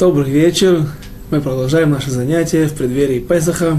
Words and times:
Добрый 0.00 0.30
вечер. 0.30 0.86
Мы 1.30 1.42
продолжаем 1.42 1.90
наше 1.90 2.10
занятие 2.10 2.68
в 2.68 2.72
преддверии 2.72 3.18
Песаха. 3.18 3.78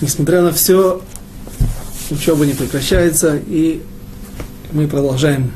Несмотря 0.00 0.42
на 0.42 0.50
все, 0.50 1.00
учеба 2.10 2.44
не 2.44 2.52
прекращается, 2.52 3.40
и 3.46 3.80
мы 4.72 4.88
продолжаем 4.88 5.52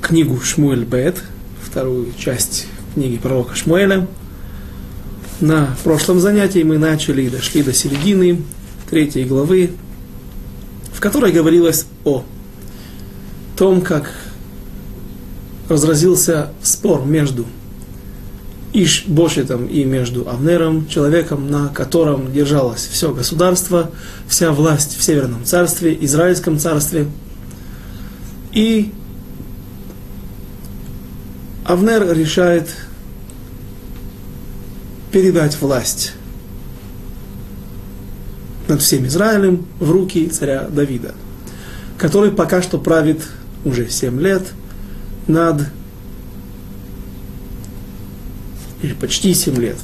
книгу 0.00 0.40
Шмуэль 0.40 0.86
Бет, 0.86 1.22
вторую 1.62 2.14
часть 2.18 2.68
книги 2.94 3.18
пророка 3.18 3.54
Шмуэля. 3.54 4.06
На 5.42 5.76
прошлом 5.84 6.20
занятии 6.20 6.62
мы 6.62 6.78
начали 6.78 7.24
и 7.24 7.28
дошли 7.28 7.62
до 7.62 7.74
середины 7.74 8.40
третьей 8.88 9.24
главы, 9.24 9.72
в 10.94 11.00
которой 11.00 11.32
говорилось 11.32 11.84
о 12.04 12.24
том, 13.58 13.82
как 13.82 14.10
разразился 15.68 16.48
спор 16.62 17.04
между 17.04 17.44
Иш 18.72 19.04
Бошетом 19.06 19.66
и 19.66 19.84
между 19.84 20.28
Авнером, 20.28 20.86
человеком, 20.86 21.50
на 21.50 21.68
котором 21.68 22.32
держалось 22.32 22.86
все 22.86 23.12
государство, 23.12 23.90
вся 24.28 24.52
власть 24.52 24.96
в 24.96 25.02
Северном 25.02 25.44
царстве, 25.44 25.96
Израильском 26.00 26.58
царстве. 26.58 27.06
И 28.52 28.92
Авнер 31.64 32.16
решает 32.16 32.68
передать 35.10 35.60
власть 35.60 36.12
над 38.68 38.80
всем 38.80 39.06
Израилем 39.06 39.66
в 39.80 39.90
руки 39.90 40.28
царя 40.28 40.68
Давида, 40.68 41.14
который 41.98 42.30
пока 42.30 42.62
что 42.62 42.78
правит 42.78 43.22
уже 43.64 43.88
7 43.90 44.20
лет 44.20 44.42
над 45.26 45.62
или 48.82 48.92
почти 48.94 49.34
7 49.34 49.56
лет. 49.56 49.76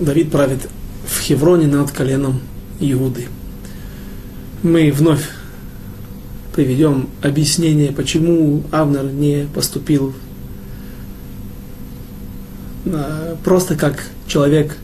Давид 0.00 0.30
правит 0.30 0.68
в 1.06 1.20
Хевроне 1.20 1.66
над 1.66 1.90
коленом 1.90 2.40
Иуды. 2.80 3.26
Мы 4.62 4.92
вновь 4.92 5.28
приведем 6.54 7.08
объяснение, 7.22 7.92
почему 7.92 8.62
Авнер 8.70 9.04
не 9.04 9.48
поступил 9.52 10.14
просто 13.42 13.76
как 13.76 14.04
человек, 14.26 14.76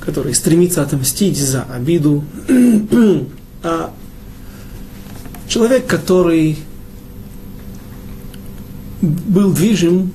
который 0.00 0.34
стремится 0.34 0.82
отомстить 0.82 1.38
за 1.38 1.62
обиду, 1.64 2.24
а 3.62 3.92
человек, 5.48 5.86
который 5.86 6.58
был 9.02 9.52
движим 9.52 10.12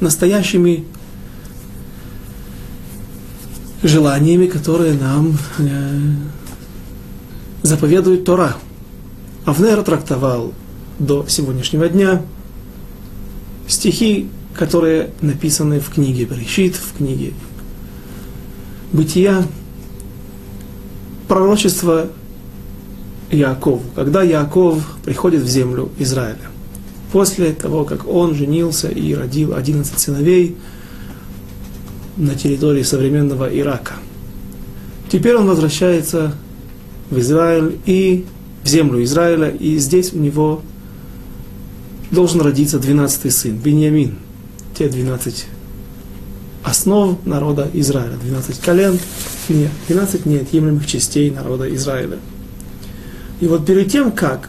настоящими 0.00 0.84
желаниями, 3.82 4.46
которые 4.46 4.94
нам 4.94 5.36
э, 5.58 6.14
заповедует 7.62 8.24
Тора. 8.24 8.56
Авнер 9.44 9.82
трактовал 9.82 10.54
до 10.98 11.26
сегодняшнего 11.28 11.88
дня 11.88 12.22
стихи, 13.68 14.28
которые 14.54 15.10
написаны 15.20 15.80
в 15.80 15.90
книге 15.90 16.24
Берешит, 16.24 16.76
в 16.76 16.96
книге 16.96 17.32
Бытия, 18.92 19.44
пророчество 21.28 22.08
Якову, 23.30 23.82
когда 23.94 24.22
Яков 24.22 24.84
приходит 25.04 25.42
в 25.42 25.48
землю 25.48 25.90
Израиля 25.98 26.51
после 27.12 27.52
того, 27.52 27.84
как 27.84 28.08
он 28.08 28.34
женился 28.34 28.88
и 28.88 29.14
родил 29.14 29.54
11 29.54 29.98
сыновей 29.98 30.56
на 32.16 32.34
территории 32.34 32.82
современного 32.82 33.48
Ирака. 33.54 33.94
Теперь 35.10 35.36
он 35.36 35.46
возвращается 35.46 36.34
в 37.10 37.18
Израиль 37.18 37.78
и 37.84 38.24
в 38.64 38.68
землю 38.68 39.02
Израиля, 39.04 39.50
и 39.50 39.76
здесь 39.76 40.14
у 40.14 40.18
него 40.18 40.62
должен 42.10 42.40
родиться 42.40 42.78
12 42.78 43.34
сын, 43.34 43.56
Беньямин. 43.56 44.16
Те 44.76 44.88
12 44.88 45.46
основ 46.64 47.18
народа 47.26 47.68
Израиля, 47.74 48.16
12 48.22 48.58
колен, 48.60 48.98
нет, 49.48 49.70
12 49.88 50.24
неотъемлемых 50.24 50.86
частей 50.86 51.30
народа 51.30 51.72
Израиля. 51.74 52.18
И 53.40 53.46
вот 53.46 53.66
перед 53.66 53.90
тем, 53.90 54.12
как 54.12 54.48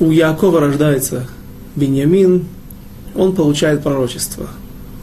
у 0.00 0.10
Якова 0.10 0.60
рождается 0.60 1.26
Беньямин, 1.76 2.46
он 3.14 3.34
получает 3.34 3.82
пророчество. 3.82 4.48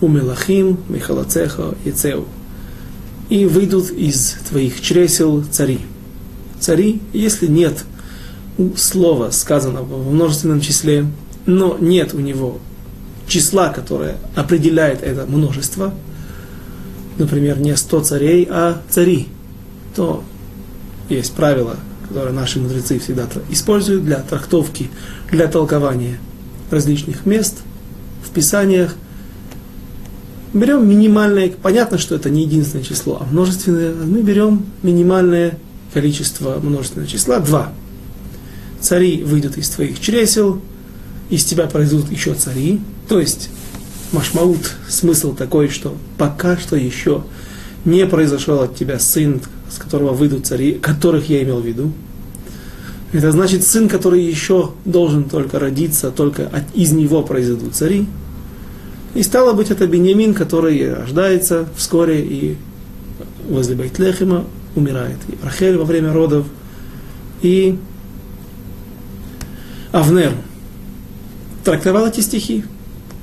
У 0.01 0.07
Мелахим, 0.07 0.77
Михалацеха 0.89 1.75
и 1.85 1.91
Цеу. 1.91 2.25
И 3.29 3.45
выйдут 3.45 3.91
из 3.91 4.35
твоих 4.49 4.81
чресел 4.81 5.43
цари. 5.49 5.79
Цари, 6.59 7.01
если 7.13 7.47
нет 7.47 7.85
слова, 8.75 9.31
сказанного 9.31 9.95
в 9.95 10.13
множественном 10.13 10.59
числе, 10.59 11.05
но 11.45 11.77
нет 11.79 12.13
у 12.13 12.19
него 12.19 12.59
числа, 13.27 13.69
которое 13.69 14.17
определяет 14.35 15.01
это 15.01 15.25
множество, 15.25 15.93
например, 17.17 17.59
не 17.59 17.75
сто 17.77 18.01
царей, 18.01 18.47
а 18.49 18.81
цари, 18.89 19.27
то 19.95 20.23
есть 21.09 21.31
правило 21.33 21.77
которые 22.11 22.33
наши 22.33 22.59
мудрецы 22.59 22.99
всегда 22.99 23.25
используют 23.49 24.03
для 24.03 24.17
трактовки, 24.17 24.89
для 25.31 25.47
толкования 25.47 26.17
различных 26.69 27.25
мест 27.25 27.59
в 28.25 28.31
Писаниях. 28.31 28.95
Берем 30.53 30.87
минимальное, 30.87 31.49
понятно, 31.49 31.97
что 31.97 32.15
это 32.15 32.29
не 32.29 32.43
единственное 32.43 32.83
число, 32.83 33.21
а 33.21 33.23
множественное, 33.31 33.93
мы 33.93 34.21
берем 34.21 34.65
минимальное 34.83 35.57
количество 35.93 36.59
множественного 36.59 37.09
числа, 37.09 37.39
два. 37.39 37.71
Цари 38.81 39.23
выйдут 39.23 39.57
из 39.57 39.69
твоих 39.69 40.01
чресел, 40.01 40.61
из 41.29 41.45
тебя 41.45 41.67
произойдут 41.67 42.11
еще 42.11 42.33
цари, 42.33 42.81
то 43.07 43.21
есть 43.21 43.49
машмаут, 44.11 44.73
смысл 44.89 45.33
такой, 45.33 45.69
что 45.69 45.95
пока 46.17 46.57
что 46.57 46.75
еще 46.75 47.23
не 47.85 48.05
произошел 48.05 48.59
от 48.59 48.75
тебя 48.75 48.99
сын, 48.99 49.39
с 49.71 49.77
которого 49.77 50.11
выйдут 50.11 50.45
цари, 50.45 50.73
которых 50.73 51.29
я 51.29 51.41
имел 51.43 51.61
в 51.61 51.65
виду. 51.65 51.91
Это 53.13 53.31
значит 53.31 53.65
сын, 53.65 53.89
который 53.89 54.23
еще 54.23 54.71
должен 54.85 55.25
только 55.25 55.59
родиться, 55.59 56.11
только 56.11 56.47
от, 56.47 56.63
из 56.73 56.91
него 56.91 57.23
произойдут 57.23 57.75
цари. 57.75 58.07
И 59.13 59.23
стало 59.23 59.53
быть, 59.53 59.71
это 59.71 59.87
Беньямин, 59.87 60.33
который 60.33 60.93
рождается 60.93 61.67
вскоре 61.75 62.21
и 62.21 62.57
возле 63.49 63.75
Байтлехима 63.75 64.45
умирает. 64.75 65.17
И 65.27 65.37
Рахель 65.43 65.77
во 65.77 65.83
время 65.83 66.13
родов. 66.13 66.45
И 67.41 67.77
Авнер 69.91 70.31
трактовал 71.65 72.07
эти 72.07 72.21
стихи. 72.21 72.63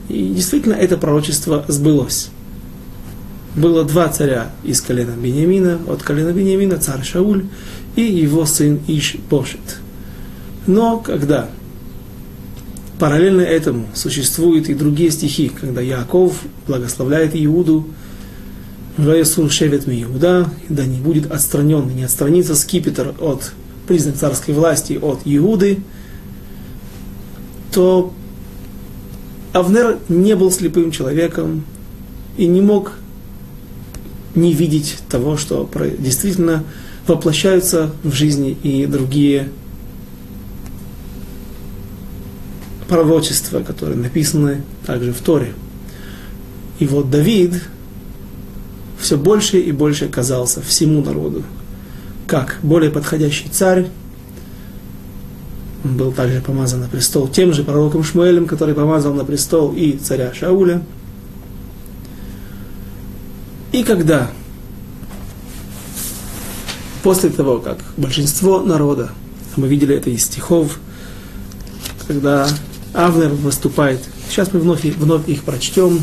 И 0.09 0.33
действительно 0.35 0.75
это 0.75 0.99
пророчество 0.99 1.65
сбылось 1.69 2.31
было 3.55 3.85
два 3.85 4.09
царя 4.09 4.51
из 4.63 4.81
колена 4.81 5.13
Бениамина, 5.13 5.79
от 5.89 6.03
колена 6.03 6.33
Бениамина 6.33 6.79
царь 6.79 7.03
Шауль 7.03 7.45
и 7.97 8.03
его 8.03 8.47
сын 8.47 8.81
Иш 8.87 9.17
Бошет. 9.31 9.81
Но 10.67 10.99
когда 10.99 11.49
параллельно 12.99 13.41
этому 13.41 13.87
существуют 13.95 14.69
и 14.69 14.75
другие 14.75 15.11
стихи, 15.11 15.49
когда 15.49 15.81
Яков 15.81 16.43
благословляет 16.67 17.33
Иуду, 17.35 17.87
Раесур 18.97 19.51
Шевет 19.51 19.85
Иуда, 19.87 20.51
да 20.69 20.85
не 20.85 20.99
будет 20.99 21.31
отстранен, 21.31 21.89
не 21.94 22.03
отстранится 22.03 22.56
скипетр 22.56 23.15
от 23.21 23.53
признак 23.87 24.17
царской 24.17 24.55
власти 24.55 24.99
от 25.01 25.21
Иуды, 25.25 25.79
то 27.73 28.12
Авнер 29.53 29.99
не 30.09 30.35
был 30.35 30.51
слепым 30.51 30.91
человеком 30.91 31.65
и 32.37 32.47
не 32.47 32.61
мог 32.61 32.93
не 34.35 34.53
видеть 34.53 34.99
того, 35.09 35.37
что 35.37 35.69
действительно 35.99 36.65
воплощаются 37.07 37.91
в 38.03 38.13
жизни 38.13 38.57
и 38.63 38.87
другие 38.87 39.49
пророчества, 42.89 43.61
которые 43.61 43.99
написаны 43.99 44.63
также 44.87 45.13
в 45.13 45.21
Торе. 45.21 45.55
И 46.79 46.87
вот 46.87 47.11
Давид 47.11 47.63
все 48.99 49.17
больше 49.17 49.59
и 49.59 49.73
больше 49.73 50.09
казался 50.09 50.61
всему 50.63 51.03
народу 51.03 51.45
как 52.27 52.59
более 52.63 52.91
подходящий 52.91 53.49
царь. 53.49 53.89
Он 55.83 55.97
был 55.97 56.13
также 56.13 56.41
помазан 56.41 56.81
на 56.81 56.89
престол 56.89 57.27
тем 57.29 57.55
же 57.55 57.65
пророком 57.65 58.05
Шмуэлем, 58.05 58.47
который 58.47 58.75
помазал 58.75 59.15
на 59.15 59.25
престол 59.25 59.73
и 59.73 59.93
царя 59.93 60.35
Шауля– 60.35 60.83
и 63.73 63.82
когда 63.82 64.31
после 67.03 67.31
того, 67.31 67.59
как 67.59 67.79
большинство 67.97 68.61
народа 68.61 69.11
Мы 69.56 69.67
видели 69.67 69.97
это 69.97 70.09
из 70.11 70.25
стихов, 70.25 70.79
когда 72.06 72.47
Авнер 72.94 73.31
выступает. 73.31 74.00
Сейчас 74.31 74.53
мы 74.53 74.61
вновь, 74.61 74.85
вновь 74.85 75.29
их 75.29 75.43
прочтем. 75.43 76.00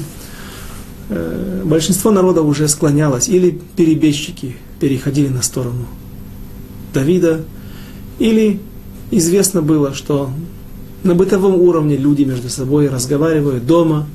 Э, 1.10 1.62
большинство 1.64 2.12
народа 2.12 2.42
уже 2.42 2.68
склонялось, 2.68 3.30
или 3.30 3.58
перебежчики 3.78 4.58
переходили 4.80 5.30
на 5.30 5.42
сторону 5.42 5.86
Давида, 6.94 7.46
или 8.20 8.60
известно 9.12 9.62
было, 9.62 9.94
что 9.94 10.30
на 11.04 11.16
бытовом 11.16 11.56
уровне 11.56 11.96
люди 11.96 12.24
между 12.24 12.50
собой 12.50 12.90
разговаривают 12.90 13.66
дома, 13.66 14.06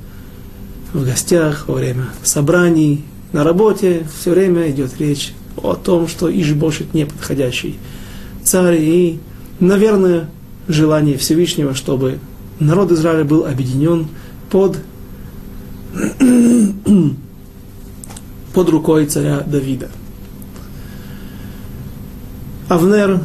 в 0.93 1.03
гостях, 1.05 1.67
во 1.67 1.75
время 1.75 2.09
собраний, 2.21 3.05
на 3.31 3.43
работе, 3.43 4.05
все 4.19 4.31
время 4.31 4.69
идет 4.69 4.99
речь 4.99 5.33
о 5.57 5.75
том, 5.75 6.07
что 6.07 6.29
Ишбошет 6.29 6.93
неподходящий 6.93 7.77
царь, 8.43 8.79
и, 8.79 9.19
наверное, 9.59 10.29
желание 10.67 11.17
Всевышнего, 11.17 11.73
чтобы 11.75 12.19
народ 12.59 12.91
Израиля 12.91 13.23
был 13.23 13.45
объединен 13.45 14.07
под, 14.49 14.77
под 18.53 18.69
рукой 18.69 19.05
царя 19.05 19.41
Давида. 19.41 19.89
Авнер, 22.69 23.21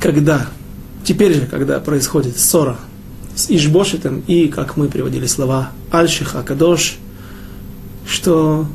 когда, 0.00 0.48
теперь 1.04 1.34
же, 1.34 1.46
когда 1.46 1.80
происходит 1.80 2.38
ссора 2.38 2.78
с 3.34 3.50
Ишбошетом 3.50 4.22
и, 4.26 4.48
как 4.48 4.76
мы 4.76 4.88
приводили 4.88 5.26
слова, 5.26 5.70
Альших 5.90 6.34
Акадош, 6.36 6.96
что, 8.06 8.66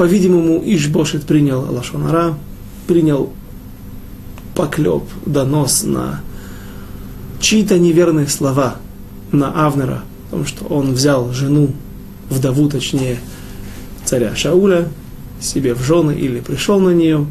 по-видимому, 0.00 0.62
Ишбошет 0.64 1.26
принял 1.26 1.60
Лашонара, 1.70 2.34
принял 2.86 3.30
поклеп, 4.54 5.02
донос 5.26 5.82
на 5.82 6.22
чьи-то 7.38 7.78
неверные 7.78 8.26
слова 8.26 8.76
на 9.30 9.66
Авнера, 9.66 10.00
о 10.28 10.30
том, 10.30 10.46
что 10.46 10.64
он 10.64 10.94
взял 10.94 11.30
жену, 11.34 11.74
вдову, 12.30 12.70
точнее, 12.70 13.18
царя 14.06 14.34
Шауля, 14.34 14.88
себе 15.38 15.74
в 15.74 15.82
жены 15.82 16.12
или 16.12 16.40
пришел 16.40 16.80
на 16.80 16.94
нее. 16.94 17.26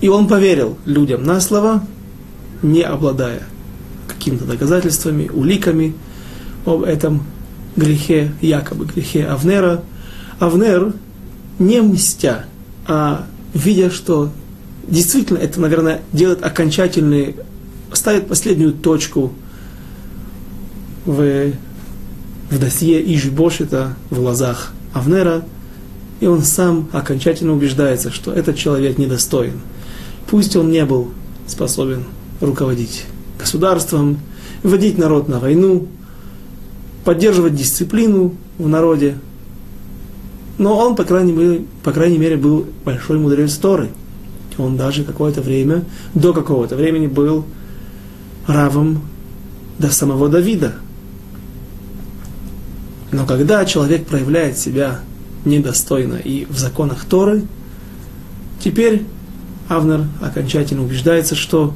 И 0.00 0.06
он 0.06 0.28
поверил 0.28 0.78
людям 0.84 1.24
на 1.24 1.40
слова, 1.40 1.84
не 2.62 2.82
обладая 2.82 3.42
какими-то 4.06 4.44
доказательствами, 4.44 5.28
уликами 5.30 5.94
об 6.64 6.84
этом 6.84 7.24
грехе, 7.74 8.30
якобы 8.40 8.84
грехе 8.84 9.26
Авнера. 9.26 9.82
Авнер, 10.38 10.92
не 11.58 11.80
мстя, 11.80 12.44
а 12.86 13.26
видя, 13.54 13.90
что 13.90 14.30
действительно 14.86 15.38
это, 15.38 15.60
наверное, 15.60 16.00
делает 16.12 16.44
окончательный, 16.44 17.36
ставит 17.92 18.28
последнюю 18.28 18.72
точку 18.72 19.32
в, 21.04 21.52
в 22.50 22.58
досье 22.58 23.14
Ишбошита 23.14 23.96
в 24.10 24.16
глазах 24.16 24.72
Авнера, 24.92 25.44
и 26.20 26.26
он 26.26 26.42
сам 26.42 26.88
окончательно 26.92 27.52
убеждается, 27.52 28.10
что 28.10 28.32
этот 28.32 28.56
человек 28.56 28.98
недостоин. 28.98 29.60
Пусть 30.28 30.56
он 30.56 30.70
не 30.70 30.84
был 30.84 31.10
способен 31.46 32.04
руководить 32.40 33.06
государством, 33.38 34.18
вводить 34.62 34.98
народ 34.98 35.28
на 35.28 35.38
войну, 35.38 35.88
поддерживать 37.04 37.54
дисциплину 37.54 38.34
в 38.58 38.68
народе, 38.68 39.16
но 40.58 40.76
он, 40.76 40.96
по 40.96 41.04
крайней 41.04 41.32
мере, 41.32 41.62
по 41.82 41.92
крайней 41.92 42.18
мере 42.18 42.36
был 42.36 42.66
большой 42.84 43.18
мудрец 43.18 43.56
Торы– 43.56 43.88
он 44.58 44.76
даже 44.76 45.04
какое-то 45.04 45.40
время, 45.40 45.84
до 46.14 46.32
какого-то 46.32 46.76
времени 46.76 47.06
был 47.06 47.44
равом 48.46 49.02
до 49.78 49.90
самого 49.90 50.28
Давида. 50.28 50.74
Но 53.12 53.24
когда 53.26 53.64
человек 53.64 54.06
проявляет 54.06 54.58
себя 54.58 55.00
недостойно 55.44 56.16
и 56.16 56.46
в 56.46 56.58
законах 56.58 57.04
Торы, 57.04 57.44
теперь 58.62 59.04
Авнер 59.68 60.04
окончательно 60.20 60.82
убеждается, 60.82 61.34
что 61.34 61.74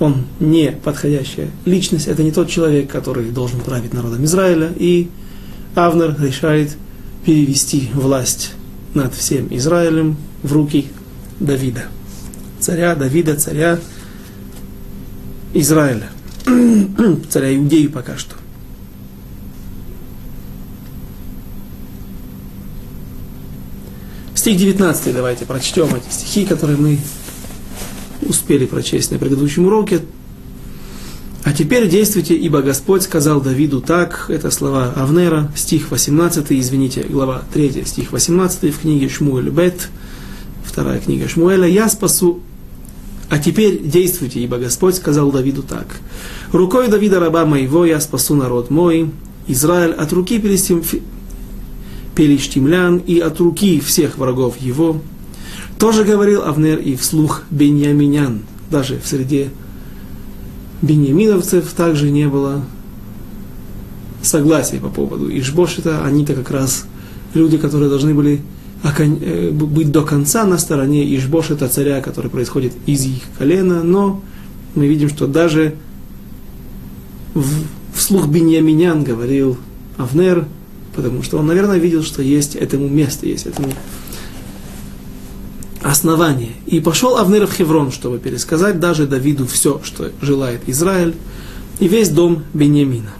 он 0.00 0.24
не 0.40 0.72
подходящая 0.72 1.50
личность, 1.64 2.08
это 2.08 2.22
не 2.22 2.32
тот 2.32 2.48
человек, 2.48 2.90
который 2.90 3.30
должен 3.30 3.60
править 3.60 3.94
народом 3.94 4.24
Израиля, 4.24 4.70
и 4.76 5.08
Авнер 5.74 6.16
решает 6.20 6.76
перевести 7.24 7.90
власть 7.94 8.52
над 8.94 9.14
всем 9.14 9.48
Израилем 9.50 10.16
в 10.42 10.52
руки 10.52 10.88
Давида. 11.40 11.84
Царя 12.60 12.94
Давида, 12.94 13.36
царя 13.36 13.78
Израиля. 15.52 16.10
царя 17.30 17.56
Иудеи 17.56 17.86
пока 17.86 18.16
что. 18.16 18.36
Стих 24.34 24.58
19 24.58 25.14
давайте 25.14 25.46
прочтем 25.46 25.94
эти 25.94 26.12
стихи, 26.12 26.44
которые 26.44 26.76
мы 26.76 26.98
успели 28.22 28.66
прочесть 28.66 29.10
на 29.10 29.18
предыдущем 29.18 29.66
уроке. 29.66 30.00
А 31.44 31.52
теперь 31.52 31.90
действуйте, 31.90 32.34
ибо 32.34 32.62
Господь 32.62 33.02
сказал 33.02 33.38
Давиду 33.42 33.82
так, 33.82 34.26
это 34.30 34.50
слова 34.50 34.94
Авнера, 34.96 35.52
стих 35.54 35.90
18, 35.90 36.46
извините, 36.52 37.04
глава 37.06 37.42
3, 37.52 37.84
стих 37.84 38.12
18 38.12 38.74
в 38.74 38.80
книге 38.80 39.10
Шмуэль 39.10 39.50
Бет, 39.50 39.90
вторая 40.64 41.00
книга 41.00 41.28
Шмуэля, 41.28 41.68
«Я 41.68 41.90
спасу, 41.90 42.40
а 43.28 43.38
теперь 43.38 43.82
действуйте, 43.82 44.40
ибо 44.40 44.56
Господь 44.56 44.94
сказал 44.94 45.30
Давиду 45.30 45.62
так. 45.62 45.86
Рукой 46.50 46.88
Давида, 46.88 47.20
раба 47.20 47.44
моего, 47.44 47.84
я 47.84 48.00
спасу 48.00 48.34
народ 48.34 48.70
мой, 48.70 49.10
Израиль, 49.46 49.92
от 49.92 50.14
руки 50.14 50.40
перештимлян 52.14 52.96
и 52.96 53.18
от 53.18 53.38
руки 53.38 53.80
всех 53.80 54.16
врагов 54.16 54.56
его». 54.62 55.02
Тоже 55.78 56.04
говорил 56.04 56.42
Авнер 56.42 56.78
и 56.78 56.96
вслух 56.96 57.42
Беньяминян, 57.50 58.44
даже 58.70 58.98
в 58.98 59.06
среде 59.06 59.50
беньяминовцев 60.84 61.72
также 61.72 62.10
не 62.10 62.28
было 62.28 62.62
согласия 64.22 64.78
по 64.78 64.88
поводу 64.88 65.28
Ишбошита. 65.36 66.04
Они-то 66.04 66.34
как 66.34 66.50
раз 66.50 66.86
люди, 67.34 67.58
которые 67.58 67.88
должны 67.88 68.14
были 68.14 68.40
Э, 68.84 69.50
быть 69.50 69.90
до 69.90 70.02
конца 70.02 70.44
на 70.44 70.58
стороне 70.58 71.16
Ишбошета 71.16 71.68
царя, 71.68 72.02
который 72.02 72.30
происходит 72.30 72.74
из 72.84 73.06
их 73.06 73.22
колена, 73.38 73.82
но 73.82 74.20
мы 74.74 74.86
видим, 74.86 75.08
что 75.08 75.26
даже 75.26 75.74
вслух 77.94 78.28
Беньяминян 78.28 79.02
говорил 79.02 79.56
Авнер, 79.96 80.46
потому 80.94 81.22
что 81.22 81.38
он, 81.38 81.46
наверное, 81.46 81.78
видел, 81.78 82.02
что 82.02 82.20
есть 82.20 82.56
этому 82.56 82.86
место, 82.86 83.26
есть 83.26 83.46
этому 83.46 83.68
основание. 85.84 86.52
И 86.66 86.80
пошел 86.80 87.18
Авнер 87.18 87.46
в 87.46 87.52
Хеврон, 87.52 87.92
чтобы 87.92 88.18
пересказать 88.18 88.80
даже 88.80 89.06
Давиду 89.06 89.46
все, 89.46 89.80
что 89.84 90.10
желает 90.22 90.62
Израиль, 90.66 91.14
и 91.78 91.88
весь 91.88 92.08
дом 92.08 92.42
Беньямина. 92.54 93.12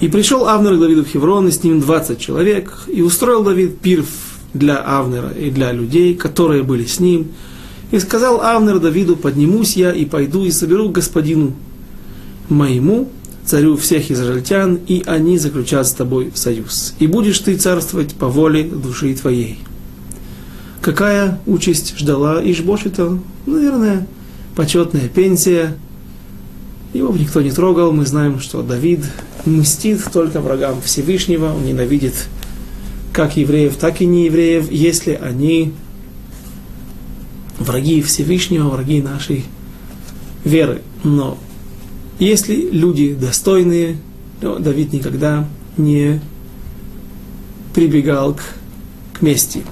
И 0.00 0.08
пришел 0.08 0.46
Авнер 0.46 0.76
к 0.76 0.80
Давиду 0.80 1.04
в 1.04 1.08
Хеврон, 1.08 1.48
и 1.48 1.50
с 1.50 1.64
ним 1.64 1.80
20 1.80 2.20
человек, 2.20 2.82
и 2.86 3.00
устроил 3.00 3.42
Давид 3.42 3.78
пир 3.78 4.04
для 4.52 4.76
Авнера 4.76 5.30
и 5.30 5.50
для 5.50 5.72
людей, 5.72 6.14
которые 6.14 6.62
были 6.62 6.84
с 6.84 7.00
ним. 7.00 7.28
И 7.92 7.98
сказал 7.98 8.42
Авнер 8.42 8.78
Давиду, 8.78 9.16
поднимусь 9.16 9.74
я 9.74 9.92
и 9.92 10.04
пойду 10.04 10.44
и 10.44 10.50
соберу 10.50 10.90
господину 10.90 11.54
моему, 12.50 13.08
царю 13.46 13.76
всех 13.76 14.10
израильтян, 14.10 14.78
и 14.86 15.02
они 15.06 15.38
заключат 15.38 15.86
с 15.86 15.92
тобой 15.92 16.32
союз. 16.34 16.94
И 16.98 17.06
будешь 17.06 17.38
ты 17.38 17.56
царствовать 17.56 18.14
по 18.14 18.28
воле 18.28 18.64
души 18.64 19.14
твоей. 19.14 19.58
Какая 20.82 21.40
участь 21.46 21.98
ждала 21.98 22.40
Ишбошита? 22.42 23.18
Наверное, 23.46 24.06
почетная 24.54 25.08
пенсия. 25.08 25.76
Его 26.92 27.14
никто 27.16 27.40
не 27.40 27.50
трогал. 27.50 27.92
Мы 27.92 28.04
знаем, 28.06 28.40
что 28.40 28.62
Давид 28.62 29.00
мстит 29.44 30.02
только 30.12 30.40
врагам 30.40 30.80
Всевышнего, 30.82 31.54
он 31.54 31.64
ненавидит 31.64 32.14
как 33.12 33.36
евреев, 33.36 33.76
так 33.76 34.00
и 34.00 34.06
неевреев, 34.06 34.70
если 34.70 35.12
они 35.14 35.72
враги 37.58 38.02
Всевышнего, 38.02 38.68
враги 38.68 39.00
нашей 39.00 39.44
веры. 40.44 40.82
Но 41.02 41.38
если 42.18 42.70
люди 42.70 43.14
достойные, 43.14 43.98
то 44.40 44.58
Давид 44.58 44.92
никогда 44.92 45.46
не 45.76 46.20
прибегал 47.74 48.34
к, 48.34 48.42
к 49.12 49.22
мести. 49.22 49.62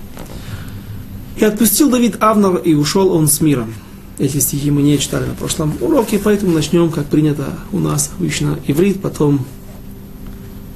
И 1.39 1.45
отпустил 1.45 1.91
Давид 1.91 2.23
Авнар, 2.23 2.57
и 2.57 2.75
ушел 2.75 3.13
он 3.13 3.29
с 3.29 3.41
миром. 3.41 3.75
Эти 4.19 4.39
стихи 4.39 4.71
мы 4.71 4.83
не 4.83 4.99
читали 4.99 5.25
на 5.25 5.35
прошлом 5.35 5.73
уроке, 5.81 6.21
поэтому 6.23 6.53
начнем, 6.53 6.91
как 6.91 7.07
принято 7.07 7.59
у 7.73 7.79
нас 7.79 8.11
обычно, 8.17 8.59
иврит, 8.67 9.01
потом 9.01 9.45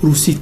русит. 0.00 0.40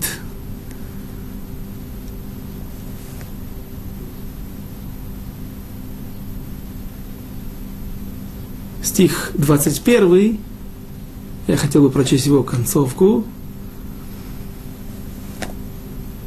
Стих 8.82 9.32
21 9.34 10.38
я 11.46 11.56
хотел 11.56 11.82
бы 11.82 11.90
прочесть 11.90 12.26
его 12.26 12.42
концовку. 12.42 13.24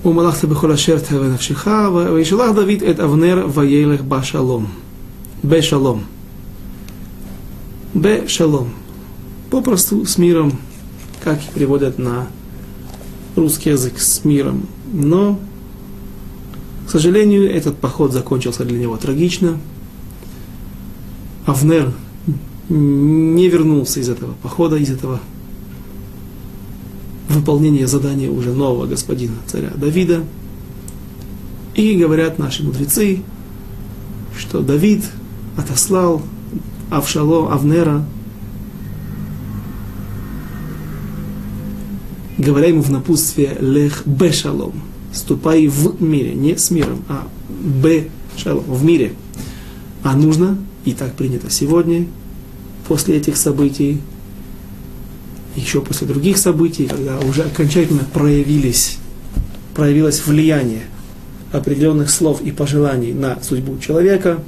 У 0.02 0.14
Малахта 0.14 0.48
Бехола 0.48 0.78
Шерта 0.78 1.16
Венавшиха, 1.16 2.54
Давид 2.54 2.82
это 2.82 3.04
Авнер 3.04 3.46
Ваейлех 3.48 4.06
Башалом. 4.06 4.70
Бешалом. 5.44 6.06
Бешалом. 7.94 8.74
Попросту 9.52 10.06
с 10.06 10.18
миром, 10.18 10.58
как 11.22 11.42
переводят 11.54 12.00
на 12.00 12.28
русский 13.36 13.72
язык, 13.72 14.00
с 14.00 14.24
миром. 14.24 14.68
Но, 14.94 15.38
к 16.88 16.92
сожалению, 16.92 17.52
этот 17.54 17.78
поход 17.78 18.14
закончился 18.14 18.64
для 18.64 18.80
него 18.80 18.96
трагично. 18.96 19.58
Авнер 21.46 21.94
не 22.70 23.50
вернулся 23.50 24.00
из 24.00 24.10
этого 24.10 24.34
похода, 24.44 24.78
из 24.78 24.92
этого 24.92 25.20
выполнения 27.28 27.88
задания 27.88 28.30
уже 28.30 28.54
нового 28.54 28.86
господина 28.86 29.36
царя 29.48 29.72
Давида. 29.76 30.24
И 31.76 31.96
говорят 31.96 32.40
наши 32.40 32.64
мудрецы, 32.64 33.22
что 34.38 34.62
Давид 34.62 35.04
отослал 35.58 36.22
Авшало, 36.90 37.54
Авнера, 37.54 38.06
говоря 42.38 42.68
ему 42.68 42.82
в 42.82 42.90
напутствие 42.90 43.58
«Лех 43.60 44.04
бешалом», 44.06 44.82
ступай 45.14 45.68
в 45.68 46.02
мире, 46.02 46.34
не 46.34 46.58
с 46.58 46.72
миром, 46.72 47.04
а 47.08 47.28
бешалом, 47.50 48.64
в 48.66 48.84
мире. 48.84 49.14
А 50.04 50.16
нужно, 50.16 50.58
и 50.86 50.94
так 50.94 51.14
принято 51.14 51.50
сегодня, 51.50 52.08
после 52.90 53.18
этих 53.18 53.38
событий, 53.38 54.02
еще 55.56 55.80
после 55.80 56.08
других 56.08 56.38
событий, 56.38 56.88
когда 56.88 57.20
уже 57.20 57.44
окончательно 57.44 58.04
проявились, 58.04 58.98
проявилось 59.76 60.26
влияние 60.26 60.82
определенных 61.52 62.10
слов 62.10 62.42
и 62.42 62.50
пожеланий 62.52 63.14
на 63.14 63.42
судьбу 63.44 63.78
человека. 63.78 64.40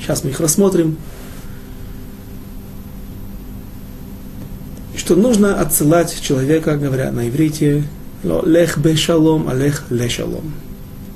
Сейчас 0.00 0.22
мы 0.22 0.30
их 0.30 0.38
рассмотрим. 0.38 0.96
Что 4.94 5.16
нужно 5.16 5.60
отсылать 5.60 6.20
человека, 6.22 6.76
говоря 6.76 7.10
на 7.10 7.28
иврите, 7.28 7.82
лех 8.22 8.78
бе 8.78 8.94
шалом, 8.94 9.48
а 9.48 9.54
лех 9.54 9.86
ле 9.90 10.08
шалом. 10.08 10.52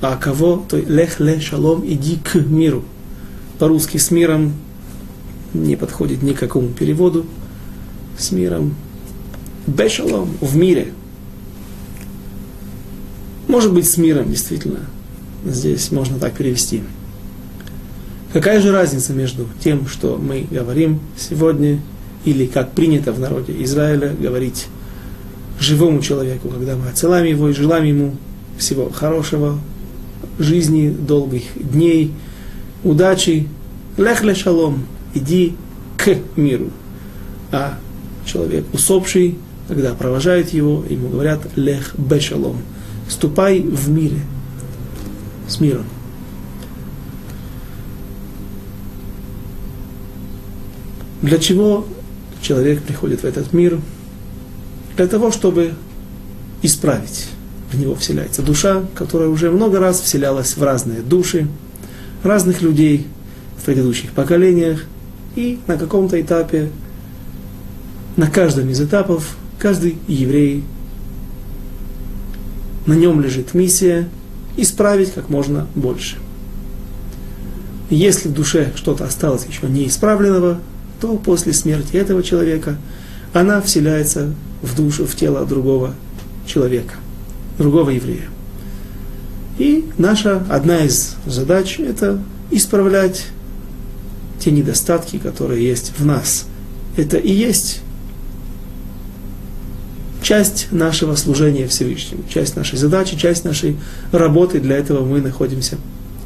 А 0.00 0.16
кого? 0.16 0.66
То 0.68 0.78
лех 0.78 1.20
ле 1.20 1.38
шалом, 1.38 1.84
иди 1.86 2.16
к 2.16 2.34
миру. 2.34 2.82
По-русски 3.60 3.98
с 3.98 4.10
миром 4.10 4.54
не 5.54 5.76
подходит 5.76 6.22
ни 6.22 6.32
к 6.32 6.38
какому 6.38 6.68
переводу 6.68 7.26
с 8.18 8.32
миром. 8.32 8.74
Бешалом 9.66 10.30
в 10.40 10.56
мире. 10.56 10.92
Может 13.48 13.72
быть, 13.72 13.88
с 13.88 13.96
миром, 13.96 14.28
действительно. 14.28 14.80
Здесь 15.44 15.90
можно 15.90 16.18
так 16.18 16.34
перевести. 16.34 16.82
Какая 18.32 18.60
же 18.60 18.72
разница 18.72 19.12
между 19.12 19.46
тем, 19.62 19.86
что 19.86 20.16
мы 20.16 20.46
говорим 20.50 21.00
сегодня, 21.16 21.80
или 22.24 22.46
как 22.46 22.72
принято 22.72 23.12
в 23.12 23.20
народе 23.20 23.54
Израиля 23.64 24.14
говорить 24.18 24.68
живому 25.58 26.00
человеку, 26.00 26.48
когда 26.48 26.76
мы 26.76 26.88
отсылаем 26.88 27.26
его 27.26 27.48
и 27.48 27.52
желаем 27.52 27.84
ему 27.84 28.16
всего 28.56 28.90
хорошего, 28.90 29.58
жизни, 30.38 30.88
долгих 30.88 31.42
дней, 31.56 32.12
удачи, 32.84 33.48
лех 33.96 34.22
ле 34.22 34.34
шалом, 34.34 34.86
иди 35.14 35.54
к 35.96 36.16
миру. 36.36 36.70
А 37.50 37.78
человек 38.24 38.64
усопший, 38.72 39.38
когда 39.68 39.94
провожают 39.94 40.50
его, 40.50 40.84
ему 40.88 41.08
говорят 41.08 41.40
лех 41.56 41.94
бешалом, 41.98 42.58
ступай 43.08 43.60
в 43.60 43.88
мире, 43.90 44.20
с 45.48 45.60
миром. 45.60 45.84
Для 51.20 51.38
чего 51.38 51.86
человек 52.40 52.82
приходит 52.82 53.20
в 53.20 53.24
этот 53.24 53.52
мир? 53.52 53.80
Для 54.96 55.06
того, 55.06 55.30
чтобы 55.30 55.72
исправить. 56.62 57.28
В 57.70 57.78
него 57.78 57.94
вселяется 57.94 58.42
душа, 58.42 58.82
которая 58.94 59.28
уже 59.28 59.50
много 59.50 59.78
раз 59.78 60.00
вселялась 60.00 60.56
в 60.56 60.62
разные 60.62 61.00
души, 61.00 61.46
разных 62.22 62.60
людей 62.60 63.06
в 63.56 63.64
предыдущих 63.64 64.12
поколениях, 64.12 64.84
и 65.36 65.58
на 65.66 65.76
каком-то 65.76 66.20
этапе, 66.20 66.70
на 68.16 68.30
каждом 68.30 68.68
из 68.68 68.80
этапов, 68.80 69.36
каждый 69.58 69.96
еврей, 70.08 70.64
на 72.86 72.94
нем 72.94 73.20
лежит 73.20 73.54
миссия 73.54 74.08
исправить 74.56 75.12
как 75.12 75.28
можно 75.28 75.66
больше. 75.74 76.16
Если 77.90 78.28
в 78.28 78.32
душе 78.32 78.72
что-то 78.74 79.04
осталось 79.04 79.46
еще 79.46 79.66
неисправленного, 79.68 80.60
то 81.00 81.16
после 81.16 81.52
смерти 81.52 81.96
этого 81.96 82.22
человека 82.22 82.76
она 83.32 83.60
вселяется 83.60 84.34
в 84.62 84.76
душу, 84.76 85.06
в 85.06 85.14
тело 85.16 85.44
другого 85.46 85.94
человека, 86.46 86.94
другого 87.58 87.90
еврея. 87.90 88.28
И 89.58 89.88
наша 89.98 90.42
одна 90.48 90.78
из 90.78 91.16
задач– 91.26 91.78
это 91.80 92.22
исправлять 92.50 93.26
те 94.42 94.50
недостатки, 94.50 95.18
которые 95.18 95.64
есть 95.64 95.92
в 95.96 96.04
нас. 96.04 96.46
Это 96.96 97.16
и 97.16 97.30
есть 97.30 97.80
часть 100.22 100.68
нашего 100.70 101.14
служения 101.14 101.66
Всевышнему, 101.66 102.24
часть 102.28 102.56
нашей 102.56 102.78
задачи, 102.78 103.16
часть 103.16 103.44
нашей 103.44 103.76
работы. 104.10 104.60
Для 104.60 104.76
этого 104.76 105.04
мы 105.04 105.20
находимся 105.20 105.78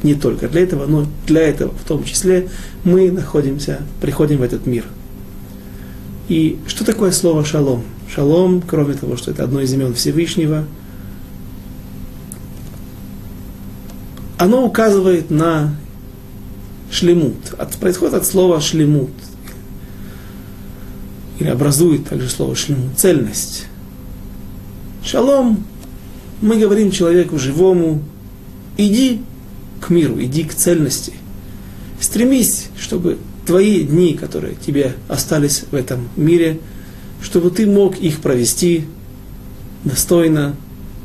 не 0.02 0.14
только 0.14 0.48
для 0.48 0.62
этого, 0.62 0.86
но 0.86 1.06
для 1.26 1.42
этого 1.42 1.72
в 1.72 1.86
том 1.86 2.04
числе 2.04 2.48
мы 2.84 3.10
находимся, 3.10 3.80
приходим 4.00 4.38
в 4.38 4.42
этот 4.42 4.66
мир. 4.66 4.84
И 6.28 6.58
что 6.66 6.84
такое 6.84 7.12
слово 7.12 7.44
шалом? 7.44 7.84
Шалом, 8.12 8.62
кроме 8.66 8.94
того, 8.94 9.16
что 9.16 9.30
это 9.30 9.44
одно 9.44 9.60
из 9.60 9.72
имен 9.72 9.94
Всевышнего, 9.94 10.64
оно 14.38 14.64
указывает 14.64 15.30
на 15.30 15.74
шлемут. 16.90 17.54
От, 17.58 17.72
происходит 17.76 18.14
от 18.14 18.26
слова 18.26 18.60
шлемут. 18.60 19.10
Или 21.38 21.48
образует 21.48 22.08
также 22.08 22.28
слово 22.28 22.56
шлемут. 22.56 22.96
Цельность. 22.96 23.66
Шалом. 25.04 25.64
Мы 26.40 26.58
говорим 26.58 26.90
человеку 26.90 27.38
живому, 27.38 28.02
иди 28.76 29.22
к 29.80 29.88
миру, 29.88 30.20
иди 30.20 30.44
к 30.44 30.54
цельности. 30.54 31.14
Стремись, 31.98 32.66
чтобы 32.78 33.18
твои 33.46 33.84
дни, 33.84 34.14
которые 34.14 34.54
тебе 34.54 34.94
остались 35.08 35.64
в 35.70 35.74
этом 35.74 36.08
мире, 36.16 36.60
чтобы 37.22 37.50
ты 37.50 37.66
мог 37.66 37.96
их 37.96 38.20
провести 38.20 38.84
достойно, 39.84 40.56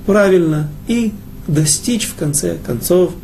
правильно 0.05 0.69
и 0.88 1.13
достичь 1.47 2.07
в 2.07 2.15
конце 2.15 2.57
концов– 2.57 3.13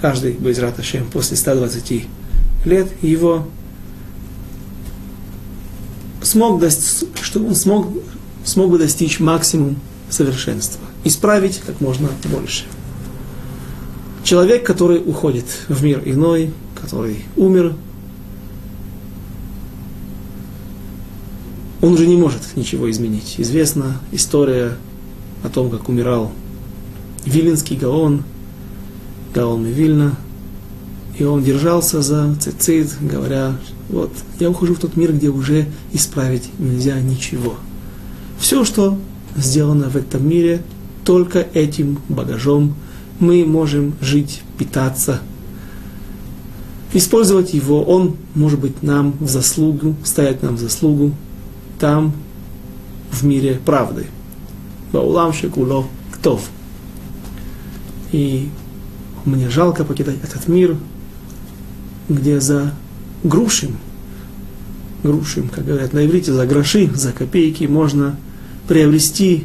каждый 0.00 0.32
Байзрат 0.32 0.78
Ашем 0.78 1.06
после 1.10 1.36
120 1.36 2.06
лет 2.64 2.88
его 3.02 3.46
смог 6.22 6.62
чтобы 7.22 7.48
он 7.48 7.54
смог, 7.54 7.88
смог 8.44 8.70
бы 8.70 8.78
достичь 8.78 9.20
максимум 9.20 9.76
совершенства, 10.10 10.80
исправить 11.04 11.60
как 11.64 11.80
можно 11.80 12.08
больше. 12.24 12.64
Человек, 14.24 14.66
который 14.66 14.98
уходит 14.98 15.46
в 15.68 15.82
мир 15.84 16.02
иной, 16.04 16.50
который 16.80 17.24
умер, 17.36 17.74
он 21.80 21.92
уже 21.92 22.06
не 22.06 22.16
может 22.16 22.56
ничего 22.56 22.90
изменить. 22.90 23.36
Известна 23.38 24.00
история 24.10 24.76
о 25.44 25.48
том, 25.48 25.70
как 25.70 25.88
умирал 25.88 26.32
Виленский 27.24 27.76
Гаон– 27.76 28.24
Гаон 29.36 29.66
Вильна, 29.66 30.16
и 31.18 31.24
он 31.24 31.44
держался 31.44 32.00
за 32.00 32.34
цицит, 32.36 32.96
говоря, 33.02 33.58
вот, 33.90 34.10
я 34.40 34.48
ухожу 34.48 34.74
в 34.74 34.78
тот 34.78 34.96
мир, 34.96 35.12
где 35.12 35.28
уже 35.28 35.66
исправить 35.92 36.48
нельзя 36.58 36.98
ничего. 37.00 37.56
Все, 38.38 38.64
что 38.64 38.98
сделано 39.36 39.90
в 39.90 39.96
этом 39.96 40.26
мире, 40.26 40.62
только 41.04 41.46
этим 41.52 41.98
багажом 42.08 42.74
мы 43.20 43.44
можем 43.44 43.94
жить, 44.00 44.40
питаться, 44.56 45.20
использовать 46.94 47.52
его, 47.52 47.82
он 47.82 48.16
может 48.34 48.58
быть 48.58 48.82
нам 48.82 49.16
в 49.20 49.28
заслугу, 49.28 49.96
стоять 50.02 50.42
нам 50.42 50.56
в 50.56 50.60
заслугу, 50.60 51.12
там, 51.78 52.14
в 53.10 53.22
мире 53.22 53.60
правды. 53.66 54.06
Баулам 54.92 55.34
шекуло 55.34 55.84
ктов. 56.10 56.48
И 58.12 58.48
мне 59.26 59.50
жалко 59.50 59.84
покидать 59.84 60.16
этот 60.22 60.48
мир, 60.48 60.76
где 62.08 62.40
за 62.40 62.72
грушем 63.22 63.76
груши, 65.02 65.42
как 65.42 65.64
говорят 65.64 65.92
на 65.92 66.04
иврите, 66.04 66.32
за 66.32 66.46
гроши, 66.46 66.90
за 66.94 67.12
копейки 67.12 67.64
можно 67.64 68.16
приобрести 68.68 69.44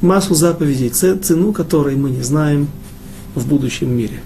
массу 0.00 0.34
заповедей, 0.34 0.90
цену 0.90 1.52
которой 1.52 1.96
мы 1.96 2.10
не 2.10 2.22
знаем 2.22 2.68
в 3.34 3.46
будущем 3.46 3.90
мире. 3.96 4.20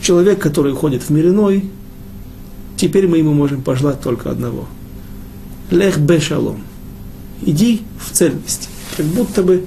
Человек, 0.00 0.40
который 0.40 0.72
уходит 0.72 1.02
в 1.02 1.10
мир 1.10 1.28
иной, 1.28 1.70
теперь 2.76 3.06
мы 3.06 3.18
ему 3.18 3.34
можем 3.34 3.62
пожелать 3.62 4.00
только 4.00 4.30
одного. 4.30 4.66
Лех 5.70 5.98
бешалом. 5.98 6.62
Иди 7.42 7.82
в 7.98 8.12
цельности. 8.12 8.68
Как 8.96 9.06
будто 9.06 9.42
бы 9.42 9.66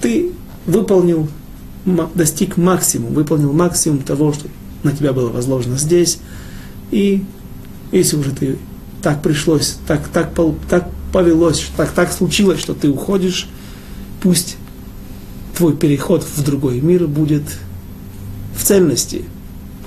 ты 0.00 0.32
выполнил, 0.66 1.28
достиг 2.14 2.56
максимум, 2.56 3.14
выполнил 3.14 3.52
максимум 3.52 4.00
того, 4.00 4.32
что 4.32 4.48
на 4.82 4.92
тебя 4.92 5.12
было 5.12 5.30
возложено 5.30 5.78
здесь. 5.78 6.18
И 6.90 7.24
если 7.92 8.16
уже 8.16 8.32
ты 8.32 8.58
так 9.02 9.22
пришлось, 9.22 9.76
так, 9.86 10.08
так, 10.08 10.32
так 10.68 10.90
повелось, 11.12 11.64
так, 11.76 11.92
так 11.92 12.12
случилось, 12.12 12.60
что 12.60 12.74
ты 12.74 12.88
уходишь, 12.88 13.48
пусть 14.20 14.56
твой 15.56 15.76
переход 15.76 16.22
в 16.22 16.44
другой 16.44 16.80
мир 16.80 17.06
будет 17.06 17.44
в 18.56 18.64
цельности, 18.64 19.24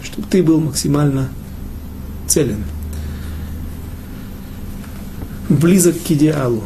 чтобы 0.02 0.28
ты 0.30 0.42
был 0.42 0.60
максимально 0.60 1.30
целен, 2.28 2.64
близок 5.50 5.96
к 6.02 6.12
идеалу. 6.12 6.64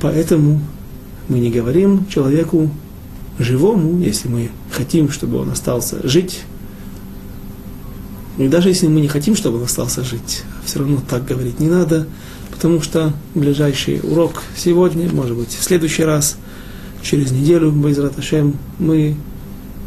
Поэтому 0.00 0.60
мы 1.28 1.38
не 1.38 1.50
говорим 1.50 2.06
человеку 2.08 2.70
живому, 3.38 4.00
если 4.00 4.28
мы 4.28 4.50
хотим, 4.70 5.10
чтобы 5.10 5.38
он 5.38 5.50
остался 5.50 6.06
жить. 6.06 6.40
И 8.38 8.48
даже 8.48 8.68
если 8.68 8.86
мы 8.86 9.00
не 9.00 9.08
хотим, 9.08 9.36
чтобы 9.36 9.58
он 9.58 9.64
остался 9.64 10.02
жить, 10.02 10.44
все 10.64 10.78
равно 10.78 11.02
так 11.08 11.26
говорить 11.26 11.60
не 11.60 11.68
надо, 11.68 12.06
потому 12.50 12.80
что 12.80 13.12
ближайший 13.34 14.00
урок 14.02 14.42
сегодня, 14.56 15.08
может 15.12 15.36
быть, 15.36 15.50
в 15.50 15.62
следующий 15.62 16.04
раз, 16.04 16.36
через 17.02 17.30
неделю, 17.30 17.70
Байзрат 17.70 18.18
Ашем, 18.18 18.56
мы 18.78 19.16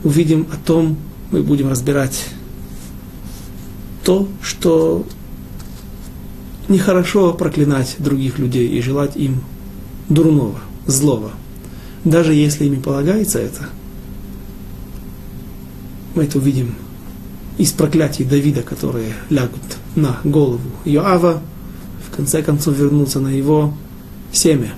увидим 0.03 0.47
о 0.51 0.57
том, 0.57 0.97
мы 1.31 1.41
будем 1.41 1.69
разбирать 1.69 2.27
то, 4.03 4.27
что 4.41 5.05
нехорошо 6.67 7.33
проклинать 7.33 7.95
других 7.99 8.37
людей 8.39 8.67
и 8.67 8.81
желать 8.81 9.15
им 9.15 9.41
дурного, 10.09 10.59
злого. 10.85 11.31
Даже 12.03 12.33
если 12.33 12.65
ими 12.65 12.79
полагается 12.79 13.39
это, 13.39 13.69
мы 16.15 16.23
это 16.23 16.37
увидим 16.37 16.75
из 17.57 17.71
проклятий 17.71 18.25
Давида, 18.25 18.63
которые 18.63 19.13
лягут 19.29 19.61
на 19.95 20.19
голову 20.23 20.61
Йоава, 20.85 21.41
в 22.07 22.15
конце 22.15 22.41
концов 22.41 22.77
вернутся 22.77 23.19
на 23.19 23.29
его 23.29 23.73
семя. 24.31 24.73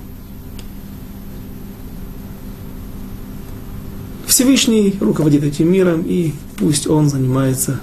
Всевышний 4.27 4.96
руководит 5.00 5.44
этим 5.44 5.72
миром, 5.72 6.03
и 6.05 6.34
пусть 6.58 6.88
он 6.88 7.10
занимается 7.10 7.79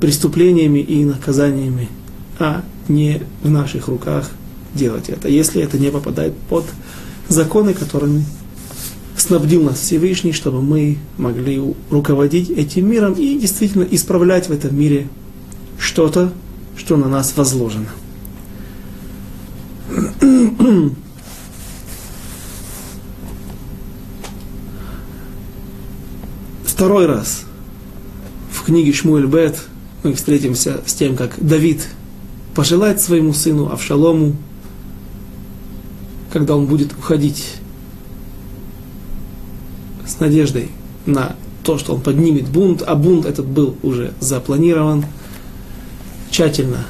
преступлениями 0.00 0.78
и 0.78 1.04
наказаниями, 1.04 1.88
а 2.38 2.62
не 2.86 3.22
в 3.42 3.50
наших 3.50 3.88
руках 3.88 4.30
делать 4.78 5.10
это, 5.10 5.28
если 5.28 5.62
это 5.62 5.78
не 5.78 5.90
попадает 5.90 6.34
под 6.48 6.64
законы, 7.28 7.74
которыми 7.74 8.24
снабдил 9.16 9.62
нас 9.64 9.80
Всевышний, 9.80 10.32
чтобы 10.32 10.62
мы 10.62 10.96
могли 11.18 11.60
руководить 11.90 12.48
этим 12.50 12.88
миром 12.90 13.12
и 13.14 13.38
действительно 13.38 13.82
исправлять 13.82 14.48
в 14.48 14.52
этом 14.52 14.74
мире 14.78 15.08
что-то, 15.78 16.32
что 16.76 16.96
на 16.96 17.08
нас 17.08 17.36
возложено. 17.36 17.88
Второй 26.64 27.06
раз 27.06 27.44
в 28.52 28.62
книге 28.64 28.92
Шмуэль 28.92 29.26
Бет 29.26 29.58
мы 30.04 30.14
встретимся 30.14 30.80
с 30.86 30.94
тем, 30.94 31.16
как 31.16 31.34
Давид 31.38 31.84
пожелает 32.54 33.00
своему 33.00 33.32
сыну 33.32 33.70
Авшалому, 33.70 34.36
когда 36.32 36.56
он 36.56 36.66
будет 36.66 36.92
уходить 36.92 37.54
с 40.06 40.20
надеждой 40.20 40.70
на 41.06 41.36
то, 41.62 41.78
что 41.78 41.94
он 41.94 42.00
поднимет 42.00 42.48
бунт, 42.48 42.82
а 42.86 42.94
бунт 42.94 43.26
этот 43.26 43.46
был 43.46 43.76
уже 43.82 44.12
запланирован, 44.20 45.04
тщательно 46.30 46.86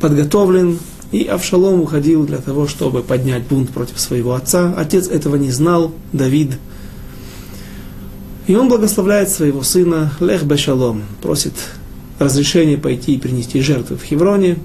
подготовлен, 0.00 0.78
и 1.12 1.24
Авшалом 1.24 1.80
уходил 1.80 2.24
для 2.24 2.38
того, 2.38 2.68
чтобы 2.68 3.02
поднять 3.02 3.42
бунт 3.44 3.70
против 3.70 3.98
своего 3.98 4.34
отца. 4.34 4.72
Отец 4.76 5.08
этого 5.08 5.36
не 5.36 5.50
знал, 5.50 5.92
Давид– 6.12 6.58
и 8.50 8.56
он 8.56 8.68
благословляет 8.68 9.28
своего 9.28 9.62
сына 9.62 10.12
Лех 10.18 10.42
Бешалом, 10.42 11.04
просит 11.22 11.52
разрешения 12.18 12.76
пойти 12.76 13.14
и 13.14 13.18
принести 13.18 13.60
жертву 13.60 13.96
в 13.96 14.02
Хевроне. 14.02 14.58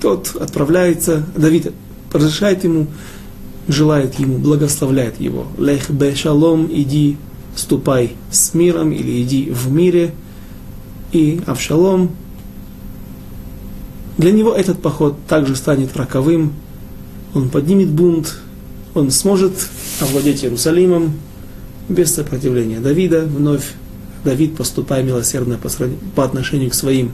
Тот 0.00 0.36
отправляется, 0.36 1.24
Давид 1.36 1.72
разрешает 2.12 2.64
ему, 2.64 2.86
желает 3.68 4.18
ему, 4.18 4.38
благословляет 4.38 5.20
его. 5.20 5.46
Лех 5.58 5.90
Бешалом, 5.90 6.68
иди, 6.70 7.16
ступай 7.54 8.12
с 8.30 8.54
миром 8.54 8.92
или 8.92 9.22
иди 9.22 9.50
в 9.50 9.70
мире. 9.70 10.12
И 11.12 11.40
Авшалом, 11.46 12.10
для 14.18 14.32
него 14.32 14.52
этот 14.54 14.80
поход 14.80 15.16
также 15.28 15.56
станет 15.56 15.96
роковым. 15.96 16.52
Он 17.34 17.48
поднимет 17.48 17.88
бунт, 17.88 18.36
он 18.94 19.10
сможет 19.10 19.52
овладеть 20.00 20.42
Иерусалимом, 20.42 21.12
без 21.88 22.14
сопротивления 22.14 22.80
Давида. 22.80 23.22
Вновь 23.22 23.72
Давид, 24.24 24.56
поступая 24.56 25.02
милосердно 25.02 25.58
по 26.14 26.24
отношению 26.24 26.70
к 26.70 26.74
своим 26.74 27.12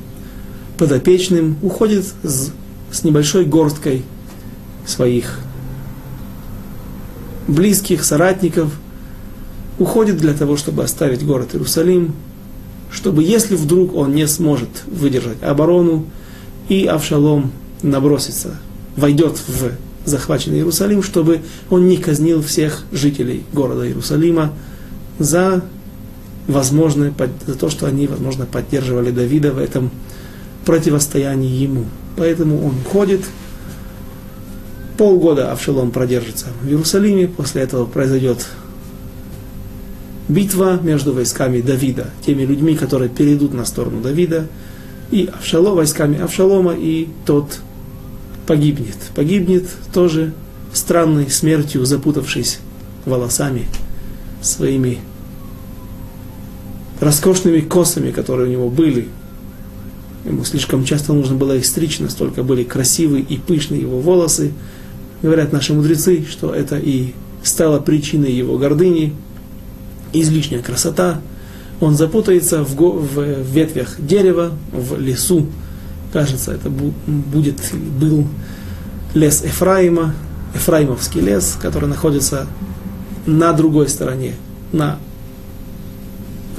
подопечным, 0.79 1.57
уходит 1.63 2.07
с, 2.23 2.53
с 2.93 3.05
небольшой 3.05 3.45
горсткой 3.45 4.05
своих 4.87 5.41
близких, 7.49 8.05
соратников, 8.05 8.73
уходит 9.79 10.19
для 10.19 10.35
того, 10.35 10.57
чтобы 10.57 10.85
оставить 10.85 11.25
город 11.25 11.55
Иерусалим, 11.55 12.15
чтобы, 12.91 13.25
если 13.25 13.57
вдруг 13.57 13.95
он 13.97 14.15
не 14.15 14.29
сможет 14.29 14.69
выдержать 14.87 15.43
оборону, 15.43 16.07
и 16.69 16.87
Авшалом 16.87 17.51
набросится, 17.83 18.57
войдет 18.97 19.39
в 19.49 19.73
захваченный 20.05 20.59
Иерусалим, 20.59 21.03
чтобы 21.03 21.41
он 21.71 21.89
не 21.89 21.97
казнил 21.97 22.43
всех 22.43 22.85
жителей 22.93 23.45
города 23.53 23.87
Иерусалима 23.87 24.53
за 25.19 25.65
возможное, 26.47 27.13
за 27.47 27.55
то, 27.55 27.71
что 27.71 27.87
они, 27.87 28.07
возможно, 28.07 28.47
поддерживали 28.47 29.11
Давида 29.11 29.53
в 29.53 29.59
этом 29.59 29.91
противостоянии 30.65 31.63
ему. 31.63 31.87
Поэтому 32.17 32.67
он 32.67 32.77
уходит. 32.85 33.23
Полгода 34.99 35.53
Авшалом 35.53 35.91
продержится 35.91 36.47
в 36.63 36.69
Иерусалиме, 36.69 37.27
после 37.27 37.63
этого 37.63 37.87
произойдет 37.87 38.47
битва 40.29 40.79
между 40.83 41.13
войсками 41.13 41.61
Давида, 41.61 42.11
теми 42.25 42.43
людьми, 42.43 42.77
которые 42.77 43.09
перейдут 43.09 43.55
на 43.55 43.65
сторону 43.65 44.01
Давида, 44.01 44.47
и 45.11 45.29
Авшалом, 45.33 45.77
войсками 45.77 46.21
Авшалома, 46.21 46.75
и 46.75 47.09
тот 47.27 47.61
погибнет. 48.47 48.97
Погибнет 49.15 49.65
тоже 49.93 50.33
странной 50.73 51.31
смертью, 51.31 51.85
запутавшись 51.85 52.61
волосами 53.05 53.67
своими 54.41 54.99
роскошными 57.01 57.61
косами, 57.61 58.11
которые 58.11 58.49
у 58.49 58.53
него 58.53 58.71
были. 58.71 59.09
Ему 60.25 60.45
слишком 60.45 60.85
часто 60.85 61.13
нужно 61.13 61.35
было 61.35 61.57
их 61.57 61.67
стричь, 61.67 61.99
настолько 61.99 62.43
были 62.43 62.63
красивые 62.63 63.23
и 63.23 63.39
пышные 63.39 63.81
его 63.81 63.99
волосы. 64.01 64.53
Говорят 65.21 65.53
наши 65.53 65.75
мудрецы, 65.75 66.25
что 66.29 66.55
это 66.55 66.79
и 66.79 67.13
стало 67.43 67.81
причиной 67.81 68.33
его 68.33 68.57
гордыни, 68.57 69.15
излишняя 70.13 70.63
красота. 70.63 71.21
Он 71.81 71.97
запутается 71.97 72.63
в, 72.63 72.77
в, 72.77 73.15
в 73.15 73.53
ветвях 73.53 73.97
дерева, 73.99 74.53
в 74.73 74.99
лесу, 75.01 75.49
кажется, 76.13 76.53
это 76.53 76.71
будет, 76.71 77.61
был 77.99 78.29
лес 79.15 79.43
Эфраима, 79.45 80.15
Эфраимовский 80.55 81.21
лес, 81.21 81.59
который 81.61 81.89
находится 81.89 82.47
на 83.27 83.53
другой 83.53 83.89
стороне, 83.89 84.35
на 84.73 84.99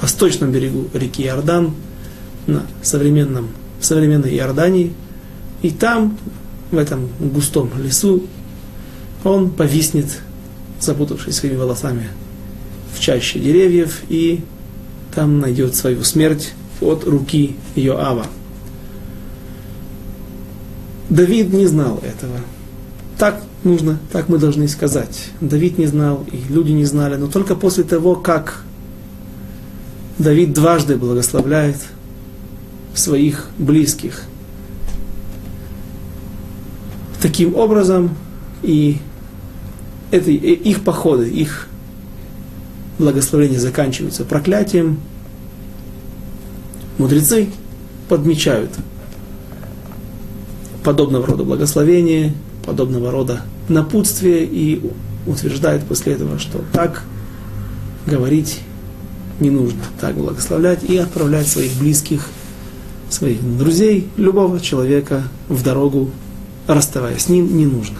восточном 0.00 0.52
берегу 0.52 0.88
реки 0.92 1.22
Иордан, 1.22 1.74
на 2.46 2.66
современном, 2.82 3.48
в 3.80 3.84
современной 3.84 4.34
Иордании. 4.36 4.92
И 5.62 5.70
там, 5.70 6.18
в 6.70 6.76
этом 6.76 7.08
густом 7.18 7.70
лесу, 7.82 8.24
он 9.24 9.50
повиснет, 9.50 10.20
запутавшись 10.80 11.36
своими 11.36 11.56
волосами 11.56 12.08
в 12.94 13.00
чаще 13.00 13.38
деревьев, 13.38 14.02
и 14.08 14.42
там 15.14 15.40
найдет 15.40 15.74
свою 15.74 16.04
смерть 16.04 16.52
от 16.80 17.04
руки 17.04 17.56
Йоава. 17.74 18.26
Давид 21.08 21.52
не 21.52 21.66
знал 21.66 22.00
этого. 22.02 22.38
Так 23.18 23.42
нужно, 23.62 23.98
так 24.10 24.28
мы 24.28 24.38
должны 24.38 24.68
сказать. 24.68 25.30
Давид 25.40 25.78
не 25.78 25.86
знал, 25.86 26.24
и 26.32 26.52
люди 26.52 26.72
не 26.72 26.84
знали, 26.84 27.16
но 27.16 27.28
только 27.28 27.54
после 27.54 27.84
того, 27.84 28.16
как 28.16 28.64
Давид 30.18 30.52
дважды 30.52 30.96
благословляет 30.96 31.76
своих 32.94 33.48
близких. 33.58 34.22
Таким 37.20 37.54
образом, 37.54 38.10
и 38.62 38.98
это, 40.10 40.30
их 40.30 40.84
походы, 40.84 41.28
их 41.28 41.68
благословения 42.98 43.58
заканчиваются 43.58 44.24
проклятием, 44.24 45.00
мудрецы 46.98 47.48
подмечают 48.08 48.70
подобного 50.84 51.26
рода 51.26 51.44
благословение, 51.44 52.34
подобного 52.64 53.10
рода 53.10 53.40
напутствие 53.68 54.44
и 54.44 54.82
утверждают 55.26 55.84
после 55.84 56.12
этого, 56.12 56.38
что 56.38 56.62
так 56.72 57.02
говорить 58.06 58.60
не 59.40 59.50
нужно, 59.50 59.80
так 60.00 60.14
благословлять 60.14 60.84
и 60.84 60.96
отправлять 60.98 61.48
своих 61.48 61.72
близких, 61.78 62.28
своих 63.14 63.56
друзей, 63.56 64.08
любого 64.16 64.60
человека 64.60 65.22
в 65.48 65.62
дорогу, 65.62 66.10
расставаясь 66.66 67.22
с 67.22 67.28
ним, 67.28 67.56
не 67.56 67.66
нужно. 67.66 67.98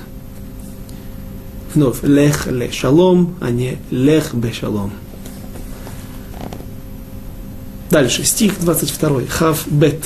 Вновь, 1.75 2.03
лех 2.03 2.47
ле 2.47 2.71
шалом, 2.71 3.35
а 3.41 3.51
не 3.51 3.79
лех 3.91 4.35
бе 4.35 4.53
шалом. 4.53 4.93
Дальше, 7.91 8.25
стих 8.25 8.61
22, 8.61 9.23
хав 9.29 9.65
бет. 9.67 10.05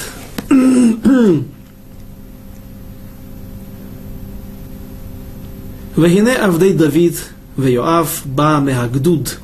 Вегине 5.96 6.36
Авдей 6.36 6.74
Давид, 6.74 7.18
Веоав, 7.56 8.22
Ба 8.24 8.60
Мегагдуд, 8.60 9.38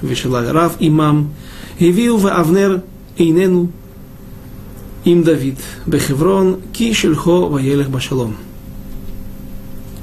Вишеларав 0.00 0.76
Имам, 0.80 1.32
Хивиу 1.78 2.26
Авнер 2.26 2.82
Инену, 3.16 3.70
им 5.04 5.22
Давид, 5.22 5.58
Бехеврон, 5.86 6.60
ки 6.72 6.92
шельхо 6.92 7.46
ваелех 7.46 7.90
башалом. 7.90 8.36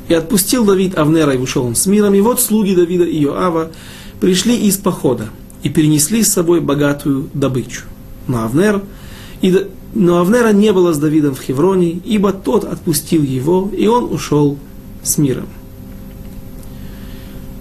И 0.08 0.14
отпустил 0.14 0.66
Давид 0.66 0.98
Авнера, 0.98 1.34
и 1.34 1.38
ушел 1.38 1.66
он 1.66 1.76
с 1.76 1.86
миром. 1.86 2.14
И 2.16 2.22
вот 2.22 2.42
слуги 2.42 2.74
Давида 2.74 3.06
и 3.06 3.24
Иоава 3.24 3.72
пришли 4.20 4.58
из 4.58 4.78
похода 4.78 5.30
и 5.64 5.70
перенесли 5.70 6.24
с 6.24 6.34
собой 6.34 6.62
богатую 6.62 7.30
добычу. 7.34 7.84
Но, 8.28 8.44
Авнер, 8.44 8.82
и, 9.42 9.68
но 9.94 10.20
Авнера 10.20 10.52
не 10.52 10.74
было 10.74 10.94
с 10.94 10.98
Давидом 10.98 11.36
в 11.36 11.42
Хевроне, 11.42 11.92
ибо 11.92 12.34
тот 12.34 12.64
отпустил 12.64 13.24
его, 13.24 13.70
и 13.76 13.88
он 13.88 14.12
ушел 14.12 14.58
с 15.04 15.18
миром. 15.18 15.48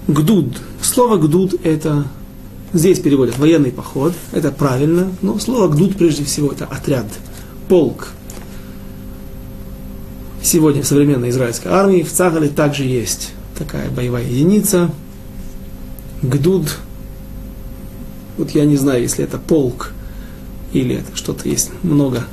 Гдуд. 0.09 0.57
Слово 0.81 1.19
гдуд– 1.19 1.55
это 1.65 2.07
здесь 2.73 3.01
переводят 3.01 3.39
военный 3.39 3.73
поход, 3.73 4.15
это 4.33 4.51
правильно, 4.53 5.11
но 5.23 5.39
слово 5.39 5.69
гдуд 5.69 5.97
прежде 5.97 6.25
всего 6.25 6.53
это 6.53 6.67
отряд, 6.67 7.07
полк. 7.69 8.09
Сегодня 10.43 10.83
в 10.83 10.87
современной 10.87 11.31
израильской 11.31 11.71
армии 11.73 12.03
в 12.03 12.13
Цагале 12.13 12.49
также 12.49 12.85
есть 12.85 13.33
такая 13.59 13.91
боевая 13.91 14.25
единица. 14.25 14.91
Гдуд. 16.23 16.79
Вот 18.37 18.51
я 18.51 18.65
не 18.65 18.77
знаю, 18.77 19.03
если 19.03 19.25
это 19.25 19.39
полк 19.39 19.93
или 20.73 20.97
это 20.97 21.17
что-то 21.17 21.49
есть 21.49 21.71
много 21.83 22.25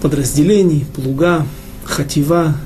подразделений, 0.00 0.86
плуга, 0.94 1.46
хатива, 1.84 2.56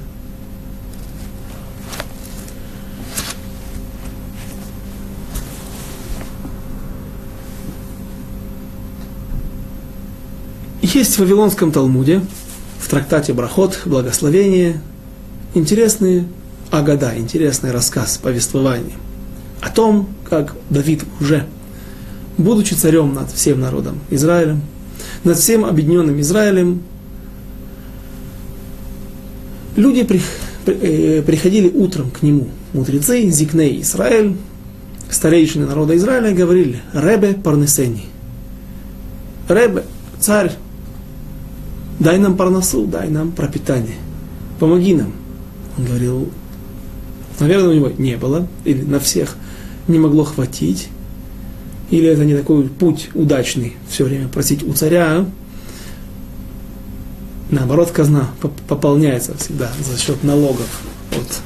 Есть 10.92 11.14
в 11.14 11.18
Вавилонском 11.20 11.70
Талмуде, 11.70 12.20
в 12.81 12.88
трактате 12.88 13.33
Брахот, 13.33 13.83
благословение, 13.85 14.81
интересные 15.55 16.26
агада, 16.72 17.16
интересный 17.16 17.70
рассказ, 17.70 18.18
повествование 18.18 18.96
о 19.61 19.70
том, 19.70 20.09
как 20.29 20.57
Давид 20.68 21.05
уже, 21.20 21.46
будучи 22.38 22.74
царем 22.74 23.14
над 23.14 23.31
всем 23.31 23.61
народом 23.61 24.00
Израилем, 24.11 24.62
над 25.22 25.38
всем 25.38 25.64
объединенным 25.64 26.20
Израилем, 26.22 26.83
люди 29.76 30.05
э, 30.66 31.22
приходили 31.22 31.68
утром 31.68 32.11
к 32.11 32.20
нему, 32.22 32.48
мудрецы, 32.72 33.31
Зикней 33.31 33.81
Израиль, 33.83 34.35
старейшины 35.09 35.66
народа 35.66 35.96
Израиля, 35.96 36.35
говорили, 36.35 36.83
Ребе 36.92 37.35
Парнесени. 37.35 38.07
Ребе, 39.48 39.85
царь, 40.18 40.53
дай 42.00 42.18
нам 42.18 42.36
парносу, 42.36 42.86
дай 42.86 43.08
нам 43.08 43.30
пропитание, 43.30 43.96
помоги 44.58 44.94
нам. 44.94 45.12
Он 45.78 45.84
говорил, 45.84 46.28
наверное, 47.38 47.68
у 47.68 47.74
него 47.74 47.92
не 47.96 48.16
было, 48.16 48.48
или 48.64 48.82
на 48.82 48.98
всех 48.98 49.36
не 49.86 49.98
могло 49.98 50.24
хватить, 50.24 50.88
или 51.90 52.08
это 52.08 52.24
не 52.24 52.34
такой 52.34 52.68
путь 52.68 53.10
удачный, 53.14 53.76
все 53.88 54.04
время 54.04 54.28
просить 54.28 54.62
у 54.62 54.72
царя. 54.72 55.26
Наоборот, 57.50 57.90
казна 57.90 58.30
пополняется 58.68 59.36
всегда 59.36 59.70
за 59.84 59.98
счет 59.98 60.22
налогов 60.22 60.82
от 61.12 61.40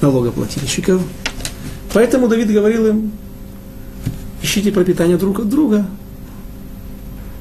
налогоплательщиков. 0.00 1.02
Поэтому 1.92 2.28
Давид 2.28 2.50
говорил 2.50 2.86
им, 2.86 3.12
ищите 4.42 4.72
пропитание 4.72 5.18
друг 5.18 5.40
от 5.40 5.48
друга. 5.48 5.86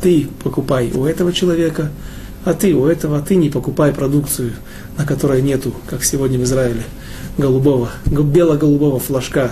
Ты 0.01 0.27
покупай 0.43 0.91
у 0.91 1.05
этого 1.05 1.31
человека, 1.31 1.91
а 2.45 2.53
ты 2.53 2.73
у 2.73 2.85
этого, 2.85 3.21
ты 3.21 3.35
не 3.35 3.49
покупай 3.49 3.93
продукцию, 3.93 4.53
на 4.97 5.05
которой 5.05 5.41
нету, 5.41 5.73
как 5.87 6.03
сегодня 6.03 6.37
в 6.37 6.43
Израиле, 6.43 6.83
голубого, 7.37 7.89
бело-голубого 8.05 8.99
флажка 8.99 9.51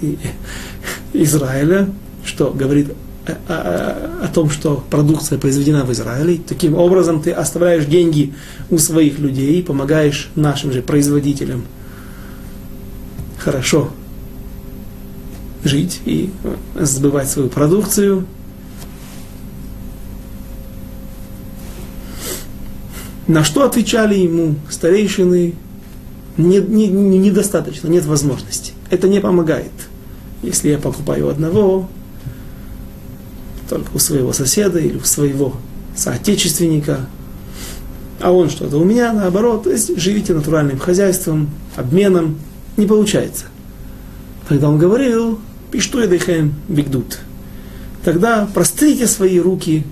Израиля, 1.12 1.88
что 2.24 2.50
говорит 2.50 2.92
о, 3.26 3.32
о, 3.48 4.24
о 4.24 4.28
том, 4.28 4.50
что 4.50 4.84
продукция 4.88 5.38
произведена 5.38 5.84
в 5.84 5.92
Израиле. 5.92 6.40
Таким 6.46 6.74
образом 6.74 7.20
ты 7.22 7.32
оставляешь 7.32 7.86
деньги 7.86 8.34
у 8.70 8.78
своих 8.78 9.18
людей, 9.18 9.62
помогаешь 9.62 10.30
нашим 10.34 10.72
же 10.72 10.82
производителям 10.82 11.64
хорошо 13.38 13.90
жить 15.64 16.00
и 16.04 16.30
сбывать 16.78 17.28
свою 17.28 17.48
продукцию, 17.48 18.26
На 23.28 23.44
что 23.44 23.64
отвечали 23.64 24.14
ему 24.14 24.54
старейшины? 24.70 25.54
Не, 26.38 26.58
не, 26.60 26.88
не, 26.88 27.18
недостаточно, 27.18 27.88
нет 27.88 28.06
возможности. 28.06 28.72
Это 28.88 29.06
не 29.06 29.20
помогает. 29.20 29.72
Если 30.42 30.70
я 30.70 30.78
покупаю 30.78 31.28
одного, 31.28 31.90
только 33.68 33.90
у 33.94 33.98
своего 33.98 34.32
соседа 34.32 34.78
или 34.78 34.96
у 34.96 35.04
своего 35.04 35.56
соотечественника, 35.94 37.06
а 38.18 38.32
он 38.32 38.48
что-то 38.48 38.78
у 38.78 38.84
меня, 38.84 39.12
наоборот, 39.12 39.64
то 39.64 39.70
есть 39.70 39.98
живите 40.00 40.32
натуральным 40.32 40.78
хозяйством, 40.78 41.50
обменом, 41.76 42.38
не 42.78 42.86
получается. 42.86 43.44
Тогда 44.48 44.70
он 44.70 44.78
говорил, 44.78 45.38
пишту 45.70 46.00
эдыхэм 46.00 46.54
бигдут. 46.66 47.18
Тогда 48.04 48.48
прострите 48.54 49.06
свои 49.06 49.38
руки 49.38 49.84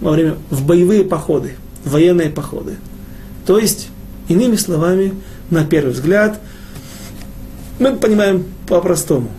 во 0.00 0.12
время, 0.12 0.36
в 0.50 0.64
боевые 0.64 1.02
походы 1.02 1.54
военные 1.84 2.30
походы. 2.30 2.76
То 3.46 3.58
есть, 3.58 3.88
иными 4.28 4.56
словами, 4.56 5.14
на 5.50 5.64
первый 5.64 5.92
взгляд, 5.92 6.40
мы 7.78 7.96
понимаем 7.96 8.44
по-простому. 8.66 9.30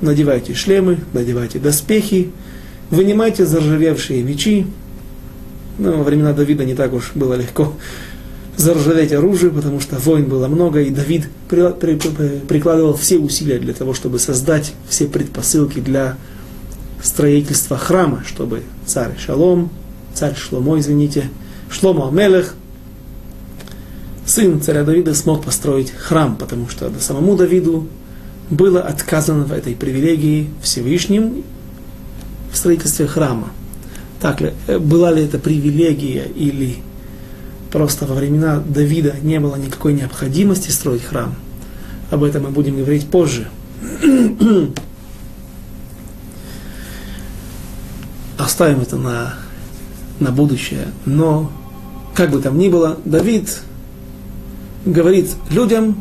Надевайте 0.00 0.54
шлемы, 0.54 1.00
надевайте 1.12 1.58
доспехи, 1.58 2.30
вынимайте 2.90 3.44
заржавевшие 3.44 4.22
мечи. 4.22 4.66
Ну, 5.78 5.98
во 5.98 6.04
времена 6.04 6.32
Давида 6.32 6.64
не 6.64 6.74
так 6.74 6.92
уж 6.92 7.12
было 7.14 7.34
легко 7.34 7.74
заржаветь 8.56 9.12
оружие, 9.12 9.50
потому 9.50 9.80
что 9.80 9.96
войн 9.96 10.26
было 10.26 10.46
много, 10.46 10.80
и 10.82 10.90
Давид 10.90 11.28
прикладывал 11.48 12.94
все 12.94 13.18
усилия 13.18 13.58
для 13.58 13.72
того, 13.72 13.94
чтобы 13.94 14.18
создать 14.18 14.72
все 14.88 15.06
предпосылки 15.06 15.80
для 15.80 16.16
строительства 17.02 17.78
храма, 17.78 18.22
чтобы 18.26 18.62
царь 18.86 19.16
Шалом, 19.18 19.70
царь 20.14 20.34
Шломо, 20.36 20.78
извините, 20.78 21.30
Шломо 21.70 22.08
Амелех, 22.08 22.54
сын 24.26 24.60
царя 24.60 24.84
Давида, 24.84 25.14
смог 25.14 25.44
построить 25.44 25.90
храм, 25.90 26.36
потому 26.36 26.68
что 26.68 26.90
самому 27.00 27.36
Давиду 27.36 27.88
было 28.50 28.80
отказано 28.80 29.44
в 29.44 29.52
этой 29.52 29.74
привилегии 29.74 30.50
Всевышним, 30.62 31.44
в 32.52 32.56
строительстве 32.56 33.06
храма. 33.06 33.50
Так 34.20 34.40
ли, 34.40 34.52
э, 34.66 34.78
была 34.78 35.12
ли 35.12 35.22
это 35.24 35.38
привилегия 35.38 36.24
или 36.24 36.76
просто 37.70 38.06
во 38.06 38.14
времена 38.14 38.62
Давида 38.66 39.16
не 39.22 39.38
было 39.40 39.56
никакой 39.56 39.92
необходимости 39.94 40.70
строить 40.70 41.04
храм? 41.04 41.34
Об 42.10 42.24
этом 42.24 42.42
мы 42.44 42.50
будем 42.50 42.76
говорить 42.76 43.08
позже. 43.08 43.48
Оставим 48.38 48.80
это 48.80 48.96
на, 48.96 49.34
на 50.20 50.30
будущее. 50.30 50.88
Но, 51.06 51.50
как 52.14 52.30
бы 52.30 52.40
там 52.40 52.58
ни 52.58 52.68
было, 52.68 52.98
Давид 53.04 53.60
говорит 54.84 55.30
людям, 55.50 56.00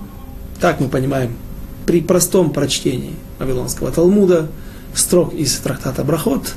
так 0.59 0.79
мы 0.79 0.87
понимаем, 0.87 1.33
при 1.85 2.01
простом 2.01 2.51
прочтении 2.51 3.13
Вавилонского 3.39 3.91
Талмуда, 3.91 4.47
строк 4.93 5.33
из 5.33 5.55
трактата 5.57 6.03
Брахот, 6.03 6.53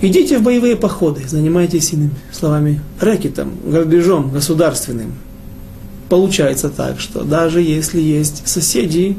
идите 0.00 0.38
в 0.38 0.42
боевые 0.42 0.76
походы, 0.76 1.26
занимайтесь 1.26 1.92
иными 1.92 2.14
словами 2.32 2.80
рэкетом, 3.00 3.52
грабежом 3.64 4.30
государственным. 4.30 5.12
Получается 6.08 6.70
так, 6.70 6.98
что 6.98 7.22
даже 7.22 7.60
если 7.60 8.00
есть 8.00 8.46
соседи, 8.48 9.16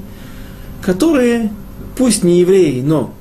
которые, 0.82 1.52
пусть 1.96 2.24
не 2.24 2.40
евреи, 2.40 2.82
но 2.82 3.14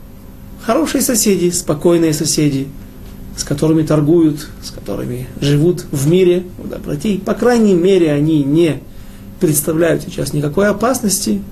хорошие 0.62 1.02
соседи, 1.02 1.50
спокойные 1.50 2.12
соседи, 2.12 2.68
с 3.36 3.44
которыми 3.44 3.82
торгуют, 3.82 4.48
с 4.62 4.70
которыми 4.70 5.26
живут 5.40 5.84
в 5.90 6.08
мире, 6.08 6.44
в 6.58 6.68
доброте, 6.68 7.18
по 7.18 7.34
крайней 7.34 7.74
мере, 7.74 8.12
они 8.12 8.42
не 8.44 8.82
представляют 9.40 10.02
сейчас 10.02 10.32
никакой 10.32 10.68
опасности, 10.68 11.42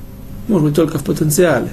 может 0.48 0.68
быть, 0.68 0.76
только 0.76 0.98
в 0.98 1.04
потенциале. 1.04 1.70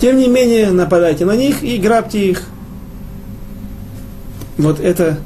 Тем 0.00 0.18
не 0.18 0.28
менее, 0.28 0.70
нападайте 0.70 1.24
на 1.24 1.36
них 1.36 1.62
и 1.62 1.78
грабьте 1.78 2.30
их. 2.30 2.42
Вот 4.58 4.78
это 4.78 5.18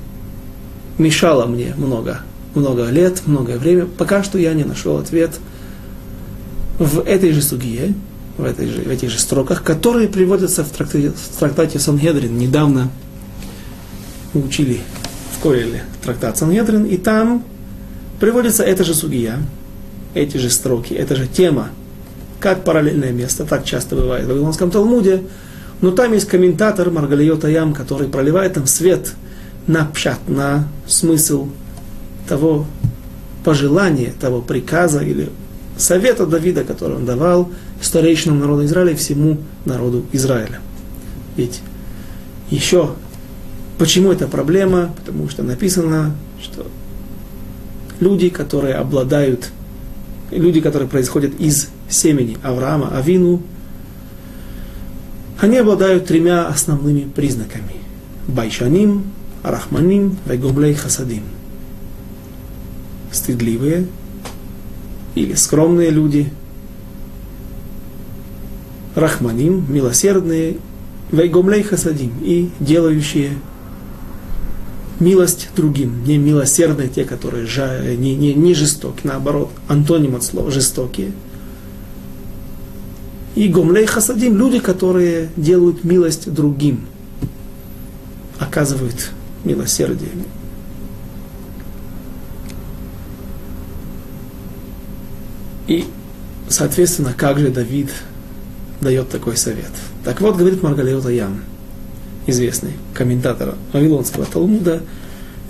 мешало 0.99 1.47
мне 1.47 1.75
много, 1.77 2.21
много 2.55 2.85
лет, 2.87 3.23
многое 3.27 3.59
время. 3.59 3.87
Пока 3.87 4.23
что 4.23 4.39
я 4.39 4.55
не 4.55 4.65
нашел 4.65 4.99
ответ 4.99 5.39
в 6.79 7.01
этой 7.01 7.33
же 7.33 7.43
суге, 7.43 7.95
в, 8.39 8.45
этой 8.45 8.69
же, 8.69 8.83
в 8.83 8.89
этих 8.89 9.11
же 9.11 9.19
строках, 9.19 9.63
которые 9.63 10.09
приводятся 10.09 10.65
в 10.65 10.71
трактате, 10.71 11.11
в 11.11 11.39
трактате 11.39 11.79
Сангедрин. 11.79 12.39
Недавно 12.39 12.91
учили 14.33 14.81
в 15.37 15.43
Колеле 15.43 15.83
трактат 16.03 16.39
Сангедрин, 16.39 16.85
и 16.85 16.97
там 16.97 17.45
приводится 18.21 18.63
эта 18.63 18.85
же 18.85 18.95
судья, 18.95 19.39
эти 20.15 20.37
же 20.39 20.51
строки, 20.51 20.95
эта 20.95 21.17
же 21.17 21.27
тема, 21.27 21.69
как 22.41 22.65
параллельное 22.65 23.13
место, 23.13 23.45
так 23.45 23.65
часто 23.65 23.97
бывает 23.97 24.25
в 24.25 24.29
Вавилонском 24.29 24.71
Талмуде, 24.71 25.25
но 25.81 25.91
там 25.91 26.13
есть 26.13 26.29
комментатор 26.29 26.91
Маргалиот 26.91 27.45
Аям, 27.45 27.75
который 27.75 28.09
проливает 28.09 28.55
там 28.55 28.67
свет 28.67 29.15
на 29.67 29.85
пшат, 29.85 30.19
на 30.29 30.69
смысл 30.87 31.49
того 32.29 32.67
пожелания, 33.45 34.13
того 34.21 34.41
приказа 34.41 35.01
или 35.01 35.31
совета 35.77 36.27
Давида, 36.27 36.65
который 36.65 36.97
он 36.97 37.07
давал 37.07 37.51
старейшинам 37.85 38.41
народа 38.41 38.65
Израиля 38.67 38.93
и 38.93 38.97
всему 38.97 39.39
народу 39.65 40.05
Израиля. 40.13 40.61
Ведь 41.37 41.61
еще, 42.51 42.91
почему 43.79 44.13
это 44.13 44.27
проблема? 44.27 44.95
Потому 44.97 45.29
что 45.29 45.43
написано, 45.43 46.15
что 46.43 46.67
люди, 48.01 48.29
которые 48.29 48.75
обладают, 48.75 49.51
люди, 50.31 50.61
которые 50.61 50.89
происходят 50.89 51.39
из 51.39 51.69
семени 51.89 52.37
Авраама, 52.43 52.97
Авину, 52.97 53.43
они 55.41 55.59
обладают 55.59 56.07
тремя 56.07 56.49
основными 56.49 57.03
признаками. 57.03 57.75
Байшаним, 58.27 59.05
Рахманим, 59.43 60.19
Вегумлей 60.27 60.75
Хасадим. 60.75 61.23
Стыдливые 63.13 63.87
или 65.15 65.35
скромные 65.35 65.91
люди, 65.91 66.31
Рахманим, 68.99 69.65
милосердные, 69.69 70.57
Вегумлей 71.13 71.63
Хасадим 71.63 72.13
и 72.21 72.51
делающие 72.61 73.33
милость 74.99 75.51
другим, 75.55 76.05
не 76.05 76.19
милосердные 76.19 76.89
те, 76.89 77.05
которые 77.05 77.47
жа, 77.47 77.81
не, 77.95 78.17
не, 78.17 78.35
не 78.35 78.55
жестоки, 78.55 79.03
наоборот, 79.05 79.51
антоним 79.69 80.17
от 80.17 80.25
слова 80.25 80.51
жестокие. 80.51 81.13
И 83.37 83.47
гомлей 83.47 83.87
хасадим, 83.87 84.37
люди, 84.37 84.59
которые 84.59 85.29
делают 85.37 85.85
милость 85.85 86.33
другим, 86.33 86.87
оказывают 88.41 89.13
милосердие. 89.45 90.11
И, 95.69 95.85
соответственно, 96.49 97.15
как 97.17 97.39
же 97.39 97.51
Давид 97.51 97.91
дает 98.81 99.09
такой 99.09 99.37
совет? 99.37 99.71
Так 100.05 100.21
вот, 100.21 100.37
говорит 100.37 100.63
Маргалиот 100.63 101.07
Аян– 101.07 101.43
известный 102.29 102.73
комментатор 102.95 103.55
Вавилонского 103.73 104.27
Талмуда, 104.27 104.83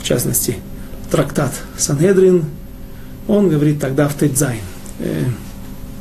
в 0.01 0.05
частности, 0.05 0.57
трактат 1.11 1.53
Сангедрин, 1.77 2.45
он 3.27 3.49
говорит 3.49 3.81
тогда 3.81 4.09
в 4.09 4.15
Тедзайн, 4.15 4.63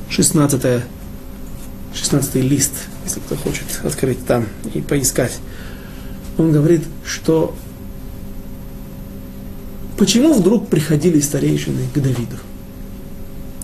16, 0.09 0.83
16 1.93 2.35
лист, 2.35 2.73
если 3.05 3.19
кто 3.19 3.35
хочет 3.35 3.65
открыть 3.83 4.25
там 4.25 4.45
и 4.73 4.81
поискать. 4.81 5.37
Он 6.37 6.51
говорит, 6.51 6.83
что 7.03 7.55
почему 9.97 10.33
вдруг 10.33 10.67
приходили 10.67 11.19
старейшины 11.19 11.87
к 11.93 11.97
Давиду? 11.99 12.37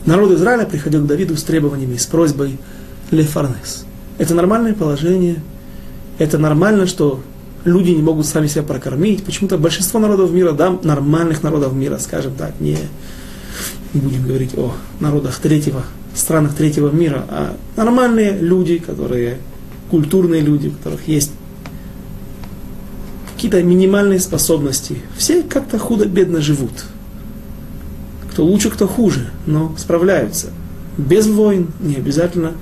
Народ 0.05 0.31
Израиля 0.31 0.65
приходил 0.65 1.03
к 1.03 1.07
Давиду 1.07 1.37
с 1.37 1.43
требованиями, 1.43 1.95
с 1.95 2.05
просьбой 2.05 2.57
Лефарнес. 3.13 3.85
Это 4.17 4.35
нормальное 4.35 4.73
положение– 4.73 5.41
это 6.19 6.37
нормально, 6.37 6.85
что 6.85 7.21
люди 7.65 7.91
не 7.91 8.01
могут 8.01 8.25
сами 8.25 8.47
себя 8.47 8.63
прокормить. 8.63 9.23
Почему-то 9.23 9.57
большинство 9.57 9.99
народов 9.99 10.31
мира, 10.31 10.51
да, 10.51 10.77
нормальных 10.83 11.43
народов 11.43 11.73
мира, 11.73 11.97
скажем 11.97 12.33
так, 12.35 12.59
не 12.59 12.77
будем 13.93 14.23
говорить 14.23 14.57
о 14.57 14.73
народах 14.99 15.37
третьего, 15.39 15.83
странах 16.15 16.55
третьего 16.55 16.89
мира, 16.89 17.25
а 17.29 17.57
нормальные 17.75 18.39
люди, 18.39 18.77
которые 18.77 19.37
культурные 19.89 20.41
люди, 20.41 20.67
у 20.67 20.71
которых 20.71 21.07
есть 21.07 21.31
какие-то 23.33 23.61
минимальные 23.61 24.19
способности. 24.19 24.97
Все 25.17 25.43
как-то 25.43 25.77
худо-бедно 25.77 26.41
живут. 26.41 26.85
Кто 28.31 28.45
лучше, 28.45 28.69
кто 28.69 28.87
хуже, 28.87 29.29
но 29.45 29.75
справляются. 29.77 30.47
Без 30.97 31.27
войн 31.27 31.67
не 31.79 31.95
обязательно 31.95 32.53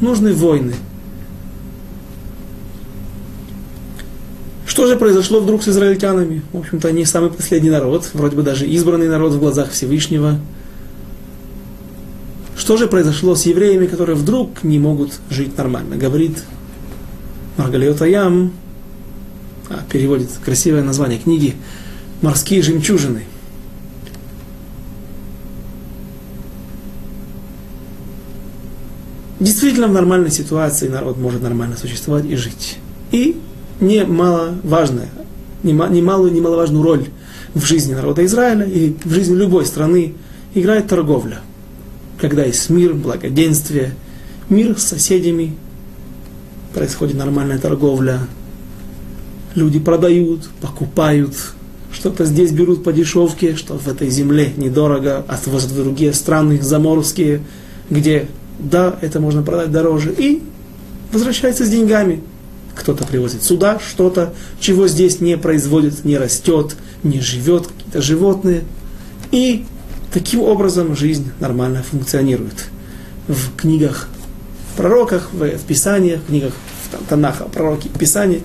нужны 0.00 0.32
войны. 0.32 0.74
Что 4.66 4.86
же 4.86 4.96
произошло 4.96 5.40
вдруг 5.40 5.62
с 5.62 5.68
израильтянами? 5.68 6.42
В 6.52 6.58
общем-то, 6.58 6.88
они 6.88 7.04
самый 7.04 7.30
последний 7.30 7.70
народ, 7.70 8.10
вроде 8.14 8.36
бы 8.36 8.42
даже 8.42 8.66
избранный 8.66 9.08
народ 9.08 9.32
в 9.32 9.40
глазах 9.40 9.72
Всевышнего. 9.72 10.38
Что 12.56 12.76
же 12.76 12.86
произошло 12.86 13.34
с 13.34 13.46
евреями, 13.46 13.86
которые 13.86 14.14
вдруг 14.14 14.62
не 14.62 14.78
могут 14.78 15.12
жить 15.30 15.56
нормально? 15.56 15.96
Говорит 15.96 16.44
Маргалиот 17.56 18.02
Аям, 18.02 18.52
а, 19.70 19.80
переводит 19.90 20.30
красивое 20.44 20.82
название 20.82 21.18
книги 21.18 21.56
«Морские 22.22 22.62
жемчужины». 22.62 23.24
Действительно, 29.40 29.86
в 29.86 29.92
нормальной 29.92 30.30
ситуации 30.30 30.88
народ 30.88 31.16
может 31.16 31.42
нормально 31.42 31.76
существовать 31.76 32.24
и 32.26 32.34
жить. 32.34 32.78
И 33.12 33.40
немаловажная, 33.80 35.08
немалую, 35.62 36.32
немаловажную 36.32 36.82
роль 36.82 37.06
в 37.54 37.64
жизни 37.64 37.94
народа 37.94 38.24
Израиля 38.24 38.66
и 38.66 38.94
в 39.04 39.12
жизни 39.12 39.36
любой 39.36 39.64
страны 39.64 40.14
играет 40.54 40.88
торговля. 40.88 41.40
Когда 42.20 42.44
есть 42.44 42.68
мир, 42.68 42.94
благоденствие, 42.94 43.94
мир 44.48 44.76
с 44.76 44.84
соседями, 44.84 45.54
происходит 46.74 47.16
нормальная 47.16 47.58
торговля, 47.58 48.20
люди 49.54 49.78
продают, 49.78 50.48
покупают, 50.60 51.34
что-то 51.92 52.24
здесь 52.24 52.50
берут 52.50 52.82
по 52.82 52.92
дешевке, 52.92 53.54
что 53.54 53.78
в 53.78 53.86
этой 53.86 54.10
земле 54.10 54.52
недорого, 54.56 55.24
а 55.28 55.36
в 55.36 55.74
другие 55.74 56.12
страны 56.12 56.60
заморские, 56.60 57.40
где 57.88 58.28
да, 58.58 58.98
это 59.00 59.20
можно 59.20 59.42
продать 59.42 59.70
дороже, 59.70 60.14
и 60.16 60.42
возвращается 61.12 61.64
с 61.64 61.70
деньгами 61.70 62.22
кто-то 62.78 63.04
привозит 63.04 63.42
сюда 63.42 63.80
что-то, 63.80 64.32
чего 64.60 64.86
здесь 64.86 65.20
не 65.20 65.36
производит, 65.36 66.04
не 66.04 66.16
растет, 66.16 66.76
не 67.02 67.20
живет, 67.20 67.66
какие-то 67.66 68.00
животные. 68.00 68.64
И 69.32 69.66
таким 70.12 70.40
образом 70.40 70.96
жизнь 70.96 71.32
нормально 71.40 71.82
функционирует. 71.82 72.66
В 73.26 73.56
книгах 73.56 74.08
пророках, 74.76 75.30
в, 75.32 75.44
в 75.44 75.62
Писаниях, 75.64 76.20
в 76.20 76.26
книгах 76.26 76.52
там, 76.92 77.00
Танаха, 77.08 77.44
пророки 77.44 77.88
Писания 77.88 78.40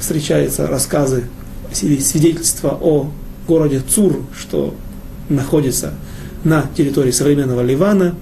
встречаются 0.00 0.66
рассказы 0.66 1.24
свидетельства 1.72 2.78
о 2.80 3.10
городе 3.46 3.82
Цур, 3.86 4.24
что 4.36 4.74
находится 5.28 5.94
на 6.42 6.66
территории 6.76 7.10
современного 7.10 7.62
Ливана. 7.62 8.14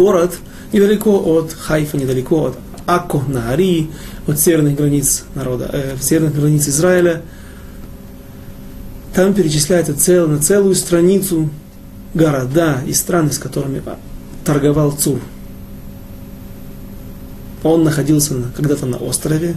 Город 0.00 0.38
недалеко 0.72 1.18
от 1.18 1.52
Хайфа, 1.52 1.98
недалеко 1.98 2.46
от 2.46 2.56
Акко, 2.86 3.20
на 3.28 3.50
Арии, 3.50 3.90
от 4.26 4.40
северных 4.40 4.74
границ 4.74 5.24
народа, 5.34 5.68
э, 5.70 5.96
северных 6.00 6.36
границ 6.36 6.66
Израиля. 6.68 7.20
Там 9.14 9.34
перечисляется 9.34 9.94
цел, 9.94 10.26
на 10.26 10.38
целую 10.38 10.74
страницу 10.74 11.50
города 12.14 12.78
и 12.86 12.94
страны, 12.94 13.30
с 13.30 13.36
которыми 13.36 13.82
торговал 14.42 14.92
Цур. 14.92 15.20
Он 17.62 17.84
находился 17.84 18.36
когда-то 18.56 18.86
на 18.86 18.96
острове, 18.96 19.56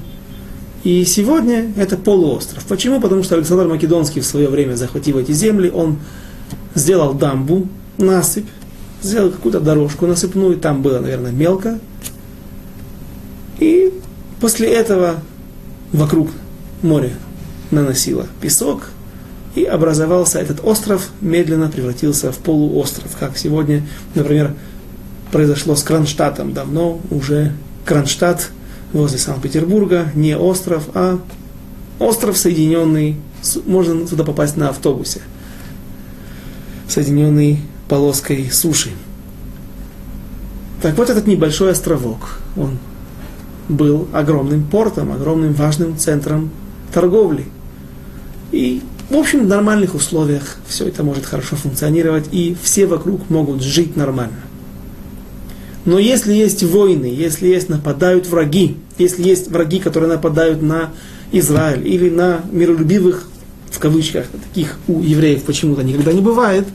и 0.84 1.06
сегодня 1.06 1.71
это 1.77 1.95
полуостров. 1.95 2.65
Почему? 2.65 2.99
Потому 2.99 3.23
что 3.23 3.36
Александр 3.36 3.69
Македонский 3.69 4.19
в 4.19 4.25
свое 4.25 4.49
время, 4.49 4.75
захватив 4.75 5.15
эти 5.15 5.32
земли, 5.32 5.71
он 5.73 5.99
сделал 6.75 7.13
дамбу, 7.13 7.69
насыпь, 7.97 8.49
сделал 9.03 9.31
какую-то 9.31 9.59
дорожку 9.59 10.07
насыпную, 10.07 10.57
там 10.57 10.81
было, 10.81 10.99
наверное, 10.99 11.31
мелко. 11.31 11.79
И 13.59 13.93
после 14.39 14.73
этого 14.73 15.17
вокруг 15.91 16.29
моря 16.81 17.11
наносило 17.69 18.27
песок, 18.41 18.89
и 19.55 19.63
образовался 19.65 20.39
этот 20.39 20.61
остров, 20.63 21.09
медленно 21.21 21.69
превратился 21.69 22.31
в 22.31 22.37
полуостров, 22.37 23.15
как 23.19 23.37
сегодня, 23.37 23.85
например, 24.15 24.55
произошло 25.31 25.75
с 25.75 25.83
Кронштадтом. 25.83 26.53
Давно 26.53 26.99
уже 27.11 27.53
Кронштадт 27.85 28.49
возле 28.93 29.19
Санкт-Петербурга, 29.19 30.07
не 30.15 30.35
остров, 30.35 30.89
а 30.95 31.19
остров, 31.99 32.37
соединенный, 32.37 33.17
можно 33.65 34.07
туда 34.07 34.23
попасть 34.23 34.57
на 34.57 34.69
автобусе, 34.69 35.21
соединенный 36.87 37.59
полоской 37.93 38.49
суши. 38.51 38.89
Так 40.82 40.97
вот 40.97 41.12
этот 41.12 41.27
небольшой 41.27 41.73
островок, 41.73 42.39
он 42.58 42.79
был 43.69 44.08
огромным 44.12 44.63
портом, 44.63 45.12
огромным 45.12 45.53
важным 45.53 45.95
центром 45.95 46.49
торговли. 46.91 47.45
И, 48.51 48.82
в 49.12 49.15
общем, 49.15 49.45
в 49.45 49.47
нормальных 49.47 49.93
условиях 49.93 50.58
все 50.65 50.88
это 50.88 51.03
может 51.03 51.23
хорошо 51.23 51.56
функционировать, 51.56 52.29
и 52.32 52.58
все 52.63 52.88
вокруг 52.88 53.29
могут 53.29 53.62
жить 53.62 53.95
нормально. 53.95 54.41
Но 55.86 55.99
если 55.99 56.34
есть 56.34 56.63
войны, 56.63 57.06
если 57.06 57.47
есть 57.47 57.69
нападают 57.69 58.25
враги, 58.25 58.77
если 58.97 59.21
есть 59.21 59.51
враги, 59.51 59.77
которые 59.77 60.10
нападают 60.10 60.63
на 60.63 60.89
Израиль 61.32 61.88
или 61.88 62.10
на 62.10 62.41
миролюбивых, 62.51 63.27
в 63.69 63.77
кавычках, 63.77 64.25
таких 64.49 64.79
у 64.88 64.99
евреев 64.99 65.43
почему-то 65.43 65.84
никогда 65.84 66.12
не 66.12 66.21
бывает, 66.21 66.65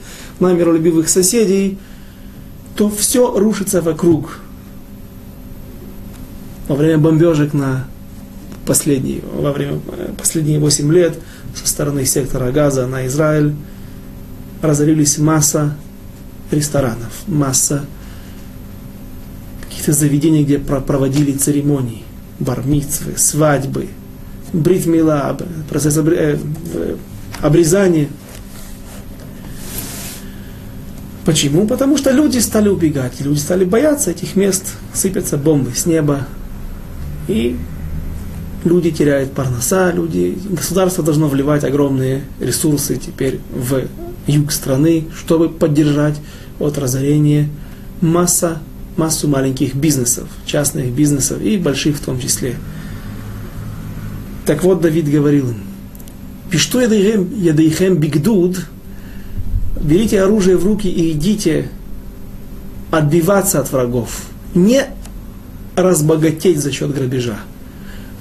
на 0.40 0.52
миролюбивых 0.52 1.08
соседей, 1.08 1.78
то 2.76 2.88
все 2.88 3.36
рушится 3.38 3.82
вокруг. 3.82 4.40
Во 6.68 6.76
время 6.76 6.98
бомбежек 6.98 7.54
на 7.54 7.86
последние, 8.66 9.22
во 9.34 9.52
время 9.52 9.80
э, 9.96 10.12
последние 10.16 10.60
8 10.60 10.92
лет 10.92 11.18
со 11.54 11.66
стороны 11.66 12.04
сектора 12.04 12.52
Газа 12.52 12.86
на 12.86 13.06
Израиль 13.06 13.54
разорились 14.60 15.18
масса 15.18 15.76
ресторанов, 16.50 17.22
масса 17.26 17.84
каких-то 19.62 19.92
заведений, 19.92 20.44
где 20.44 20.58
проводили 20.58 21.32
церемонии, 21.32 22.04
бармицвы, 22.38 23.16
свадьбы, 23.16 23.88
бритмила, 24.52 25.36
процесс 25.68 25.96
э, 25.96 26.38
обрезания. 27.40 28.08
Почему? 31.28 31.66
Потому 31.66 31.98
что 31.98 32.10
люди 32.10 32.38
стали 32.38 32.70
убегать, 32.70 33.20
люди 33.20 33.38
стали 33.38 33.66
бояться 33.66 34.12
этих 34.12 34.34
мест, 34.34 34.64
сыпятся 34.94 35.36
бомбы 35.36 35.72
с 35.74 35.84
неба, 35.84 36.26
и 37.28 37.58
люди 38.64 38.90
теряют 38.90 39.32
парноса, 39.32 39.92
люди, 39.92 40.38
государство 40.48 41.04
должно 41.04 41.28
вливать 41.28 41.64
огромные 41.64 42.22
ресурсы 42.40 42.96
теперь 42.96 43.40
в 43.50 43.82
юг 44.26 44.52
страны, 44.52 45.04
чтобы 45.14 45.50
поддержать 45.50 46.18
от 46.58 46.78
разорения 46.78 47.50
масса 48.00 48.62
массу 48.96 49.28
маленьких 49.28 49.74
бизнесов, 49.74 50.30
частных 50.46 50.90
бизнесов 50.92 51.42
и 51.42 51.58
больших 51.58 51.98
в 51.98 52.00
том 52.06 52.18
числе. 52.18 52.56
Так 54.46 54.64
вот, 54.64 54.80
Давид 54.80 55.10
говорил 55.10 55.50
им, 55.50 55.60
«Пишту 56.48 56.80
ядейхем 56.80 57.96
бигдуд, 57.98 58.60
берите 59.80 60.22
оружие 60.22 60.56
в 60.56 60.64
руки 60.64 60.88
и 60.88 61.12
идите 61.12 61.68
отбиваться 62.90 63.60
от 63.60 63.70
врагов. 63.72 64.22
Не 64.54 64.86
разбогатеть 65.76 66.58
за 66.58 66.72
счет 66.72 66.94
грабежа, 66.94 67.38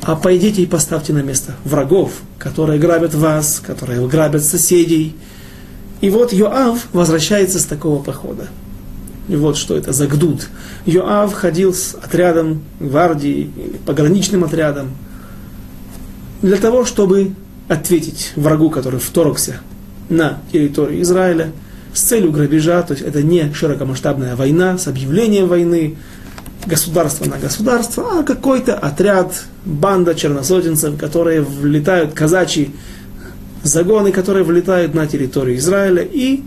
а 0.01 0.15
пойдите 0.15 0.61
и 0.61 0.65
поставьте 0.65 1.13
на 1.13 1.23
место 1.23 1.55
врагов, 1.63 2.11
которые 2.37 2.79
грабят 2.79 3.13
вас, 3.13 3.61
которые 3.65 4.07
грабят 4.07 4.43
соседей. 4.43 5.15
И 6.01 6.09
вот 6.09 6.33
Йоав 6.33 6.87
возвращается 6.93 7.59
с 7.59 7.65
такого 7.65 8.03
похода. 8.03 8.47
И 9.27 9.35
вот 9.35 9.57
что 9.57 9.75
это 9.75 9.91
за 9.91 10.07
гдуд. 10.07 10.47
Йоав 10.85 11.33
ходил 11.33 11.73
с 11.73 11.95
отрядом 11.95 12.61
гвардии, 12.79 13.51
пограничным 13.85 14.43
отрядом, 14.43 14.91
для 16.41 16.57
того, 16.57 16.85
чтобы 16.85 17.33
ответить 17.67 18.31
врагу, 18.35 18.69
который 18.69 18.99
вторгся 18.99 19.59
на 20.09 20.39
территорию 20.51 21.01
Израиля 21.01 21.51
с 21.93 22.01
целью 22.01 22.31
грабежа, 22.31 22.81
то 22.83 22.93
есть 22.93 23.05
это 23.05 23.23
не 23.23 23.53
широкомасштабная 23.53 24.35
война 24.35 24.77
с 24.77 24.87
объявлением 24.87 25.47
войны, 25.47 25.95
государство 26.65 27.25
на 27.25 27.37
государство, 27.37 28.19
а 28.19 28.23
какой-то 28.23 28.75
отряд, 28.75 29.45
банда 29.65 30.13
черносотенцев, 30.15 30.97
которые 30.97 31.41
влетают, 31.41 32.13
казачьи 32.13 32.71
загоны, 33.63 34.11
которые 34.11 34.43
влетают 34.43 34.93
на 34.93 35.07
территорию 35.07 35.57
Израиля 35.57 36.03
и 36.03 36.43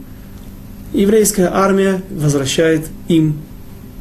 еврейская 0.93 1.51
армия 1.53 2.03
возвращает 2.11 2.87
им 3.09 3.39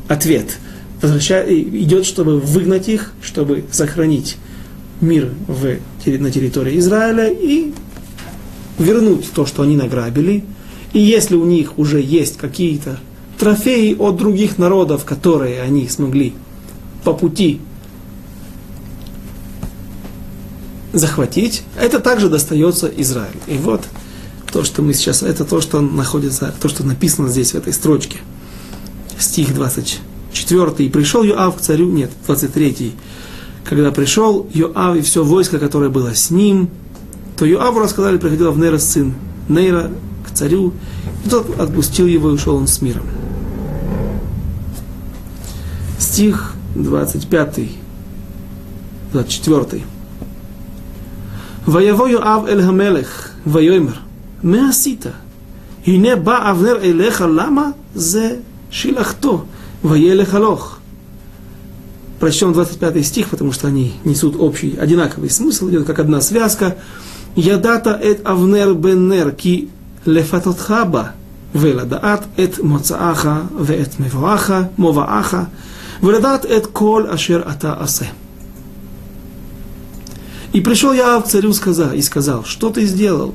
ответ. 0.07 0.57
Идет, 1.01 2.05
чтобы 2.05 2.39
выгнать 2.39 2.89
их, 2.89 3.13
чтобы 3.21 3.63
сохранить 3.71 4.37
мир 4.99 5.29
в, 5.47 5.77
на 6.05 6.31
территории 6.31 6.77
Израиля 6.79 7.29
и 7.29 7.73
вернуть 8.79 9.31
то, 9.31 9.45
что 9.45 9.61
они 9.63 9.75
награбили. 9.75 10.43
И 10.93 10.99
если 10.99 11.35
у 11.35 11.45
них 11.45 11.77
уже 11.77 12.01
есть 12.01 12.37
какие-то 12.37 12.99
трофеи 13.37 13.95
от 13.97 14.17
других 14.17 14.57
народов, 14.57 15.05
которые 15.05 15.61
они 15.61 15.87
смогли 15.87 16.33
по 17.03 17.13
пути 17.13 17.61
захватить, 20.93 21.63
это 21.79 21.99
также 21.99 22.29
достается 22.29 22.87
Израилю. 22.87 23.39
И 23.47 23.57
вот 23.57 23.83
то, 24.51 24.63
что 24.63 24.81
мы 24.81 24.93
сейчас, 24.93 25.21
это 25.21 25.45
то, 25.45 25.61
что 25.61 25.79
находится, 25.81 26.53
то, 26.59 26.67
что 26.67 26.83
написано 26.83 27.29
здесь 27.29 27.51
в 27.51 27.55
этой 27.55 27.73
строчке. 27.73 28.17
Стих 29.19 29.53
24. 29.53 30.71
«И 30.79 30.89
пришел 30.89 31.23
Йоав 31.23 31.57
к 31.57 31.61
царю», 31.61 31.91
нет, 31.91 32.09
23. 32.25 32.93
«Когда 33.63 33.91
пришел 33.91 34.47
Йоав 34.53 34.95
и 34.95 35.01
все 35.01 35.23
войско, 35.23 35.59
которое 35.59 35.89
было 35.89 36.15
с 36.15 36.31
ним, 36.31 36.69
то 37.38 37.44
Йоаву 37.44 37.80
рассказали, 37.80 38.18
приходил 38.18 38.52
в 38.52 38.58
Нейра 38.58 38.78
сын 38.78 39.14
Нейра 39.48 39.90
к 40.26 40.30
царю, 40.30 40.72
и 41.24 41.28
тот 41.28 41.58
отпустил 41.58 42.06
его 42.06 42.30
и 42.30 42.32
ушел 42.32 42.56
он 42.56 42.66
с 42.66 42.80
миром». 42.80 43.06
Стих 45.98 46.54
25. 46.76 47.60
24. 49.12 49.82
ויבוא 51.68 52.08
יואב 52.08 52.46
אל 52.48 52.60
המלך 52.60 53.30
ויאמר 53.46 53.92
מה 54.42 54.68
עשית? 54.68 55.06
הנה 55.86 56.16
בא 56.16 56.50
אבנר 56.50 56.76
אליך, 56.82 57.20
למה? 57.20 57.70
זה 57.94 58.36
шилахто, 58.70 59.44
воелех 59.82 60.34
алох. 60.34 60.78
Прочтем 62.20 62.52
25 62.52 63.06
стих, 63.06 63.28
потому 63.28 63.52
что 63.52 63.68
они 63.68 63.94
несут 64.04 64.36
общий, 64.38 64.76
одинаковый 64.76 65.30
смысл, 65.30 65.68
идет 65.68 65.86
как 65.86 65.98
одна 65.98 66.20
связка. 66.20 66.76
Ядата 67.38 67.98
эт 68.02 68.20
авнер 68.24 68.74
беннер 68.74 69.30
ки 69.32 69.68
лефатотхаба 70.06 71.12
ולדעת 71.54 72.20
את 72.44 72.58
מוצאך 72.58 73.28
ואת 73.60 74.00
מבואך, 74.00 74.52
מובאך, 74.78 75.36
ולדעת 76.02 76.46
את 76.46 76.66
כל 76.66 77.04
אשר 77.08 77.42
אתה 77.50 77.74
עושה. 77.80 78.04
И 80.52 80.60
пришел 80.60 80.92
я 80.92 81.20
к 81.20 81.26
царю 81.26 81.52
сказал, 81.52 81.92
и 81.92 82.00
сказал, 82.00 82.44
что 82.44 82.70
ты 82.70 82.86
сделал? 82.86 83.34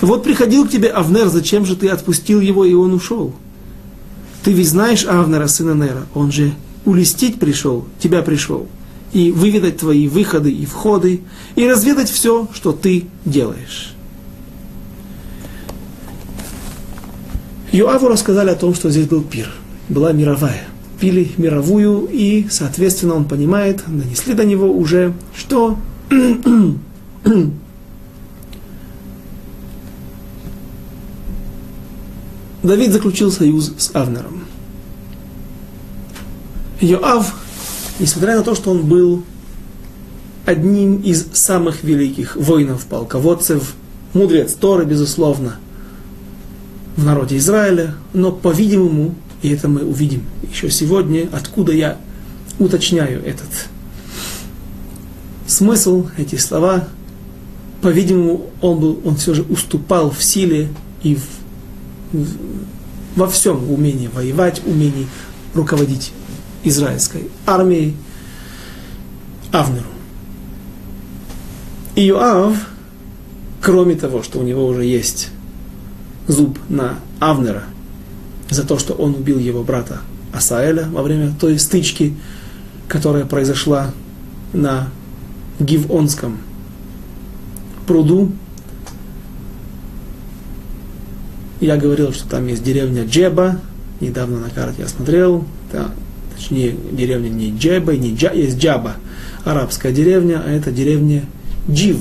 Вот 0.00 0.24
приходил 0.24 0.66
к 0.66 0.70
тебе 0.70 0.88
Авнер, 0.88 1.28
зачем 1.28 1.64
же 1.64 1.76
ты 1.76 1.88
отпустил 1.88 2.40
его, 2.40 2.64
и 2.64 2.74
он 2.74 2.94
ушел? 2.94 3.32
Ты 4.42 4.52
ведь 4.52 4.68
знаешь 4.68 5.04
Авнера, 5.04 5.46
сына 5.46 5.74
Нера, 5.80 6.06
он 6.14 6.32
же 6.32 6.52
улестить 6.84 7.38
пришел, 7.38 7.86
тебя 8.00 8.22
пришел, 8.22 8.66
и 9.13 9.31
выведать 9.31 9.77
твои 9.77 10.07
выходы 10.07 10.51
и 10.51 10.65
входы, 10.65 11.21
и 11.55 11.67
разведать 11.67 12.09
все, 12.09 12.47
что 12.53 12.71
ты 12.71 13.05
делаешь. 13.25 13.93
Юаву 17.71 18.07
рассказали 18.07 18.49
о 18.49 18.55
том, 18.55 18.73
что 18.75 18.89
здесь 18.89 19.07
был 19.07 19.21
пир, 19.21 19.51
была 19.89 20.11
мировая. 20.11 20.65
Пили 20.99 21.31
мировую, 21.37 22.07
и, 22.11 22.47
соответственно, 22.49 23.15
он 23.15 23.25
понимает, 23.25 23.87
нанесли 23.87 24.33
до 24.33 24.45
него 24.45 24.71
уже, 24.71 25.13
что 25.35 25.77
Давид 32.63 32.91
заключил 32.91 33.31
союз 33.31 33.73
с 33.77 33.93
Авнером. 33.93 34.45
Йоав, 36.79 37.35
несмотря 37.99 38.37
на 38.37 38.43
то, 38.43 38.55
что 38.55 38.71
он 38.71 38.85
был 38.85 39.23
одним 40.45 40.97
из 40.97 41.27
самых 41.33 41.83
великих 41.83 42.35
воинов, 42.35 42.85
полководцев, 42.85 43.75
мудрец 44.13 44.53
Торы, 44.53 44.85
безусловно, 44.85 45.55
в 46.95 47.05
народе 47.05 47.37
Израиля, 47.37 47.95
но, 48.13 48.31
по-видимому, 48.31 49.15
и 49.41 49.49
это 49.49 49.67
мы 49.67 49.83
увидим 49.83 50.23
еще 50.49 50.69
сегодня, 50.69 51.27
откуда 51.31 51.71
я 51.71 51.97
уточняю 52.59 53.23
этот 53.25 53.49
смысл, 55.47 56.07
эти 56.17 56.35
слова, 56.35 56.87
по-видимому, 57.81 58.49
он, 58.61 58.79
был, 58.79 58.99
он 59.03 59.15
все 59.15 59.33
же 59.33 59.43
уступал 59.43 60.11
в 60.11 60.23
силе 60.23 60.69
и 61.01 61.15
в, 61.15 61.23
в, 62.13 62.27
во 63.15 63.27
всем 63.27 63.69
умении 63.71 64.07
воевать, 64.07 64.61
умении 64.65 65.07
руководить 65.53 66.13
израильской 66.63 67.29
армией 67.45 67.95
Авнеру. 69.51 69.85
И 71.95 72.07
Иоав, 72.07 72.57
кроме 73.61 73.95
того, 73.95 74.23
что 74.23 74.39
у 74.39 74.43
него 74.43 74.65
уже 74.65 74.83
есть 74.83 75.29
зуб 76.27 76.57
на 76.69 76.99
Авнера 77.19 77.63
за 78.49 78.63
то, 78.63 78.77
что 78.77 78.93
он 78.93 79.15
убил 79.15 79.39
его 79.39 79.63
брата 79.63 80.01
Асаэля 80.33 80.87
во 80.89 81.03
время 81.03 81.33
той 81.39 81.59
стычки, 81.59 82.15
которая 82.87 83.25
произошла 83.25 83.91
на 84.53 84.89
Гивонском 85.59 86.39
пруду. 87.85 88.31
Я 91.61 91.77
говорил, 91.77 92.11
что 92.11 92.27
там 92.27 92.47
есть 92.47 92.63
деревня 92.63 93.05
Джеба. 93.05 93.59
Недавно 94.01 94.39
на 94.39 94.49
карте 94.49 94.81
я 94.81 94.87
смотрел. 94.87 95.45
Да, 95.71 95.91
точнее, 96.35 96.75
деревня 96.91 97.29
не 97.29 97.51
Джеба, 97.57 97.95
не 97.95 98.15
Джа, 98.15 98.31
есть 98.33 98.57
Джаба, 98.57 98.95
арабская 99.43 99.91
деревня, 99.91 100.41
а 100.45 100.49
это 100.49 100.71
деревня 100.71 101.23
Джив. 101.69 101.97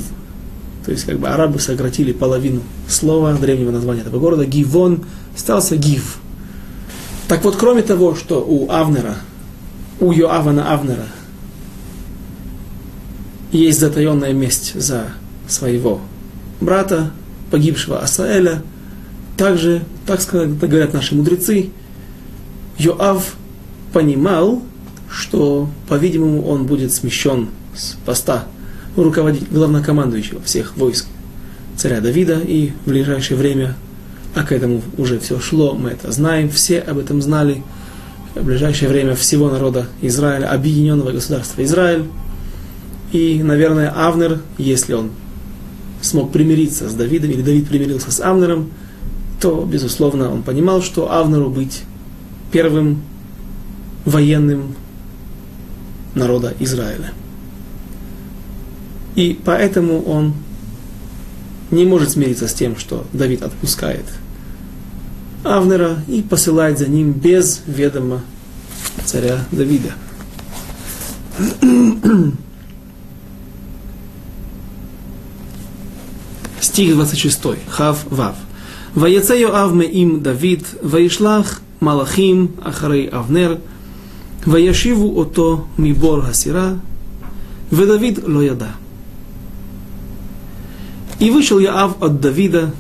То 0.85 0.91
есть, 0.91 1.05
как 1.05 1.19
бы 1.19 1.29
арабы 1.29 1.61
сократили 1.61 2.13
половину 2.13 2.63
слова 2.89 3.33
древнего 3.35 3.71
названия 3.71 4.01
этого 4.01 4.19
города. 4.19 4.45
Гивон 4.45 5.05
остался 5.35 5.77
Гив. 5.77 6.19
Так 7.29 7.45
вот, 7.45 7.57
кроме 7.57 7.83
того, 7.83 8.15
что 8.15 8.45
у 8.47 8.71
Авнера, 8.71 9.17
у 10.01 10.13
Йоавана 10.13 10.73
Авнера 10.73 11.07
есть 13.53 13.79
затаенная 13.79 14.33
месть 14.33 14.79
за 14.81 15.07
своего 15.47 16.01
брата, 16.61 17.13
погибшего 17.51 18.01
Асаэля, 18.01 18.63
также, 19.37 19.83
так 20.07 20.21
сказать, 20.21 20.59
говорят 20.59 20.93
наши 20.93 21.15
мудрецы, 21.15 21.71
Йоав 22.79 23.37
понимал, 23.93 24.63
что, 25.11 25.69
по-видимому, 25.89 26.47
он 26.47 26.67
будет 26.67 26.93
смещен 26.93 27.49
с 27.75 27.97
поста 28.05 28.45
руководителя, 28.97 29.49
главнокомандующего 29.51 30.41
всех 30.43 30.77
войск 30.77 31.07
царя 31.77 32.01
Давида, 32.01 32.41
и 32.41 32.73
в 32.85 32.89
ближайшее 32.89 33.37
время, 33.37 33.75
а 34.35 34.43
к 34.43 34.53
этому 34.53 34.83
уже 34.99 35.19
все 35.19 35.41
шло, 35.41 35.75
мы 35.75 35.91
это 35.91 36.13
знаем, 36.13 36.51
все 36.51 36.79
об 36.81 36.99
этом 36.99 37.23
знали, 37.23 37.63
в 38.35 38.45
ближайшее 38.45 38.89
время 38.89 39.15
всего 39.15 39.51
народа 39.51 39.89
Израиля, 40.01 40.51
объединенного 40.51 41.13
государства 41.13 41.63
Израиль, 41.65 42.05
и, 43.13 43.43
наверное, 43.43 43.91
Авнер, 43.95 44.41
если 44.57 44.95
он 44.95 45.11
смог 46.01 46.33
примириться 46.33 46.89
с 46.89 46.95
Давидом, 46.95 47.31
или 47.31 47.43
Давид 47.43 47.69
примирился 47.69 48.11
с 48.11 48.21
Авнером, 48.21 48.71
то, 49.41 49.69
безусловно, 49.71 50.33
он 50.33 50.43
понимал, 50.43 50.83
что 50.83 51.13
Авнеру 51.13 51.51
быть 51.51 51.83
первым 52.51 53.03
военным 54.05 54.75
народа 56.15 56.55
Израиля. 56.61 57.13
И 59.15 59.39
поэтому 59.45 60.03
он 60.03 60.35
не 61.71 61.85
может 61.85 62.11
смириться 62.11 62.49
с 62.49 62.55
тем, 62.55 62.77
что 62.77 63.07
Давид 63.13 63.43
отпускает 63.43 64.05
Авнера 65.45 65.99
и 66.09 66.23
посылает 66.23 66.79
за 66.79 66.87
ним 66.89 67.13
без 67.13 67.63
ведома 67.67 68.23
царя 69.05 69.45
Давида. 69.51 69.93
Стих 76.61 76.95
26. 76.95 77.41
Хав 77.69 78.05
Вав. 78.11 78.37
Ваяце 78.95 79.41
Йоав 79.41 79.75
им 79.83 80.23
Давид, 80.23 80.65
Ваишлах 80.83 81.61
Малахим 81.81 82.53
Ахарей 82.63 83.09
Авнер, 83.09 83.59
וישיבו 84.48 85.20
אותו 85.20 85.66
מבור 85.80 86.20
הסירה, 86.20 86.74
ודוד 87.72 88.20
לא 88.26 88.44
ידע. 88.44 88.70
И 91.20 91.32
вышел 91.32 91.58
Яав 91.58 91.96
от 92.00 92.22
Давида, 92.22 92.72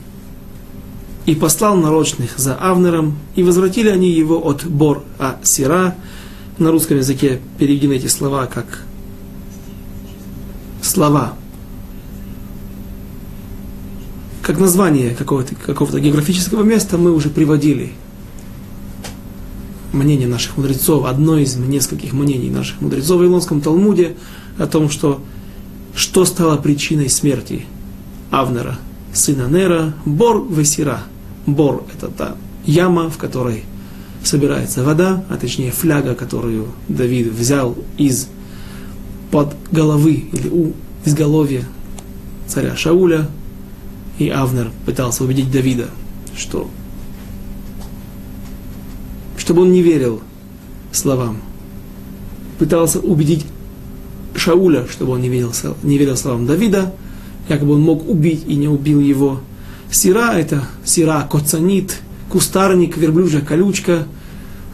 и 1.27 1.35
послал 1.35 1.75
нарочных 1.75 2.37
за 2.37 2.55
Авнером, 2.55 3.17
и 3.35 3.43
возвратили 3.43 3.89
они 3.89 4.09
его 4.09 4.47
от 4.47 4.65
Бор 4.65 5.03
а 5.19 5.37
Сира. 5.43 5.95
На 6.57 6.71
русском 6.71 6.97
языке 6.97 7.39
переведены 7.59 7.93
эти 7.93 8.07
слова 8.07 8.47
как 8.47 8.85
слова, 10.81 11.33
как 14.41 14.57
название 14.57 15.13
какого-то, 15.13 15.53
какого-то 15.53 15.99
географического 15.99 16.63
места 16.63 16.97
мы 16.97 17.11
уже 17.11 17.29
приводили 17.29 17.91
мнение 19.92 20.28
наших 20.28 20.56
мудрецов, 20.56 21.04
одно 21.06 21.38
из 21.38 21.56
нескольких 21.56 22.12
мнений 22.12 22.50
наших 22.50 22.80
мудрецов 22.80 23.20
в 23.20 23.24
Илонском 23.24 23.60
Талмуде 23.60 24.16
о 24.58 24.66
том, 24.66 24.90
что 24.90 25.20
что 25.94 26.24
стало 26.24 26.56
причиной 26.56 27.10
смерти 27.10 27.66
Авнера, 28.30 28.78
сына 29.12 29.46
Нера, 29.48 29.94
Бор 30.06 30.46
Весира. 30.50 31.02
Бор– 31.46 31.84
это 31.94 32.08
та 32.08 32.36
яма, 32.64 33.10
в 33.10 33.18
которой 33.18 33.64
собирается 34.24 34.84
вода, 34.84 35.24
а 35.28 35.36
точнее 35.36 35.72
фляга, 35.72 36.14
которую 36.14 36.68
Давид 36.88 37.32
взял 37.32 37.76
из 37.98 38.28
под 39.30 39.54
головы 39.70 40.24
или 40.32 40.48
у 40.48 40.72
изголовья 41.04 41.64
царя 42.46 42.76
Шауля, 42.76 43.28
и 44.18 44.28
Авнер 44.28 44.70
пытался 44.86 45.24
убедить 45.24 45.50
Давида, 45.50 45.88
что 46.36 46.70
чтобы 49.42 49.62
он 49.62 49.72
не 49.72 49.82
верил 49.82 50.20
словам. 50.92 51.38
Пытался 52.60 53.00
убедить 53.00 53.44
Шауля, 54.36 54.86
чтобы 54.88 55.14
он 55.14 55.20
не 55.20 55.28
верил, 55.28 55.52
не 55.82 55.98
верил 55.98 56.16
словам 56.16 56.46
Давида, 56.46 56.94
якобы 57.48 57.74
он 57.74 57.80
мог 57.80 58.08
убить 58.08 58.44
и 58.46 58.54
не 58.54 58.68
убил 58.68 59.00
его. 59.00 59.40
Сира– 59.90 60.32
это 60.38 60.68
сира 60.84 61.26
коцанит, 61.28 61.98
кустарник, 62.30 62.96
верблюжья 62.96 63.40
колючка, 63.40 64.06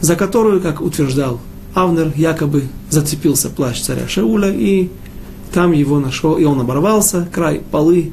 за 0.02 0.16
которую, 0.16 0.60
как 0.60 0.82
утверждал 0.82 1.40
Авнер, 1.72 2.12
якобы 2.14 2.64
зацепился 2.90 3.48
плащ 3.48 3.80
царя 3.80 4.06
Шауля, 4.06 4.52
и 4.52 4.90
там 5.50 5.72
его 5.72 5.98
нашел, 5.98 6.34
и 6.36 6.44
он 6.44 6.60
оборвался, 6.60 7.26
край 7.32 7.62
полы 7.70 8.12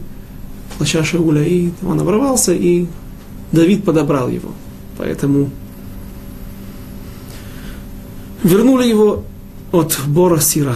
плаща 0.77 1.03
Шауля, 1.03 1.43
и 1.43 1.71
он 1.85 1.99
оборвался, 1.99 2.53
и 2.53 2.85
Давид 3.51 3.83
подобрал 3.83 4.29
его. 4.29 4.51
Поэтому 4.97 5.49
вернули 8.45 8.87
его 8.87 9.23
от 9.71 9.99
Бора 10.05 10.39
Сира. 10.39 10.75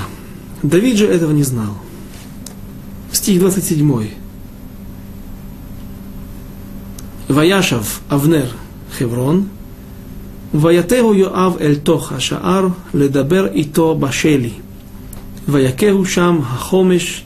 Давид 0.64 0.98
же 0.98 1.06
этого 1.06 1.32
не 1.32 1.44
знал. 1.44 1.78
Стих 3.12 3.40
27. 3.40 4.10
Ваяшав 7.28 8.02
Авнер 8.10 8.50
Хеврон, 8.98 9.50
Ваятеху 10.52 11.14
Йоав 11.14 11.62
Эль 11.62 11.80
Тоха 11.80 12.20
Шаар 12.20 12.74
Ледабер 12.92 13.52
Ито 13.54 13.94
Башели, 13.94 14.54
Ваякеху 15.46 16.06
Шам 16.06 16.42
Хахомеш, 16.42 17.24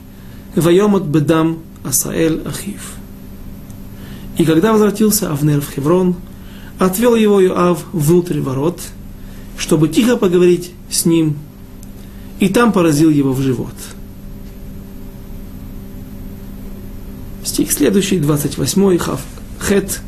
Вайомот 0.55 1.03
Бедам 1.03 1.59
Асаэль 1.85 2.41
Ахив. 2.45 2.95
И 4.37 4.43
когда 4.43 4.73
возвратился 4.73 5.31
Авнер 5.31 5.61
в 5.61 5.69
Хеврон, 5.73 6.15
отвел 6.79 7.15
его 7.15 7.39
Йоав 7.39 7.85
внутрь 7.93 8.41
ворот– 8.41 8.81
чтобы 9.57 9.87
тихо 9.87 10.17
поговорить 10.17 10.71
с 10.89 11.05
ним, 11.05 11.37
и 12.39 12.49
там 12.49 12.71
поразил 12.71 13.09
его 13.09 13.33
в 13.33 13.41
живот. 13.41 13.73
Стих 17.43 17.71
следующий, 17.71 18.19
28 18.19 18.97
хав, 18.97 19.21
хет. 19.59 20.01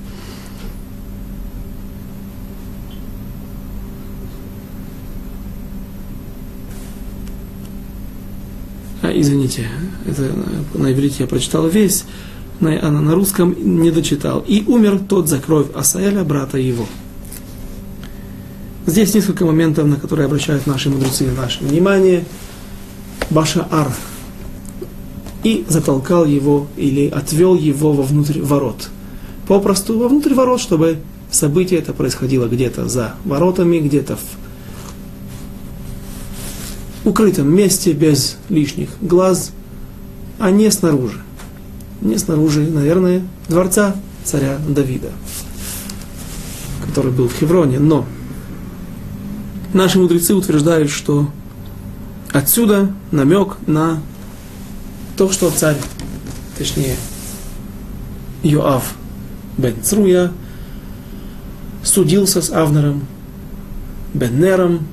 А, 9.01 9.11
извините, 9.13 9.67
это 10.07 10.31
на 10.73 10.91
иврите 10.91 11.17
я 11.19 11.27
прочитал 11.27 11.67
весь, 11.67 12.05
на, 12.59 12.79
а 12.81 12.89
на 12.89 13.13
русском 13.13 13.55
не 13.81 13.91
дочитал. 13.91 14.43
И 14.47 14.63
умер 14.65 15.01
тот 15.07 15.29
за 15.29 15.39
кровь 15.39 15.67
Асаэля, 15.75 16.23
брата 16.23 16.57
его. 16.57 16.87
Здесь 18.87 19.15
несколько 19.15 19.45
моментов, 19.45 19.87
на 19.87 19.95
которые 19.95 20.25
обращают 20.25 20.67
наши 20.67 20.89
мудрецы 20.89 21.31
наше 21.31 21.63
внимание. 21.63 22.25
Баша 23.31 23.67
Ар 23.71 23.91
и 25.43 25.65
затолкал 25.67 26.25
его 26.25 26.67
или 26.77 27.07
отвел 27.07 27.55
его 27.55 27.93
вовнутрь 27.93 28.41
ворот. 28.41 28.89
Попросту 29.47 29.97
вовнутрь 29.97 30.33
ворот, 30.33 30.59
чтобы 30.59 30.97
событие 31.31 31.79
это 31.79 31.93
происходило 31.93 32.47
где-то 32.47 32.87
за 32.87 33.15
воротами, 33.25 33.79
где-то 33.79 34.17
в 34.17 34.21
укрытом 37.07 37.53
месте, 37.53 37.93
без 37.93 38.37
лишних 38.49 38.89
глаз, 39.01 39.51
а 40.39 40.51
не 40.51 40.69
снаружи. 40.71 41.21
Не 42.01 42.17
снаружи, 42.17 42.61
наверное, 42.61 43.23
дворца 43.47 43.95
царя 44.23 44.57
Давида, 44.67 45.11
который 46.85 47.11
был 47.11 47.29
в 47.29 47.33
Хевроне. 47.33 47.79
Но 47.79 48.05
наши 49.75 49.99
мудрецы 49.99 50.33
утверждают, 50.33 50.89
что 50.89 51.29
отсюда 52.31 52.91
намек 53.11 53.57
на 53.67 54.01
то, 55.17 55.31
что 55.31 55.51
царь, 55.51 55.77
точнее, 56.57 56.95
Йоав 58.41 58.95
бен 59.57 59.75
Цруя, 59.83 60.31
судился 61.83 62.41
с 62.41 62.49
Авнером 62.49 63.05
бен 64.13 64.39
Нером 64.39 64.87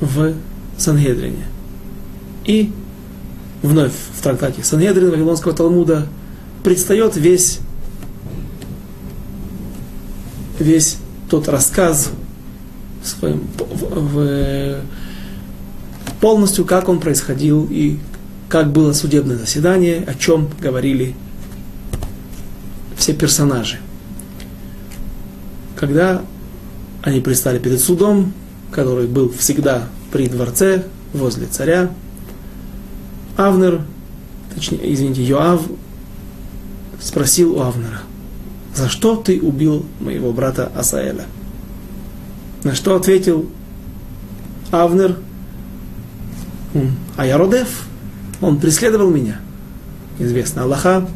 в 0.00 0.34
Сангедрине. 0.76 1.46
И 2.44 2.72
вновь 3.62 3.92
в 4.18 4.22
трактате 4.22 4.64
Сангедрин 4.64 5.10
Вавилонского 5.10 5.54
Талмуда 5.54 6.08
предстает 6.64 7.16
весь, 7.16 7.60
весь 10.58 10.98
тот 11.30 11.48
рассказ 11.48 12.10
своим, 13.04 13.46
в, 13.58 14.00
в, 14.00 14.80
полностью, 16.20 16.64
как 16.64 16.88
он 16.88 17.00
происходил 17.00 17.66
и 17.70 17.98
как 18.48 18.72
было 18.72 18.92
судебное 18.92 19.36
заседание, 19.36 20.04
о 20.06 20.14
чем 20.14 20.48
говорили 20.60 21.14
все 22.96 23.12
персонажи. 23.12 23.78
Когда 25.76 26.22
они 27.02 27.20
пристали 27.20 27.58
перед 27.58 27.80
судом, 27.80 28.32
который 28.70 29.06
был 29.06 29.30
всегда 29.30 29.88
при 30.12 30.28
дворце, 30.28 30.84
возле 31.12 31.46
царя, 31.46 31.90
Авнер, 33.36 33.82
точнее, 34.54 34.92
извините, 34.92 35.22
Йоав 35.24 35.62
спросил 37.00 37.56
у 37.58 37.60
Авнера, 37.60 38.00
за 38.74 38.88
что 38.88 39.16
ты 39.16 39.40
убил 39.40 39.84
моего 40.00 40.32
брата 40.32 40.70
Асаэля? 40.74 41.26
На 42.64 42.74
что 42.74 42.96
ответил 42.96 43.46
Авнер, 44.70 45.18
а 47.16 47.26
я 47.26 47.36
Родев, 47.36 47.84
он 48.40 48.58
преследовал 48.58 49.10
меня. 49.10 49.38
Известно 50.18 50.62
Аллаха, 50.62 51.06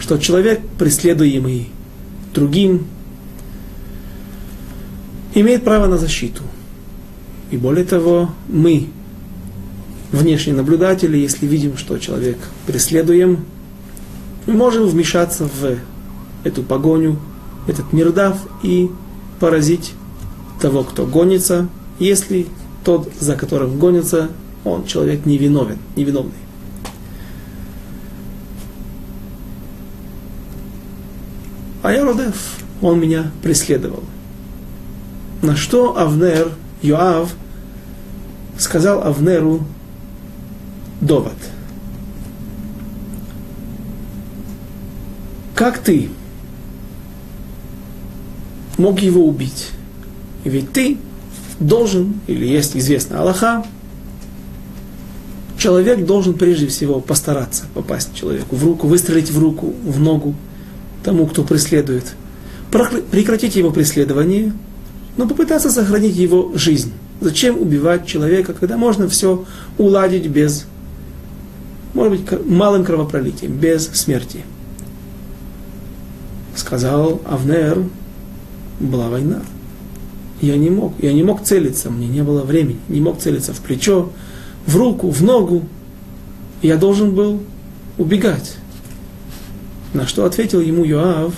что 0.00 0.16
человек, 0.16 0.60
преследуемый 0.78 1.68
другим, 2.32 2.86
имеет 5.34 5.62
право 5.62 5.86
на 5.86 5.98
защиту. 5.98 6.42
И 7.50 7.58
более 7.58 7.84
того, 7.84 8.30
мы, 8.48 8.88
внешние 10.10 10.56
наблюдатели, 10.56 11.18
если 11.18 11.46
видим, 11.46 11.76
что 11.76 11.98
человек 11.98 12.38
преследуем, 12.66 13.44
мы 14.46 14.54
можем 14.54 14.86
вмешаться 14.86 15.44
в 15.44 15.76
эту 16.44 16.62
погоню, 16.62 17.18
этот 17.66 17.92
мирдав 17.92 18.38
и 18.62 18.90
поразить 19.38 19.92
того, 20.62 20.84
кто 20.84 21.04
гонится, 21.06 21.68
если 21.98 22.46
тот, 22.84 23.12
за 23.18 23.34
которым 23.34 23.80
гонится, 23.80 24.30
он 24.64 24.86
человек 24.86 25.26
невиновен, 25.26 25.78
невиновный. 25.96 26.32
А 31.82 31.92
я 31.92 32.04
Родев, 32.04 32.58
он 32.80 33.00
меня 33.00 33.32
преследовал. 33.42 34.04
На 35.42 35.56
что 35.56 35.98
Авнер, 35.98 36.52
Йоав, 36.80 37.34
сказал 38.56 39.02
Авнеру 39.02 39.66
довод. 41.00 41.34
Как 45.56 45.78
ты 45.78 46.08
мог 48.78 49.00
его 49.00 49.26
убить? 49.26 49.72
И 50.44 50.48
ведь 50.48 50.72
ты 50.72 50.98
должен, 51.60 52.20
или 52.26 52.46
есть 52.46 52.76
известно 52.76 53.20
Аллаха, 53.20 53.64
человек 55.56 56.04
должен 56.04 56.34
прежде 56.34 56.66
всего 56.66 57.00
постараться 57.00 57.64
попасть 57.74 58.14
человеку 58.14 58.56
в 58.56 58.64
руку, 58.64 58.86
выстрелить 58.86 59.30
в 59.30 59.38
руку, 59.38 59.72
в 59.84 60.00
ногу 60.00 60.34
тому, 61.04 61.26
кто 61.26 61.44
преследует, 61.44 62.14
прекратить 63.10 63.56
его 63.56 63.70
преследование, 63.70 64.52
но 65.16 65.28
попытаться 65.28 65.70
сохранить 65.70 66.16
его 66.16 66.52
жизнь. 66.54 66.92
Зачем 67.20 67.60
убивать 67.60 68.06
человека, 68.06 68.52
когда 68.52 68.76
можно 68.76 69.08
все 69.08 69.44
уладить 69.78 70.26
без, 70.26 70.66
может 71.94 72.12
быть, 72.12 72.46
малым 72.46 72.84
кровопролитием, 72.84 73.52
без 73.52 73.86
смерти? 73.88 74.44
Сказал 76.56 77.22
Авнер, 77.24 77.84
была 78.80 79.08
война. 79.08 79.42
Я 80.42 80.56
не 80.56 80.70
мог, 80.70 80.92
я 80.98 81.12
не 81.12 81.22
мог 81.22 81.44
целиться, 81.44 81.88
мне 81.88 82.08
не 82.08 82.24
было 82.24 82.42
времени, 82.42 82.80
не 82.88 83.00
мог 83.00 83.20
целиться 83.20 83.54
в 83.54 83.60
плечо, 83.60 84.10
в 84.66 84.76
руку, 84.76 85.08
в 85.08 85.22
ногу. 85.22 85.62
Я 86.62 86.76
должен 86.76 87.14
был 87.14 87.40
убегать. 87.96 88.56
На 89.94 90.04
что 90.04 90.24
ответил 90.24 90.60
ему 90.60 90.84
Йоав 90.84 91.32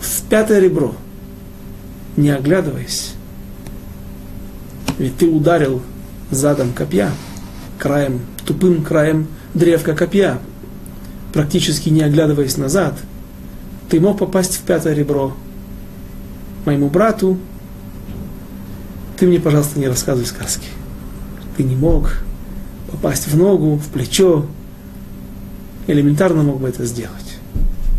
в 0.00 0.22
пятое 0.30 0.60
ребро, 0.60 0.94
не 2.16 2.30
оглядываясь. 2.30 3.14
Ведь 4.98 5.16
ты 5.16 5.28
ударил 5.28 5.82
задом 6.30 6.72
копья, 6.72 7.10
краем, 7.76 8.20
тупым 8.46 8.84
краем 8.84 9.26
древка 9.52 9.96
копья, 9.96 10.38
практически 11.32 11.88
не 11.88 12.02
оглядываясь 12.02 12.56
назад. 12.56 12.96
Ты 13.88 13.98
мог 13.98 14.18
попасть 14.18 14.54
в 14.54 14.60
пятое 14.60 14.94
ребро 14.94 15.34
моему 16.66 16.88
брату. 16.88 17.38
Ты 19.16 19.26
мне, 19.26 19.40
пожалуйста, 19.40 19.78
не 19.78 19.88
рассказывай 19.88 20.26
сказки. 20.26 20.68
Ты 21.56 21.62
не 21.62 21.76
мог 21.76 22.18
попасть 22.90 23.28
в 23.28 23.36
ногу, 23.36 23.76
в 23.76 23.88
плечо. 23.88 24.46
Элементарно 25.86 26.42
мог 26.42 26.60
бы 26.60 26.68
это 26.68 26.84
сделать. 26.84 27.38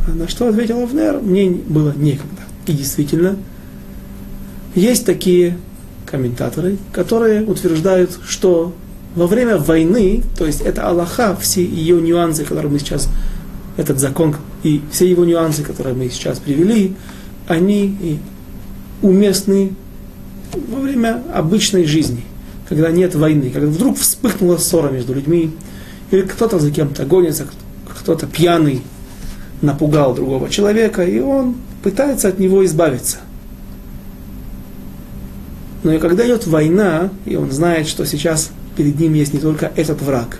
А 0.08 0.12
на 0.12 0.28
что 0.28 0.48
ответил 0.48 0.82
Авнер? 0.82 1.20
Мне 1.22 1.50
было 1.50 1.94
некогда. 1.96 2.44
И 2.68 2.74
действительно, 2.74 3.38
есть 4.76 5.06
такие 5.06 5.58
комментаторы, 6.06 6.78
которые 6.92 7.44
утверждают, 7.44 8.20
что 8.28 8.74
во 9.16 9.26
время 9.26 9.58
войны, 9.58 10.24
то 10.38 10.46
есть 10.46 10.62
это 10.62 10.88
Аллаха, 10.88 11.36
все 11.36 11.66
ее 11.66 12.00
нюансы, 12.00 12.44
которые 12.44 12.72
мы 12.72 12.80
сейчас, 12.80 13.10
этот 13.76 14.00
закон 14.00 14.36
и 14.64 14.82
все 14.92 15.10
его 15.10 15.26
нюансы, 15.26 15.64
которые 15.64 15.96
мы 15.96 16.10
сейчас 16.10 16.40
привели, 16.40 16.96
они 17.48 18.20
уместны 19.02 19.74
во 20.54 20.80
время 20.80 21.24
обычной 21.34 21.86
жизни, 21.86 22.24
когда 22.68 22.92
нет 22.92 23.16
войны, 23.16 23.50
когда 23.50 23.68
вдруг 23.68 23.98
вспыхнула 23.98 24.58
ссора 24.58 24.90
между 24.90 25.14
людьми, 25.14 25.52
или 26.12 26.22
кто-то 26.22 26.60
за 26.60 26.72
кем-то 26.72 27.06
гонится, 27.06 27.48
кто-то 27.88 28.26
пьяный 28.28 28.82
напугал 29.62 30.14
другого 30.14 30.50
человека, 30.50 31.04
и 31.04 31.20
он 31.20 31.56
пытается 31.84 32.28
от 32.30 32.40
него 32.40 32.66
избавиться. 32.66 33.18
Но 35.84 35.94
и 35.94 36.00
когда 36.00 36.26
идет 36.26 36.48
война, 36.48 37.10
и 37.26 37.36
он 37.36 37.52
знает, 37.52 37.88
что 37.88 38.06
сейчас 38.06 38.52
перед 38.76 39.00
ним 39.00 39.14
есть 39.14 39.34
не 39.34 39.40
только 39.40 39.72
этот 39.76 40.02
враг, 40.02 40.40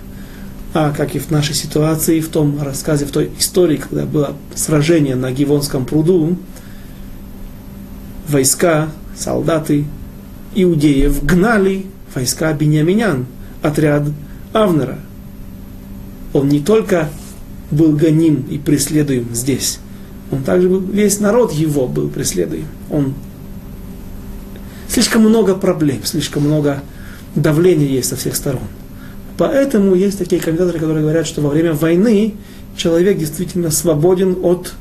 а 0.74 0.92
как 0.92 1.14
и 1.14 1.18
в 1.18 1.30
нашей 1.30 1.54
ситуации, 1.54 2.20
в 2.20 2.28
том 2.28 2.60
рассказе, 2.62 3.06
в 3.06 3.10
той 3.10 3.30
истории, 3.38 3.76
когда 3.76 4.04
было 4.04 4.36
сражение 4.54 5.16
на 5.16 5.32
Гивонском 5.32 5.86
пруду, 5.86 6.36
войска 8.28 8.88
солдаты 9.16 9.84
иудеев 10.54 11.24
гнали 11.24 11.86
войска 12.14 12.52
Бениаминян, 12.52 13.26
отряд 13.62 14.04
Авнера. 14.52 14.98
Он 16.32 16.48
не 16.48 16.60
только 16.60 17.08
был 17.70 17.92
гоним 17.92 18.44
и 18.50 18.58
преследуем 18.58 19.28
здесь, 19.32 19.80
он 20.30 20.42
также 20.42 20.68
был, 20.68 20.80
весь 20.80 21.20
народ 21.20 21.52
его 21.52 21.86
был 21.86 22.08
преследуем. 22.08 22.66
Он 22.90 23.14
слишком 24.88 25.22
много 25.22 25.54
проблем, 25.54 26.00
слишком 26.04 26.44
много 26.44 26.82
давления 27.34 27.86
есть 27.86 28.08
со 28.08 28.16
всех 28.16 28.36
сторон. 28.36 28.62
Поэтому 29.36 29.94
есть 29.94 30.18
такие 30.18 30.40
комментаторы, 30.40 30.78
которые 30.78 31.02
говорят, 31.02 31.26
что 31.26 31.40
во 31.40 31.50
время 31.50 31.72
войны 31.72 32.34
человек 32.76 33.18
действительно 33.18 33.70
свободен 33.70 34.36
от 34.42 34.74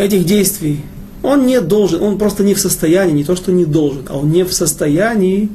этих 0.00 0.24
действий. 0.24 0.80
Он 1.22 1.46
не 1.46 1.60
должен, 1.60 2.02
он 2.02 2.18
просто 2.18 2.42
не 2.42 2.54
в 2.54 2.60
состоянии, 2.60 3.12
не 3.12 3.24
то 3.24 3.36
что 3.36 3.52
не 3.52 3.64
должен, 3.64 4.04
а 4.08 4.18
он 4.18 4.30
не 4.30 4.44
в 4.44 4.52
состоянии 4.52 5.50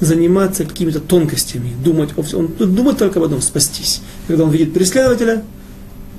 заниматься 0.00 0.64
какими-то 0.64 1.00
тонкостями, 1.00 1.72
думать 1.84 2.10
о 2.16 2.22
всем. 2.22 2.50
Он 2.58 2.74
думает 2.74 2.98
только 2.98 3.18
об 3.18 3.26
одном– 3.26 3.40
спастись. 3.42 4.00
Когда 4.26 4.44
он 4.44 4.50
видит 4.50 4.72
преследователя, 4.72 5.44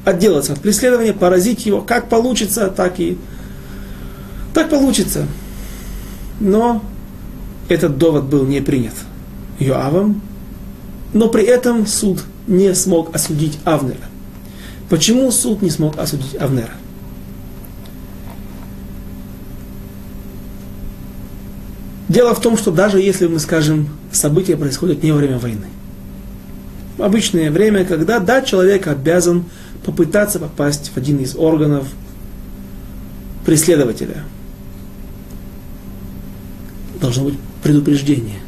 отделаться 0.06 0.54
от 0.54 0.62
преследования, 0.62 1.14
поразить 1.14 1.66
его, 1.66 1.82
как 1.82 2.08
получится, 2.08 2.68
так 2.68 3.00
и 3.00 3.18
так 4.54 4.70
получится. 4.70 5.26
Но 6.40 6.84
этот 7.68 7.98
довод 7.98 8.26
был 8.26 8.46
не 8.46 8.62
принят 8.62 8.94
Йоавом, 9.60 10.22
но 11.14 11.30
при 11.30 11.44
этом 11.44 11.88
суд 11.88 12.24
не 12.48 12.74
смог 12.76 13.16
осудить 13.16 13.58
Авнера. 13.64 14.06
Почему 14.90 15.32
суд 15.32 15.62
не 15.62 15.70
смог 15.70 15.98
осудить 15.98 16.36
Авнера? 16.40 16.74
Дело 22.14 22.36
в 22.36 22.42
том, 22.42 22.58
что 22.58 22.70
даже 22.70 23.02
если 23.02 23.26
мы 23.26 23.40
скажем, 23.40 23.90
события 24.12 24.56
происходят 24.56 25.02
не 25.02 25.12
во 25.12 25.18
время 25.18 25.40
войны. 25.40 25.66
Обычное 27.00 27.50
время, 27.50 27.86
когда, 27.86 28.20
да, 28.20 28.44
человек 28.44 28.86
обязан 28.86 29.46
попытаться 29.84 30.38
попасть 30.38 30.92
в 30.94 30.98
один 30.98 31.18
из 31.18 31.36
органов 31.36 31.88
преследователя. 33.48 34.24
Должно 37.02 37.24
быть 37.24 37.36
предупреждение. 37.64 38.42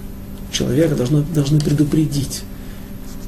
Человека 0.52 0.94
должно, 0.94 1.24
должны 1.34 1.60
предупредить. 1.60 2.44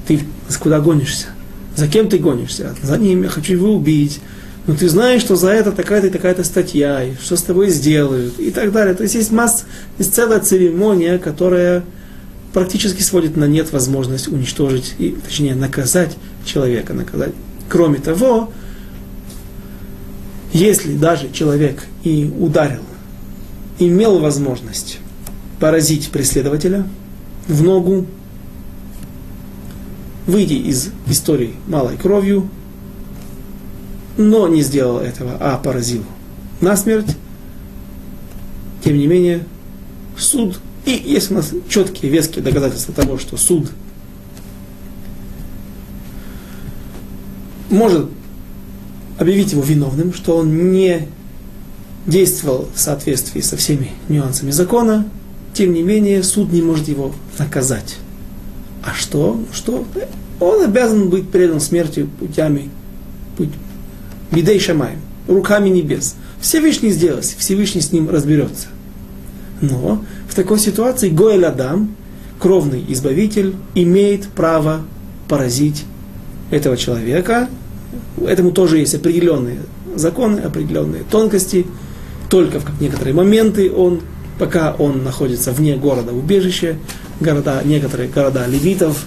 Ты 0.08 0.22
куда 0.60 0.80
гонишься? 0.80 1.30
За 1.76 1.88
кем 1.88 2.10
ты 2.10 2.20
гонишься? 2.20 2.76
За 2.84 3.00
ним 3.00 3.24
я 3.24 3.30
хочу 3.30 3.54
его 3.54 3.74
убить. 3.74 4.22
Но 4.68 4.76
ты 4.76 4.90
знаешь, 4.90 5.22
что 5.22 5.38
за 5.38 5.50
это 5.52 5.72
такая-то 5.72 6.08
и 6.08 6.10
такая-то 6.10 6.44
статья, 6.44 7.02
и 7.02 7.16
что 7.16 7.38
с 7.38 7.42
тобой 7.42 7.70
сделают, 7.70 8.38
и 8.38 8.52
так 8.52 8.74
далее. 8.74 8.94
То 8.96 9.04
есть 9.04 9.16
есть 9.16 9.32
масса, 9.32 9.64
есть 9.98 10.14
целая 10.14 10.42
церемония, 10.42 11.18
которая 11.18 11.86
практически 12.52 13.02
сводит 13.02 13.38
на 13.38 13.46
нет 13.46 13.72
возможность 13.72 14.28
уничтожить, 14.28 14.96
и, 14.98 15.12
точнее, 15.12 15.56
наказать 15.56 16.18
человека, 16.44 16.94
наказать. 16.94 17.32
Кроме 17.70 18.00
того, 18.00 18.52
если 20.52 20.96
даже 20.96 21.32
человек 21.32 21.86
и 22.04 22.30
ударил, 22.38 22.84
имел 23.80 24.20
возможность 24.20 25.00
поразить 25.62 26.10
преследователя 26.10 26.86
в 27.48 27.64
ногу, 27.64 28.06
выйти 30.26 30.54
из 30.54 30.90
истории 31.08 31.54
малой 31.68 31.96
кровью, 31.96 32.50
но 34.18 34.48
не 34.48 34.62
сделал 34.62 35.00
этого, 35.00 35.38
а 35.40 35.58
поразил 35.58 36.04
насмерть, 36.60 37.16
тем 38.84 38.98
не 38.98 39.08
менее, 39.08 39.46
суд, 40.18 40.60
и 40.86 40.92
есть 40.92 41.32
у 41.32 41.36
нас 41.36 41.52
четкие, 41.70 42.12
веские 42.12 42.44
доказательства 42.44 42.94
того, 42.94 43.18
что 43.18 43.38
суд 43.38 43.70
может 47.70 48.10
объявить 49.20 49.52
его 49.52 49.62
виновным, 49.62 50.14
что 50.14 50.38
он 50.38 50.72
не 50.72 51.08
действовал 52.06 52.70
в 52.74 52.80
соответствии 52.80 53.42
со 53.42 53.58
всеми 53.58 53.92
нюансами 54.08 54.52
закона, 54.52 55.06
тем 55.54 55.74
не 55.74 55.84
менее 55.84 56.24
суд 56.24 56.52
не 56.52 56.62
может 56.62 56.88
его 56.88 57.14
наказать. 57.38 57.98
А 58.84 58.94
что? 58.94 59.44
Что? 59.52 59.86
Он 60.40 60.64
обязан 60.64 61.10
быть 61.10 61.30
предан 61.30 61.60
смерти 61.60 62.08
путями, 62.20 62.70
путь, 63.38 63.50
бидей 64.32 64.60
шамаем, 64.60 65.00
руками 65.28 65.70
небес. 65.70 66.16
Всевышний 66.40 66.92
сделает, 66.92 67.26
Всевышний 67.26 67.82
с 67.82 67.92
ним 67.92 68.10
разберется. 68.10 68.68
Но 69.62 70.04
в 70.28 70.36
такой 70.36 70.60
ситуации 70.60 71.10
Гоэль 71.10 71.46
Адам, 71.46 71.96
кровный 72.40 72.84
избавитель, 72.90 73.56
имеет 73.74 74.28
право 74.28 74.82
поразить 75.28 75.86
этого 76.52 76.78
человека. 76.78 77.50
Этому 78.26 78.52
тоже 78.52 78.80
есть 78.80 78.94
определенные 78.96 79.60
законы, 79.96 80.40
определенные 80.40 81.04
тонкости. 81.04 81.66
Только 82.30 82.60
в 82.60 82.82
некоторые 82.82 83.14
моменты 83.14 83.72
он, 83.72 84.02
пока 84.38 84.74
он 84.74 85.04
находится 85.04 85.52
вне 85.52 85.76
города 85.76 86.14
убежища, 86.14 86.76
города, 87.20 87.62
некоторые 87.64 88.10
города 88.10 88.46
левитов 88.48 89.06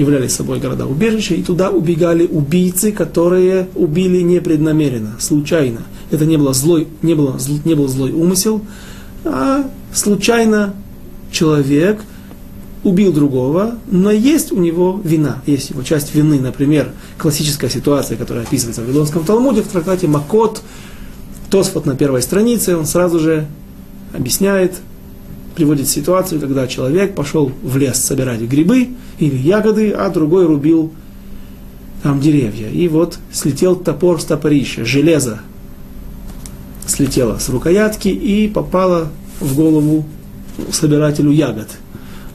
являлись 0.00 0.34
собой 0.34 0.58
города 0.58 0.86
убежища, 0.86 1.34
и 1.34 1.42
туда 1.42 1.70
убегали 1.70 2.26
убийцы, 2.26 2.92
которые 2.92 3.68
убили 3.74 4.20
непреднамеренно, 4.20 5.16
случайно. 5.18 5.80
Это 6.10 6.26
не, 6.26 6.36
было 6.36 6.52
злой, 6.52 6.88
не, 7.02 7.14
было, 7.14 7.38
не 7.64 7.74
был 7.74 7.88
злой 7.88 8.12
умысел, 8.12 8.62
а 9.24 9.64
случайно 9.92 10.74
человек 11.30 12.00
убил 12.82 13.12
другого, 13.12 13.76
но 13.90 14.10
есть 14.10 14.52
у 14.52 14.56
него 14.56 15.00
вина, 15.04 15.42
есть 15.46 15.70
его 15.70 15.82
часть 15.82 16.14
вины. 16.14 16.40
Например, 16.40 16.92
классическая 17.18 17.68
ситуация, 17.68 18.16
которая 18.16 18.44
описывается 18.44 18.80
в 18.80 18.86
Вавилонском 18.86 19.24
Талмуде, 19.24 19.62
в 19.62 19.68
трактате 19.68 20.06
Макот, 20.06 20.62
Тосфот 21.50 21.84
на 21.84 21.96
первой 21.96 22.22
странице, 22.22 22.76
он 22.76 22.86
сразу 22.86 23.18
же 23.18 23.46
объясняет, 24.14 24.76
приводит 25.60 25.88
ситуацию, 25.88 26.40
когда 26.40 26.66
человек 26.66 27.14
пошел 27.14 27.52
в 27.62 27.76
лес 27.76 27.98
собирать 27.98 28.40
грибы 28.40 28.88
или 29.18 29.36
ягоды, 29.36 29.90
а 29.90 30.08
другой 30.08 30.46
рубил 30.46 30.90
там 32.02 32.18
деревья. 32.18 32.70
И 32.70 32.88
вот 32.88 33.18
слетел 33.30 33.76
топор 33.76 34.20
с 34.20 34.24
топорища, 34.24 34.86
железо 34.86 35.40
слетело 36.86 37.38
с 37.38 37.50
рукоятки 37.50 38.08
и 38.08 38.48
попало 38.48 39.08
в 39.38 39.54
голову 39.54 40.06
собирателю 40.72 41.30
ягод– 41.30 41.68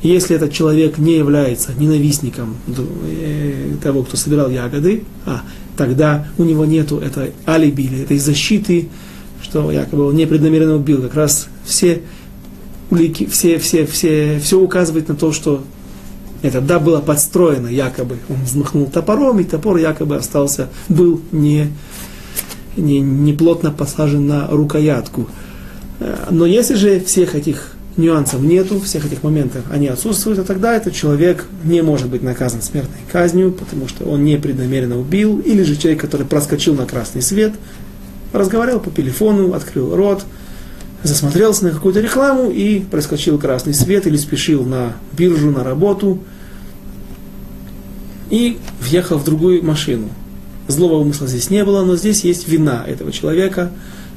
если 0.04 0.36
этот 0.36 0.54
человек 0.54 1.00
не 1.00 1.18
является 1.18 1.74
ненавистником 1.74 2.58
э, 2.68 3.74
того, 3.82 4.04
кто 4.04 4.18
собирал 4.18 4.52
ягоды, 4.52 5.04
а 5.26 5.42
тогда 5.76 6.28
у 6.38 6.44
него 6.44 6.64
нет 6.64 6.92
этой 6.92 7.32
алиби 7.48 8.04
этой 8.04 8.20
защиты, 8.20 8.90
что 9.42 9.72
якобы 9.72 10.06
он 10.06 10.16
непреднамеренно 10.16 10.76
убил. 10.76 11.02
Как 11.02 11.16
раз 11.16 11.48
все 11.64 12.04
улики, 12.90 13.26
все, 13.26 13.58
все, 13.58 13.86
все, 13.86 14.40
все 14.40 14.60
указывает 14.60 15.08
на 15.08 15.16
то, 15.16 15.32
что 15.32 15.64
это 16.42 16.62
да 16.62 16.80
было 16.80 17.00
подстроено 17.00 17.68
якобы. 17.68 18.18
Он 18.30 18.44
взмахнул 18.44 18.86
топором, 18.88 19.40
и 19.40 19.44
топор 19.44 19.78
якобы 19.78 20.16
остался, 20.16 20.70
был 20.90 21.22
не, 21.32 21.72
не, 22.78 23.00
не 23.00 23.34
плотно 23.34 23.72
посажен 23.72 24.28
на 24.28 24.48
рукоятку. 24.48 25.28
Э, 26.00 26.28
но 26.30 26.46
если 26.46 26.76
же 26.76 27.00
всех 27.00 27.36
этих 27.36 27.72
нюансов 27.98 28.42
нету, 28.42 28.80
всех 28.80 29.06
этих 29.06 29.24
моментов 29.24 29.64
они 29.72 29.88
отсутствуют, 29.88 30.40
а 30.40 30.44
тогда 30.44 30.76
этот 30.76 30.94
человек 30.94 31.46
не 31.64 31.82
может 31.82 32.10
быть 32.10 32.22
наказан 32.22 32.62
смертной 32.62 33.00
казнью, 33.12 33.52
потому 33.52 33.88
что 33.88 34.06
он 34.06 34.24
непреднамеренно 34.26 35.00
убил, 35.00 35.40
или 35.40 35.64
же 35.64 35.76
человек, 35.76 36.02
который 36.02 36.26
проскочил 36.26 36.76
на 36.76 36.86
красный 36.86 37.22
свет, 37.22 37.54
разговаривал 38.34 38.82
по 38.82 38.92
телефону, 38.92 39.54
открыл 39.54 39.96
рот, 39.96 40.26
засмотрелся 41.06 41.66
на 41.66 41.72
какую-то 41.72 42.02
рекламу 42.02 42.50
и 42.50 42.80
проскочил 42.80 43.38
красный 43.38 43.74
свет 43.74 44.08
или 44.08 44.18
спешил 44.18 44.64
на 44.64 44.94
биржу, 45.14 45.52
на 45.52 45.64
работу 45.64 46.20
и 48.30 48.58
въехал 48.82 49.18
в 49.18 49.24
другую 49.24 49.64
машину. 49.64 50.10
Злого 50.68 50.96
умысла 50.96 51.28
здесь 51.28 51.50
не 51.50 51.64
было, 51.64 51.84
но 51.86 51.96
здесь 51.96 52.24
есть 52.24 52.48
вина 52.48 52.84
этого 52.88 53.12
человека, 53.12 53.72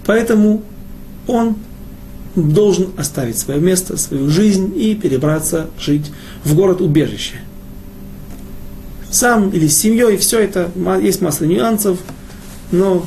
поэтому 0.06 0.62
он 1.26 1.56
должен 2.34 2.88
оставить 2.96 3.36
свое 3.36 3.60
место, 3.60 3.96
свою 3.96 4.30
жизнь 4.30 4.72
и 4.74 4.94
перебраться 4.94 5.68
жить 5.78 6.10
в 6.44 6.54
город-убежище. 6.54 7.34
Сам 9.10 9.50
или 9.50 9.66
с 9.66 9.76
семьей, 9.76 10.16
все 10.16 10.40
это, 10.40 10.70
есть 11.02 11.20
масса 11.20 11.46
нюансов, 11.46 11.98
но 12.70 13.06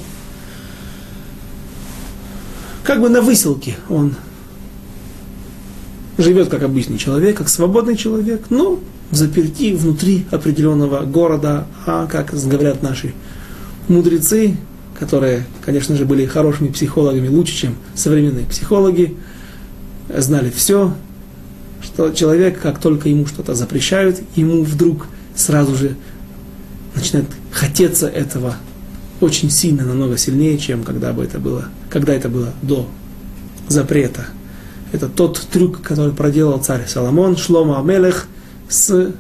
как 2.83 3.01
бы 3.01 3.09
на 3.09 3.21
выселке 3.21 3.75
он 3.89 4.15
живет 6.17 6.49
как 6.49 6.63
обычный 6.63 6.97
человек, 6.97 7.37
как 7.37 7.49
свободный 7.49 7.95
человек, 7.95 8.45
но 8.49 8.79
в 9.09 9.15
заперти 9.15 9.73
внутри 9.73 10.25
определенного 10.31 11.05
города, 11.05 11.67
а 11.85 12.07
как 12.07 12.33
говорят 12.33 12.81
наши 12.81 13.13
мудрецы, 13.87 14.55
которые, 14.97 15.45
конечно 15.65 15.95
же, 15.95 16.05
были 16.05 16.25
хорошими 16.25 16.69
психологами, 16.69 17.27
лучше, 17.27 17.55
чем 17.55 17.75
современные 17.95 18.45
психологи, 18.45 19.17
знали 20.15 20.49
все, 20.49 20.93
что 21.81 22.11
человек, 22.11 22.61
как 22.61 22.79
только 22.79 23.09
ему 23.09 23.25
что-то 23.25 23.53
запрещают, 23.55 24.21
ему 24.35 24.63
вдруг 24.63 25.07
сразу 25.35 25.75
же 25.75 25.95
начинает 26.95 27.27
хотеться 27.51 28.07
этого 28.07 28.55
очень 29.19 29.49
сильно, 29.49 29.83
намного 29.83 30.17
сильнее, 30.17 30.57
чем 30.57 30.83
когда 30.83 31.13
бы 31.13 31.23
это 31.23 31.39
было, 31.39 31.65
когда 31.91 32.13
это 32.13 32.29
было 32.29 32.53
до 32.61 32.87
запрета. 33.67 34.25
Это 34.91 35.07
тот 35.07 35.39
трюк, 35.51 35.81
который 35.81 36.13
проделал 36.13 36.59
царь 36.59 36.87
Соломон, 36.87 37.37
Шлома 37.37 37.79
Амелех, 37.79 38.27
с 38.67 39.13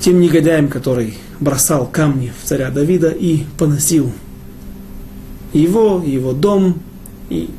тем 0.00 0.20
негодяем, 0.20 0.68
который 0.68 1.18
бросал 1.40 1.86
камни 1.86 2.32
в 2.42 2.48
царя 2.48 2.70
Давида 2.70 3.08
и 3.08 3.44
поносил 3.58 4.12
его, 5.52 6.02
его 6.04 6.32
дом 6.32 6.80
и 7.28 7.50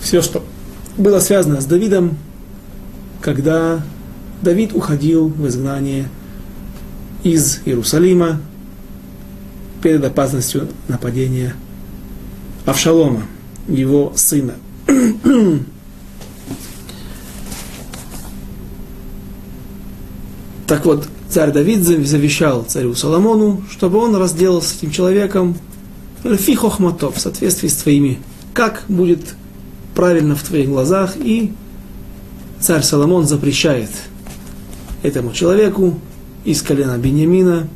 все, 0.00 0.22
что 0.22 0.44
было 0.96 1.18
связано 1.18 1.60
с 1.60 1.66
Давидом, 1.66 2.16
когда 3.20 3.82
Давид 4.42 4.72
уходил 4.72 5.28
в 5.28 5.46
изгнание 5.48 6.08
из 7.22 7.60
Иерусалима 7.64 8.40
перед 9.82 10.04
опасностью 10.04 10.68
нападения 10.88 11.54
Авшалома, 12.66 13.22
его 13.68 14.12
сына. 14.16 14.54
так 20.66 20.84
вот, 20.84 21.08
царь 21.28 21.52
Давид 21.52 21.82
завещал 21.82 22.64
царю 22.64 22.94
Соломону, 22.94 23.62
чтобы 23.70 23.98
он 23.98 24.14
разделал 24.16 24.62
с 24.62 24.74
этим 24.74 24.90
человеком. 24.90 25.56
Фихохматов 26.22 27.16
в 27.16 27.20
соответствии 27.20 27.68
с 27.68 27.76
твоими, 27.76 28.18
как 28.52 28.84
будет 28.88 29.34
правильно 29.94 30.36
в 30.36 30.42
твоих 30.42 30.68
глазах, 30.68 31.16
и 31.16 31.52
царь 32.60 32.82
Соломон 32.82 33.26
запрещает 33.26 33.90
этому 35.02 35.32
человеку 35.32 35.98
из 36.44 36.60
колена 36.62 36.98
Бениамина 36.98 37.68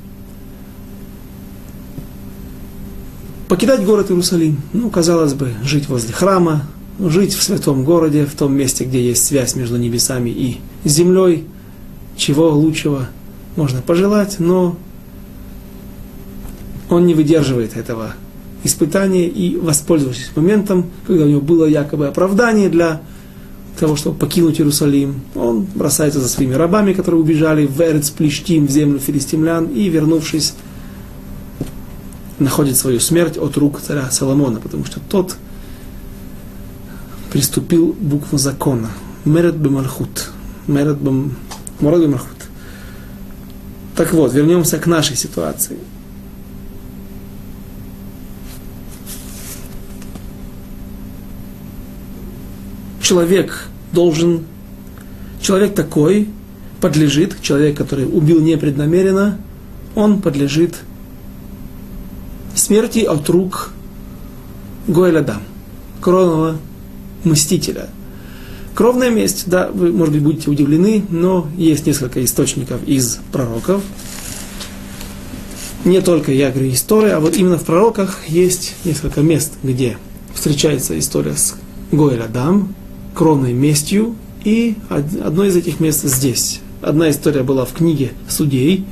покидать 3.54 3.84
город 3.84 4.10
Иерусалим. 4.10 4.60
Ну, 4.72 4.90
казалось 4.90 5.34
бы, 5.34 5.52
жить 5.62 5.88
возле 5.88 6.12
храма, 6.12 6.64
жить 6.98 7.32
в 7.34 7.40
святом 7.40 7.84
городе, 7.84 8.26
в 8.26 8.34
том 8.34 8.52
месте, 8.52 8.82
где 8.82 9.00
есть 9.00 9.24
связь 9.24 9.54
между 9.54 9.76
небесами 9.76 10.30
и 10.30 10.58
землей, 10.82 11.44
чего 12.16 12.50
лучшего 12.50 13.06
можно 13.54 13.80
пожелать, 13.80 14.40
но 14.40 14.76
он 16.90 17.06
не 17.06 17.14
выдерживает 17.14 17.76
этого 17.76 18.14
испытания 18.64 19.28
и, 19.28 19.56
воспользовавшись 19.56 20.32
моментом, 20.34 20.86
когда 21.06 21.24
у 21.24 21.28
него 21.28 21.40
было 21.40 21.66
якобы 21.66 22.08
оправдание 22.08 22.68
для 22.68 23.02
того, 23.78 23.94
чтобы 23.94 24.18
покинуть 24.18 24.58
Иерусалим, 24.58 25.20
он 25.36 25.64
бросается 25.76 26.18
за 26.18 26.28
своими 26.28 26.54
рабами, 26.54 26.92
которые 26.92 27.20
убежали 27.20 27.66
в 27.66 27.80
Эрец 27.80 28.10
Плештим, 28.10 28.66
в 28.66 28.70
землю 28.72 28.98
филистимлян, 28.98 29.66
и, 29.66 29.88
вернувшись, 29.90 30.54
находит 32.38 32.76
свою 32.76 33.00
смерть 33.00 33.36
от 33.36 33.56
рук 33.56 33.80
царя 33.80 34.10
Соломона, 34.10 34.60
потому 34.60 34.84
что 34.84 35.00
тот 35.00 35.36
приступил 37.32 37.96
букву 37.98 38.38
закона. 38.38 38.90
Мерет 39.24 39.56
бемархут. 39.56 40.30
Мерет 40.66 40.98
бем... 40.98 41.36
бемархут. 41.80 42.28
Так 43.96 44.12
вот, 44.12 44.32
вернемся 44.32 44.78
к 44.78 44.86
нашей 44.86 45.16
ситуации. 45.16 45.78
Человек 53.00 53.68
должен, 53.92 54.44
человек 55.40 55.74
такой 55.74 56.28
подлежит, 56.80 57.40
человек, 57.42 57.76
который 57.76 58.06
убил 58.06 58.40
непреднамеренно, 58.40 59.38
он 59.94 60.22
подлежит 60.22 60.76
смерти 62.54 63.00
от 63.00 63.28
рук 63.28 63.70
Гоэля 64.86 65.24
кровного 66.00 66.58
мстителя. 67.24 67.88
Кровная 68.74 69.10
месть, 69.10 69.44
да, 69.46 69.70
вы, 69.72 69.92
может 69.92 70.14
быть, 70.14 70.22
будете 70.22 70.50
удивлены, 70.50 71.04
но 71.08 71.46
есть 71.56 71.86
несколько 71.86 72.24
источников 72.24 72.82
из 72.86 73.20
пророков. 73.32 73.82
Не 75.84 76.00
только, 76.00 76.32
я 76.32 76.50
говорю, 76.50 76.72
история, 76.72 77.12
а 77.12 77.20
вот 77.20 77.36
именно 77.36 77.58
в 77.58 77.64
пророках 77.64 78.20
есть 78.26 78.74
несколько 78.84 79.20
мест, 79.20 79.52
где 79.62 79.96
встречается 80.34 80.98
история 80.98 81.36
с 81.36 81.54
Гоэль-Адам, 81.92 82.74
кровной 83.14 83.52
местью, 83.52 84.16
и 84.44 84.76
одно 84.88 85.44
из 85.44 85.56
этих 85.56 85.80
мест 85.80 86.02
здесь. 86.02 86.60
Одна 86.82 87.10
история 87.10 87.42
была 87.42 87.64
в 87.64 87.72
книге 87.72 88.12
Судей, 88.28 88.84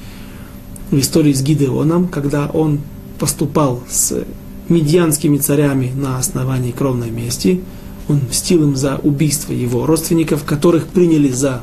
в 0.91 0.99
истории 0.99 1.33
с 1.33 1.43
Гидеоном, 1.43 2.09
когда 2.09 2.47
он 2.47 2.81
поступал 3.23 3.85
с 3.89 4.25
медианскими 4.69 5.39
царями 5.39 5.93
на 5.95 6.19
основании 6.19 6.73
кровной 6.73 7.13
мести. 7.13 7.61
Он 8.09 8.21
мстил 8.29 8.65
им 8.65 8.75
за 8.75 8.97
убийство 8.97 9.53
его 9.53 9.87
родственников, 9.87 10.43
которых 10.43 10.89
приняли 10.89 11.29
за 11.29 11.61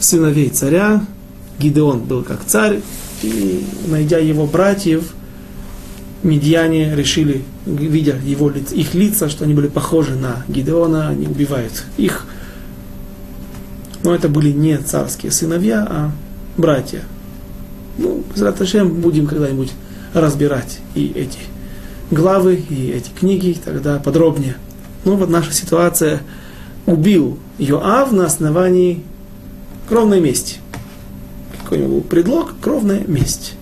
сыновей 0.00 0.48
царя. 0.48 1.06
Гидеон 1.60 2.00
был 2.00 2.24
как 2.24 2.44
царь, 2.44 2.80
и, 3.22 3.64
найдя 3.86 4.18
его 4.18 4.48
братьев, 4.48 5.12
медиане 6.24 6.96
решили, 6.96 7.44
видя 7.64 8.16
его, 8.24 8.50
их 8.50 8.94
лица, 8.94 9.28
что 9.28 9.44
они 9.44 9.54
были 9.54 9.68
похожи 9.68 10.16
на 10.16 10.44
Гидеона, 10.48 11.10
они 11.10 11.28
убивают 11.28 11.84
их. 11.98 12.26
Но 14.02 14.12
это 14.12 14.28
были 14.28 14.50
не 14.50 14.76
царские 14.78 15.30
сыновья, 15.30 15.86
а 15.88 16.10
братья. 16.56 17.02
Ну, 17.96 18.24
Зраташем 18.34 18.88
будем 19.00 19.28
когда-нибудь 19.28 19.70
разбирать 20.14 20.78
и 20.94 21.06
эти 21.14 21.38
главы, 22.10 22.56
и 22.56 22.90
эти 22.90 23.10
книги, 23.10 23.58
тогда 23.64 23.98
подробнее. 23.98 24.56
Ну 25.04 25.16
вот 25.16 25.28
наша 25.28 25.52
ситуация. 25.52 26.20
Убил 26.84 27.38
Йоав 27.58 28.10
на 28.10 28.26
основании 28.26 29.04
кровной 29.88 30.20
мести. 30.20 30.56
Какой 31.62 31.78
у 31.78 31.80
него 31.82 31.94
был 31.94 32.00
предлог? 32.00 32.54
Кровная 32.60 33.04
месть. 33.06 33.54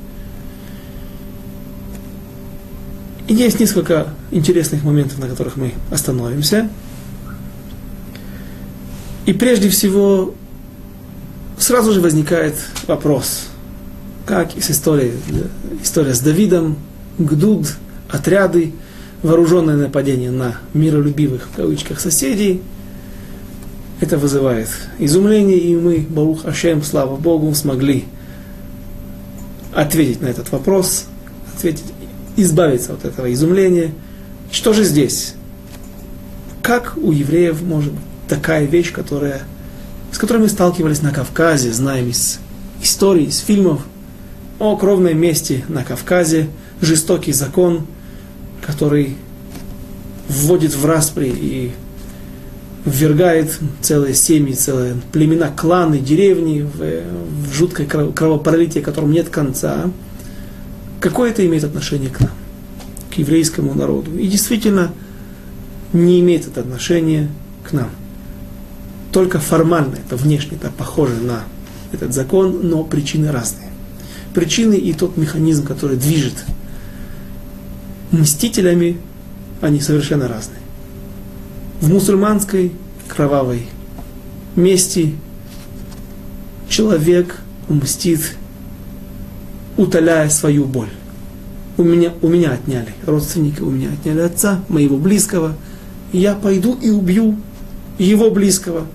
И 3.28 3.34
есть 3.34 3.60
несколько 3.60 4.08
интересных 4.30 4.82
моментов, 4.82 5.18
на 5.18 5.28
которых 5.28 5.56
мы 5.56 5.74
остановимся. 5.90 6.68
И 9.26 9.32
прежде 9.32 9.68
всего, 9.68 10.34
сразу 11.58 11.92
же 11.92 12.00
возникает 12.00 12.56
вопрос, 12.88 13.49
как 14.26 14.56
и 14.56 14.60
с 14.60 14.70
историей, 14.70 15.12
история 15.82 16.14
с 16.14 16.20
Давидом, 16.20 16.76
Гдуд, 17.18 17.66
отряды, 18.08 18.72
вооруженное 19.22 19.76
нападение 19.76 20.30
на 20.30 20.56
миролюбивых, 20.74 21.48
в 21.52 21.56
кавычках, 21.56 22.00
соседей. 22.00 22.62
Это 24.00 24.16
вызывает 24.16 24.68
изумление, 24.98 25.58
и 25.58 25.76
мы, 25.76 26.06
Барух 26.08 26.46
Ашем, 26.46 26.82
слава 26.82 27.16
Богу, 27.16 27.54
смогли 27.54 28.06
ответить 29.74 30.22
на 30.22 30.26
этот 30.26 30.50
вопрос, 30.52 31.04
ответить, 31.54 31.84
избавиться 32.36 32.94
от 32.94 33.04
этого 33.04 33.32
изумления. 33.32 33.92
Что 34.50 34.72
же 34.72 34.84
здесь? 34.84 35.34
Как 36.62 36.96
у 36.96 37.12
евреев 37.12 37.62
может 37.62 37.92
быть 37.92 38.02
такая 38.26 38.64
вещь, 38.64 38.92
которая, 38.92 39.42
с 40.12 40.18
которой 40.18 40.38
мы 40.38 40.48
сталкивались 40.48 41.02
на 41.02 41.12
Кавказе, 41.12 41.72
знаем 41.72 42.08
из 42.08 42.38
истории, 42.82 43.24
из 43.24 43.38
фильмов, 43.38 43.82
о 44.60 44.76
кровной 44.76 45.14
мести 45.14 45.64
на 45.68 45.82
Кавказе, 45.82 46.48
жестокий 46.82 47.32
закон, 47.32 47.86
который 48.64 49.16
вводит 50.28 50.76
в 50.76 50.84
распри 50.84 51.28
и 51.34 51.72
ввергает 52.84 53.58
целые 53.80 54.14
семьи, 54.14 54.52
целые 54.52 54.96
племена, 55.12 55.48
кланы, 55.48 55.98
деревни 55.98 56.60
в, 56.60 57.48
в 57.48 57.54
жуткое 57.54 57.86
кровопролитие, 57.86 58.84
которому 58.84 59.12
нет 59.12 59.30
конца. 59.30 59.90
Какое 61.00 61.30
это 61.30 61.44
имеет 61.46 61.64
отношение 61.64 62.10
к 62.10 62.20
нам, 62.20 62.32
к 63.10 63.14
еврейскому 63.14 63.74
народу? 63.74 64.14
И 64.16 64.26
действительно 64.26 64.92
не 65.94 66.20
имеет 66.20 66.46
это 66.46 66.60
отношения 66.60 67.30
к 67.64 67.72
нам. 67.72 67.88
Только 69.10 69.40
формально, 69.40 69.94
это 69.94 70.16
внешне, 70.16 70.58
это 70.58 70.70
похоже 70.70 71.14
на 71.14 71.44
этот 71.92 72.12
закон, 72.12 72.60
но 72.62 72.84
причины 72.84 73.32
разные 73.32 73.69
причины 74.34 74.74
и 74.74 74.92
тот 74.92 75.16
механизм, 75.16 75.66
который 75.66 75.96
движет 75.96 76.44
мстителями, 78.12 78.98
они 79.60 79.80
совершенно 79.80 80.28
разные. 80.28 80.60
В 81.80 81.88
мусульманской 81.88 82.72
кровавой 83.08 83.66
мести 84.56 85.14
человек 86.68 87.40
мстит, 87.68 88.36
утоляя 89.76 90.28
свою 90.28 90.64
боль, 90.64 90.90
у 91.76 91.82
меня, 91.82 92.12
у 92.20 92.28
меня 92.28 92.52
отняли, 92.52 92.94
родственники 93.06 93.60
у 93.60 93.70
меня 93.70 93.90
отняли 93.92 94.20
отца, 94.20 94.62
моего 94.68 94.98
близкого, 94.98 95.56
я 96.12 96.34
пойду 96.34 96.76
и 96.80 96.90
убью 96.90 97.36
его 97.98 98.30
близкого. 98.30 98.86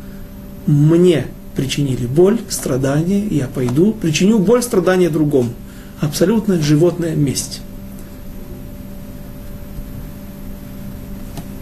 Мне 0.67 1.27
причинили 1.55 2.05
боль, 2.05 2.39
страдания, 2.49 3.25
я 3.27 3.47
пойду, 3.47 3.93
причиню 3.93 4.39
боль, 4.39 4.61
страдания 4.61 5.09
другому. 5.09 5.51
Абсолютно 6.01 6.61
животная 6.61 7.15
месть. 7.15 7.61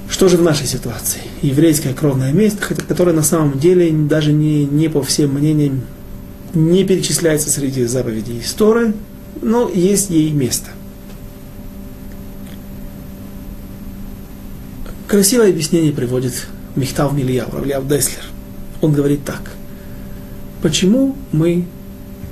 Что 0.10 0.30
же 0.30 0.38
в 0.38 0.42
нашей 0.42 0.68
ситуации? 0.68 1.22
Еврейская 1.42 1.94
кровная 1.94 2.32
месть, 2.32 2.60
которая 2.60 3.16
на 3.16 3.24
самом 3.24 3.60
деле 3.60 3.92
даже 3.92 4.32
не, 4.32 4.66
не 4.66 4.88
по 4.88 5.04
всем 5.04 5.34
мнениям 5.34 5.82
не 6.54 6.84
перечисляется 6.84 7.50
среди 7.50 7.86
заповедей 7.86 8.40
истории, 8.40 8.94
но 9.42 9.70
есть 9.70 10.10
ей 10.10 10.32
место. 10.32 10.70
Красивое 15.08 15.50
объяснение 15.50 15.92
приводит 15.92 16.48
Михтав 16.76 17.14
Мильяу, 17.14 17.52
Равляв 17.52 17.88
Деслер. 17.88 18.24
Он 18.82 18.94
говорит 18.94 19.26
так. 19.26 19.52
Почему 20.64 21.18
мы, 21.34 21.66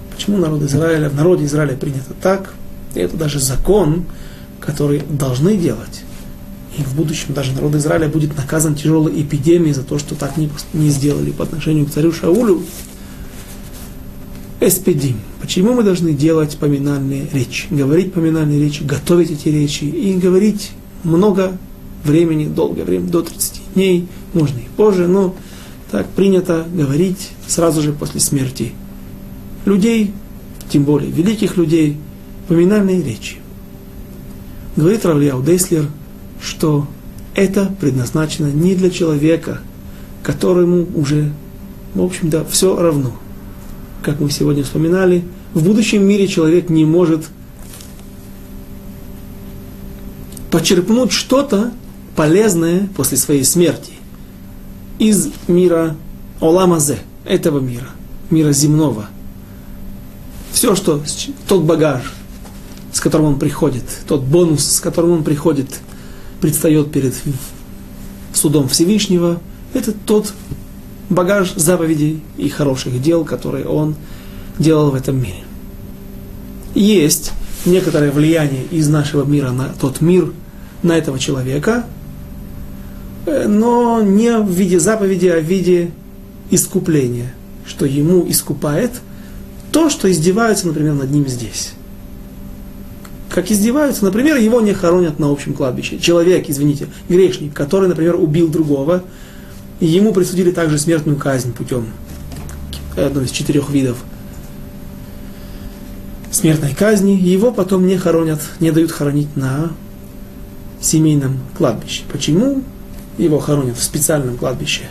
почему 0.10 0.38
народ 0.38 0.62
Израиля, 0.62 1.10
в 1.10 1.16
народе 1.16 1.44
Израиля 1.44 1.76
принято 1.76 2.14
так, 2.22 2.54
и 2.96 3.00
это 3.02 3.18
даже 3.18 3.42
закон, 3.42 4.06
который 4.62 5.02
должны 5.10 5.58
делать, 5.58 6.04
и 6.78 6.82
в 6.82 6.96
будущем 6.96 7.34
даже 7.34 7.52
народ 7.52 7.76
Израиля 7.76 8.08
будет 8.08 8.38
наказан 8.38 8.76
тяжелой 8.76 9.22
эпидемией 9.22 9.74
за 9.74 9.84
то, 9.84 10.00
что 10.00 10.16
так 10.16 10.38
не, 10.38 10.50
не 10.72 10.88
сделали 10.92 11.32
по 11.32 11.44
отношению 11.44 11.88
к 11.88 11.92
царю 11.92 12.14
Шаулю. 12.14 12.64
Эспедим. 14.62 15.20
Почему 15.42 15.74
мы 15.74 15.84
должны 15.84 16.14
делать 16.14 16.56
поминальные 16.58 17.28
речи, 17.34 17.68
говорить 17.70 18.14
поминальные 18.14 18.62
речи, 18.62 18.84
готовить 18.84 19.32
эти 19.32 19.50
речи 19.50 19.84
и 19.84 20.14
говорить 20.14 20.72
много 21.04 21.58
времени, 22.06 22.48
долгое 22.48 22.86
время, 22.86 23.10
до 23.10 23.24
30 23.24 23.62
дней, 23.76 24.08
можно 24.34 24.58
и 24.58 24.70
позже, 24.78 25.08
но 25.08 25.36
так 25.92 26.08
принято 26.08 26.66
говорить 26.74 27.32
сразу 27.48 27.82
же 27.82 27.94
после 27.94 28.20
смерти 28.20 28.72
людей, 29.66 30.14
тем 30.70 30.84
более 30.84 31.12
великих 31.12 31.58
людей, 31.58 31.98
поминальные 32.48 33.04
речи. 33.04 33.38
Говорит 34.76 35.06
Равлияу 35.06 35.44
Дейслер– 35.44 35.88
что 36.42 36.88
это 37.36 37.74
предназначено 37.80 38.48
не 38.48 38.76
для 38.76 38.90
человека, 38.90 39.62
которому 40.24 40.88
уже, 40.96 41.32
в 41.94 42.02
общем-то, 42.04 42.46
все 42.46 42.76
равно. 42.76 43.14
Как 44.02 44.20
мы 44.20 44.32
сегодня 44.32 44.64
вспоминали, 44.64 45.24
в 45.54 45.64
будущем 45.64 46.04
мире 46.04 46.28
человек 46.28 46.70
не 46.70 46.86
может 46.86 47.26
почерпнуть 50.50 51.12
что-то 51.12 51.72
полезное 52.16 52.90
после 52.96 53.18
своей 53.18 53.46
смерти 53.46 53.94
из 55.02 55.32
мира 55.48 55.96
Оламазе, 56.40 57.00
этого 57.26 57.60
мира, 57.60 57.88
мира 58.30 58.52
земного. 58.52 59.08
Все, 60.52 60.76
что, 60.76 61.02
тот 61.48 61.64
багаж, 61.64 62.14
с 62.94 63.00
которым 63.00 63.26
он 63.26 63.40
приходит, 63.40 63.84
тот 64.08 64.22
бонус, 64.22 64.64
с 64.64 64.80
которым 64.80 65.12
он 65.14 65.24
приходит 65.24 65.80
предстает 66.40 66.92
перед 66.92 67.16
судом 68.32 68.68
Всевышнего, 68.68 69.42
это 69.74 69.92
тот 69.92 70.34
багаж 71.10 71.52
заповедей 71.56 72.22
и 72.38 72.48
хороших 72.50 73.02
дел, 73.02 73.26
которые 73.26 73.66
он 73.66 73.96
делал 74.60 74.92
в 74.92 74.96
этом 74.96 75.20
мире. 75.20 75.44
Есть 76.76 77.32
некоторое 77.66 78.12
влияние 78.12 78.66
из 78.70 78.88
нашего 78.88 79.26
мира 79.26 79.50
на 79.50 79.70
тот 79.70 80.00
мир, 80.00 80.32
на 80.84 80.96
этого 80.96 81.18
человека, 81.18 81.88
но 83.26 84.02
не 84.02 84.38
в 84.38 84.50
виде 84.50 84.80
заповеди, 84.80 85.28
а 85.28 85.40
в 85.40 85.44
виде 85.44 85.92
искупления, 86.50 87.34
что 87.66 87.86
ему 87.86 88.26
искупает 88.30 88.92
то, 89.72 89.90
что 89.90 90.12
издеваются, 90.12 90.68
например, 90.68 90.94
над 90.94 91.12
ним 91.12 91.28
здесь 91.28 91.74
как 93.34 93.50
издеваются. 93.50 94.04
Например, 94.04 94.36
его 94.36 94.60
не 94.62 94.74
хоронят 94.74 95.18
на 95.18 95.32
общем 95.32 95.54
кладбище. 95.54 96.00
Человек, 96.00 96.50
извините, 96.50 96.88
грешник, 97.08 97.54
который, 97.54 97.88
например, 97.88 98.16
убил 98.16 98.50
другого, 98.50 99.04
и 99.80 99.86
ему 99.86 100.14
присудили 100.14 100.52
также 100.52 100.78
смертную 100.78 101.18
казнь 101.18 101.54
путем 101.54 101.88
одного 102.98 103.26
из 103.26 103.32
четырех 103.32 103.70
видов 103.70 104.04
смертной 106.30 106.74
казни, 106.74 107.12
его 107.12 107.52
потом 107.52 107.86
не 107.88 107.98
хоронят, 107.98 108.42
не 108.60 108.72
дают 108.72 108.92
хоронить 108.92 109.36
на 109.36 109.72
семейном 110.80 111.40
кладбище. 111.58 112.04
Почему? 112.12 112.64
Его 113.22 113.38
хоронят 113.38 113.78
в 113.78 113.84
специальном 113.84 114.36
кладбище 114.36 114.86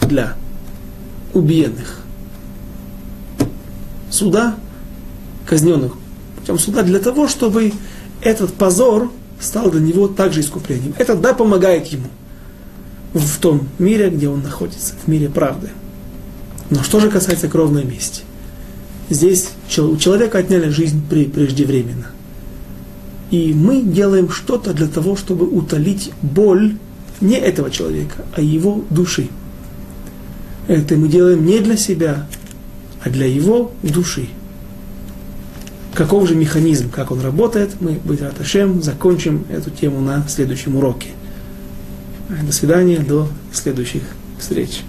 для 0.00 0.36
убиенных 1.34 2.00
суда, 4.08 4.54
казненных 5.46 5.94
путем 6.38 6.60
суда 6.60 6.84
для 6.84 7.00
того, 7.00 7.26
чтобы 7.26 7.72
этот 8.22 8.54
позор 8.54 9.10
стал 9.40 9.72
для 9.72 9.80
него 9.80 10.06
также 10.06 10.42
искуплением. 10.42 10.94
Это 10.96 11.16
да 11.16 11.34
помогает 11.34 11.88
ему 11.88 12.06
в 13.14 13.38
том 13.38 13.66
мире, 13.80 14.10
где 14.10 14.28
он 14.28 14.44
находится, 14.44 14.94
в 15.04 15.08
мире 15.08 15.28
правды. 15.28 15.70
Но 16.70 16.84
что 16.84 17.00
же 17.00 17.10
касается 17.10 17.48
кровной 17.48 17.82
мести? 17.82 18.22
Здесь 19.10 19.50
у 19.76 19.96
человека 19.96 20.38
отняли 20.38 20.68
жизнь 20.68 21.04
преждевременно. 21.08 22.12
И 23.32 23.52
мы 23.54 23.82
делаем 23.82 24.30
что-то 24.30 24.72
для 24.72 24.86
того, 24.86 25.16
чтобы 25.16 25.46
утолить 25.48 26.12
боль 26.22 26.76
не 27.20 27.36
этого 27.36 27.70
человека, 27.70 28.24
а 28.34 28.40
его 28.40 28.84
души. 28.90 29.28
Это 30.68 30.96
мы 30.96 31.08
делаем 31.08 31.44
не 31.44 31.60
для 31.60 31.76
себя, 31.76 32.26
а 33.02 33.10
для 33.10 33.26
его 33.26 33.72
души 33.82 34.28
каков 35.96 36.28
же 36.28 36.34
механизм, 36.34 36.90
как 36.90 37.10
он 37.10 37.20
работает, 37.20 37.80
мы, 37.80 37.92
быть 37.92 38.20
Раташем, 38.20 38.82
закончим 38.82 39.44
эту 39.50 39.70
тему 39.70 40.00
на 40.00 40.28
следующем 40.28 40.76
уроке. 40.76 41.08
До 42.42 42.52
свидания, 42.52 42.98
до 42.98 43.28
следующих 43.52 44.02
встреч. 44.38 44.82